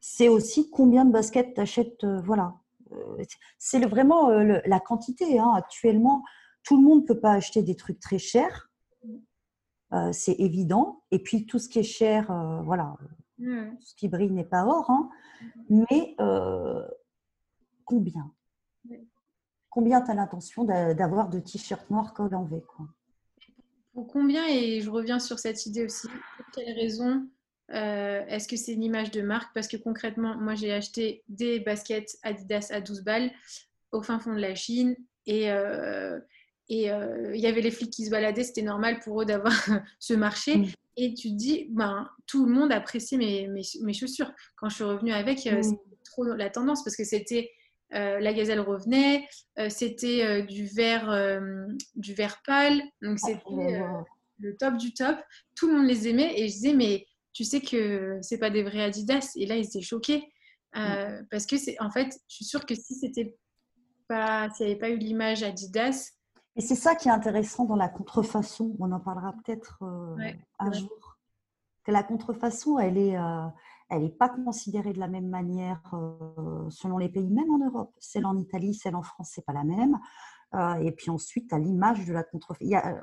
c'est 0.00 0.28
aussi 0.28 0.70
combien 0.70 1.04
de 1.04 1.12
baskets 1.12 1.54
tu 1.54 1.60
achètes. 1.60 2.06
voilà. 2.24 2.54
c'est 3.58 3.84
vraiment 3.84 4.30
la 4.30 4.80
quantité. 4.80 5.38
Hein. 5.38 5.52
Actuellement, 5.56 6.22
tout 6.62 6.76
le 6.76 6.86
monde 6.86 7.02
ne 7.02 7.06
peut 7.06 7.20
pas 7.20 7.32
acheter 7.32 7.62
des 7.62 7.76
trucs 7.76 8.00
très 8.00 8.18
chers. 8.18 8.67
C'est 10.12 10.36
évident. 10.38 11.02
Et 11.10 11.18
puis, 11.18 11.46
tout 11.46 11.58
ce 11.58 11.68
qui 11.68 11.78
est 11.78 11.82
cher, 11.82 12.32
voilà, 12.64 12.96
ce 13.38 13.94
qui 13.96 14.08
brille 14.08 14.30
n'est 14.30 14.44
pas 14.44 14.64
or. 14.64 14.90
Hein. 14.90 15.10
Mais 15.68 16.16
combien? 17.84 18.32
Combien 19.70 20.00
tu 20.02 20.10
as 20.10 20.14
l'intention 20.14 20.64
d'avoir 20.64 21.28
de 21.28 21.40
t-shirts 21.40 21.90
noirs 21.90 22.14
col 22.14 22.34
en 22.34 22.44
V 22.44 22.62
quoi? 22.66 22.86
Pour 23.92 24.06
combien, 24.06 24.46
et 24.46 24.80
je 24.80 24.90
reviens 24.90 25.18
sur 25.18 25.38
cette 25.38 25.66
idée 25.66 25.84
aussi, 25.84 26.06
pour 26.08 26.46
quelle 26.54 26.74
raison 26.74 27.28
euh, 27.70 28.24
est-ce 28.26 28.48
que 28.48 28.56
c'est 28.56 28.72
une 28.72 28.82
image 28.82 29.10
de 29.10 29.20
marque? 29.20 29.52
Parce 29.54 29.68
que 29.68 29.76
concrètement, 29.76 30.36
moi 30.36 30.54
j'ai 30.54 30.72
acheté 30.72 31.22
des 31.28 31.60
baskets 31.60 32.16
Adidas 32.22 32.68
à 32.70 32.80
12 32.80 33.02
balles 33.02 33.30
au 33.92 34.02
fin 34.02 34.18
fond 34.18 34.34
de 34.34 34.40
la 34.40 34.54
Chine 34.54 34.96
et 35.26 35.50
euh, 36.70 36.74
et 36.74 36.90
euh, 36.90 37.34
il 37.34 37.40
y 37.40 37.46
avait 37.46 37.60
les 37.60 37.70
flics 37.70 37.92
qui 37.92 38.04
se 38.04 38.10
baladaient, 38.10 38.44
c'était 38.44 38.62
normal 38.62 39.00
pour 39.00 39.22
eux 39.22 39.24
d'avoir 39.24 39.52
ce 39.98 40.14
marché. 40.14 40.56
Mm. 40.56 40.66
Et 40.96 41.14
tu 41.14 41.30
te 41.30 41.34
dis, 41.34 41.68
ben, 41.70 42.08
tout 42.26 42.44
le 42.44 42.52
monde 42.52 42.72
appréciait 42.72 43.18
mes, 43.18 43.48
mes, 43.48 43.92
chaussures. 43.92 44.32
Quand 44.56 44.68
je 44.68 44.74
suis 44.74 44.84
revenue 44.84 45.12
avec, 45.12 45.38
mm. 45.38 45.62
c'était 45.62 45.96
trop 46.04 46.24
la 46.24 46.50
tendance 46.50 46.82
parce 46.84 46.96
que 46.96 47.04
c'était 47.04 47.50
euh, 47.94 48.20
la 48.20 48.34
gazelle 48.34 48.60
revenait, 48.60 49.26
euh, 49.58 49.70
c'était 49.70 50.22
euh, 50.22 50.42
du 50.42 50.66
vert 50.66 51.40
du 51.94 52.14
vert 52.14 52.42
pâle, 52.46 52.82
donc 53.00 53.18
c'était 53.18 53.80
le 54.40 54.56
top 54.56 54.76
du 54.76 54.92
top. 54.92 55.16
Tout 55.56 55.68
le 55.68 55.78
monde 55.78 55.88
les 55.88 56.06
aimait 56.06 56.38
et 56.38 56.48
je 56.48 56.52
disais 56.52 56.74
mais 56.74 57.06
tu 57.32 57.44
sais 57.44 57.60
que 57.60 58.18
c'est 58.20 58.38
pas 58.38 58.50
des 58.50 58.62
vrais 58.62 58.82
Adidas 58.82 59.32
et 59.36 59.46
là 59.46 59.56
ils 59.56 59.64
étaient 59.64 59.80
choqués 59.80 60.28
mm. 60.74 61.26
parce 61.30 61.46
que 61.46 61.56
c'est 61.56 61.80
en 61.80 61.90
fait 61.90 62.12
je 62.28 62.34
suis 62.34 62.44
sûre 62.44 62.66
que 62.66 62.74
si 62.74 62.94
c'était 62.94 63.34
pas 64.06 64.50
s'il 64.50 64.66
n'y 64.66 64.72
avait 64.72 64.80
pas 64.80 64.90
eu 64.90 64.98
l'image 64.98 65.42
Adidas 65.42 66.10
et 66.58 66.60
c'est 66.60 66.74
ça 66.74 66.94
qui 66.94 67.08
est 67.08 67.12
intéressant 67.12 67.64
dans 67.64 67.76
la 67.76 67.88
contrefaçon 67.88 68.76
on 68.78 68.92
en 68.92 69.00
parlera 69.00 69.32
peut-être 69.32 69.82
un 70.58 70.72
jour 70.72 71.18
que 71.84 71.92
la 71.92 72.02
contrefaçon 72.02 72.78
elle 72.78 72.98
est 72.98 73.16
elle 73.90 74.02
n'est 74.02 74.10
pas 74.10 74.28
considérée 74.28 74.92
de 74.92 74.98
la 74.98 75.08
même 75.08 75.28
manière 75.28 75.80
euh, 75.94 76.68
selon 76.68 76.98
les 76.98 77.08
pays, 77.08 77.30
même 77.30 77.50
en 77.50 77.58
Europe. 77.58 77.94
Celle 77.98 78.26
en 78.26 78.36
Italie, 78.36 78.74
celle 78.74 78.94
en 78.94 79.02
France, 79.02 79.30
c'est 79.34 79.44
pas 79.44 79.54
la 79.54 79.64
même. 79.64 79.98
Euh, 80.54 80.74
et 80.74 80.92
puis 80.92 81.10
ensuite, 81.10 81.52
à 81.52 81.58
l'image 81.58 82.04
de 82.04 82.12
la 82.12 82.22
contrefaçon. 82.22 82.70
Euh, 82.74 83.00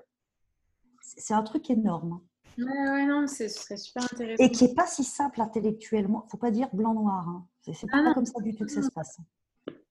c'est 1.01 1.33
un 1.33 1.43
truc 1.43 1.69
énorme. 1.69 2.21
Ouais, 2.57 2.63
ouais, 2.65 3.05
non, 3.05 3.27
ce 3.27 3.47
serait 3.47 3.77
super 3.77 4.03
intéressant. 4.03 4.43
Et 4.43 4.51
qui 4.51 4.65
n'est 4.65 4.75
pas 4.75 4.87
si 4.87 5.03
simple 5.03 5.41
intellectuellement. 5.41 6.21
Il 6.23 6.25
ne 6.25 6.29
faut 6.29 6.37
pas 6.37 6.51
dire 6.51 6.69
blanc-noir. 6.73 7.27
Hein. 7.27 7.47
C'est 7.61 7.87
ah 7.91 8.03
pas 8.03 8.13
comme 8.13 8.25
ça 8.25 8.39
du 8.41 8.55
tout 8.55 8.65
que 8.65 8.71
ça 8.71 8.81
se 8.81 8.91
passe. 8.91 9.17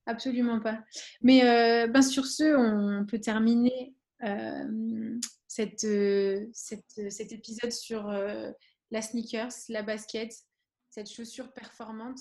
Absolument 0.05 0.59
pas. 0.59 0.83
Mais 1.21 1.41
ben, 1.87 2.01
sur 2.01 2.25
ce, 2.25 2.55
on 2.55 3.05
peut 3.05 3.19
terminer 3.19 3.95
cette, 5.47 5.87
cette, 6.53 7.11
cet 7.11 7.31
épisode 7.31 7.71
sur 7.71 8.11
la 8.91 9.01
sneakers, 9.01 9.53
la 9.69 9.81
basket, 9.81 10.31
cette 10.89 11.11
chaussure 11.11 11.51
performante 11.53 12.19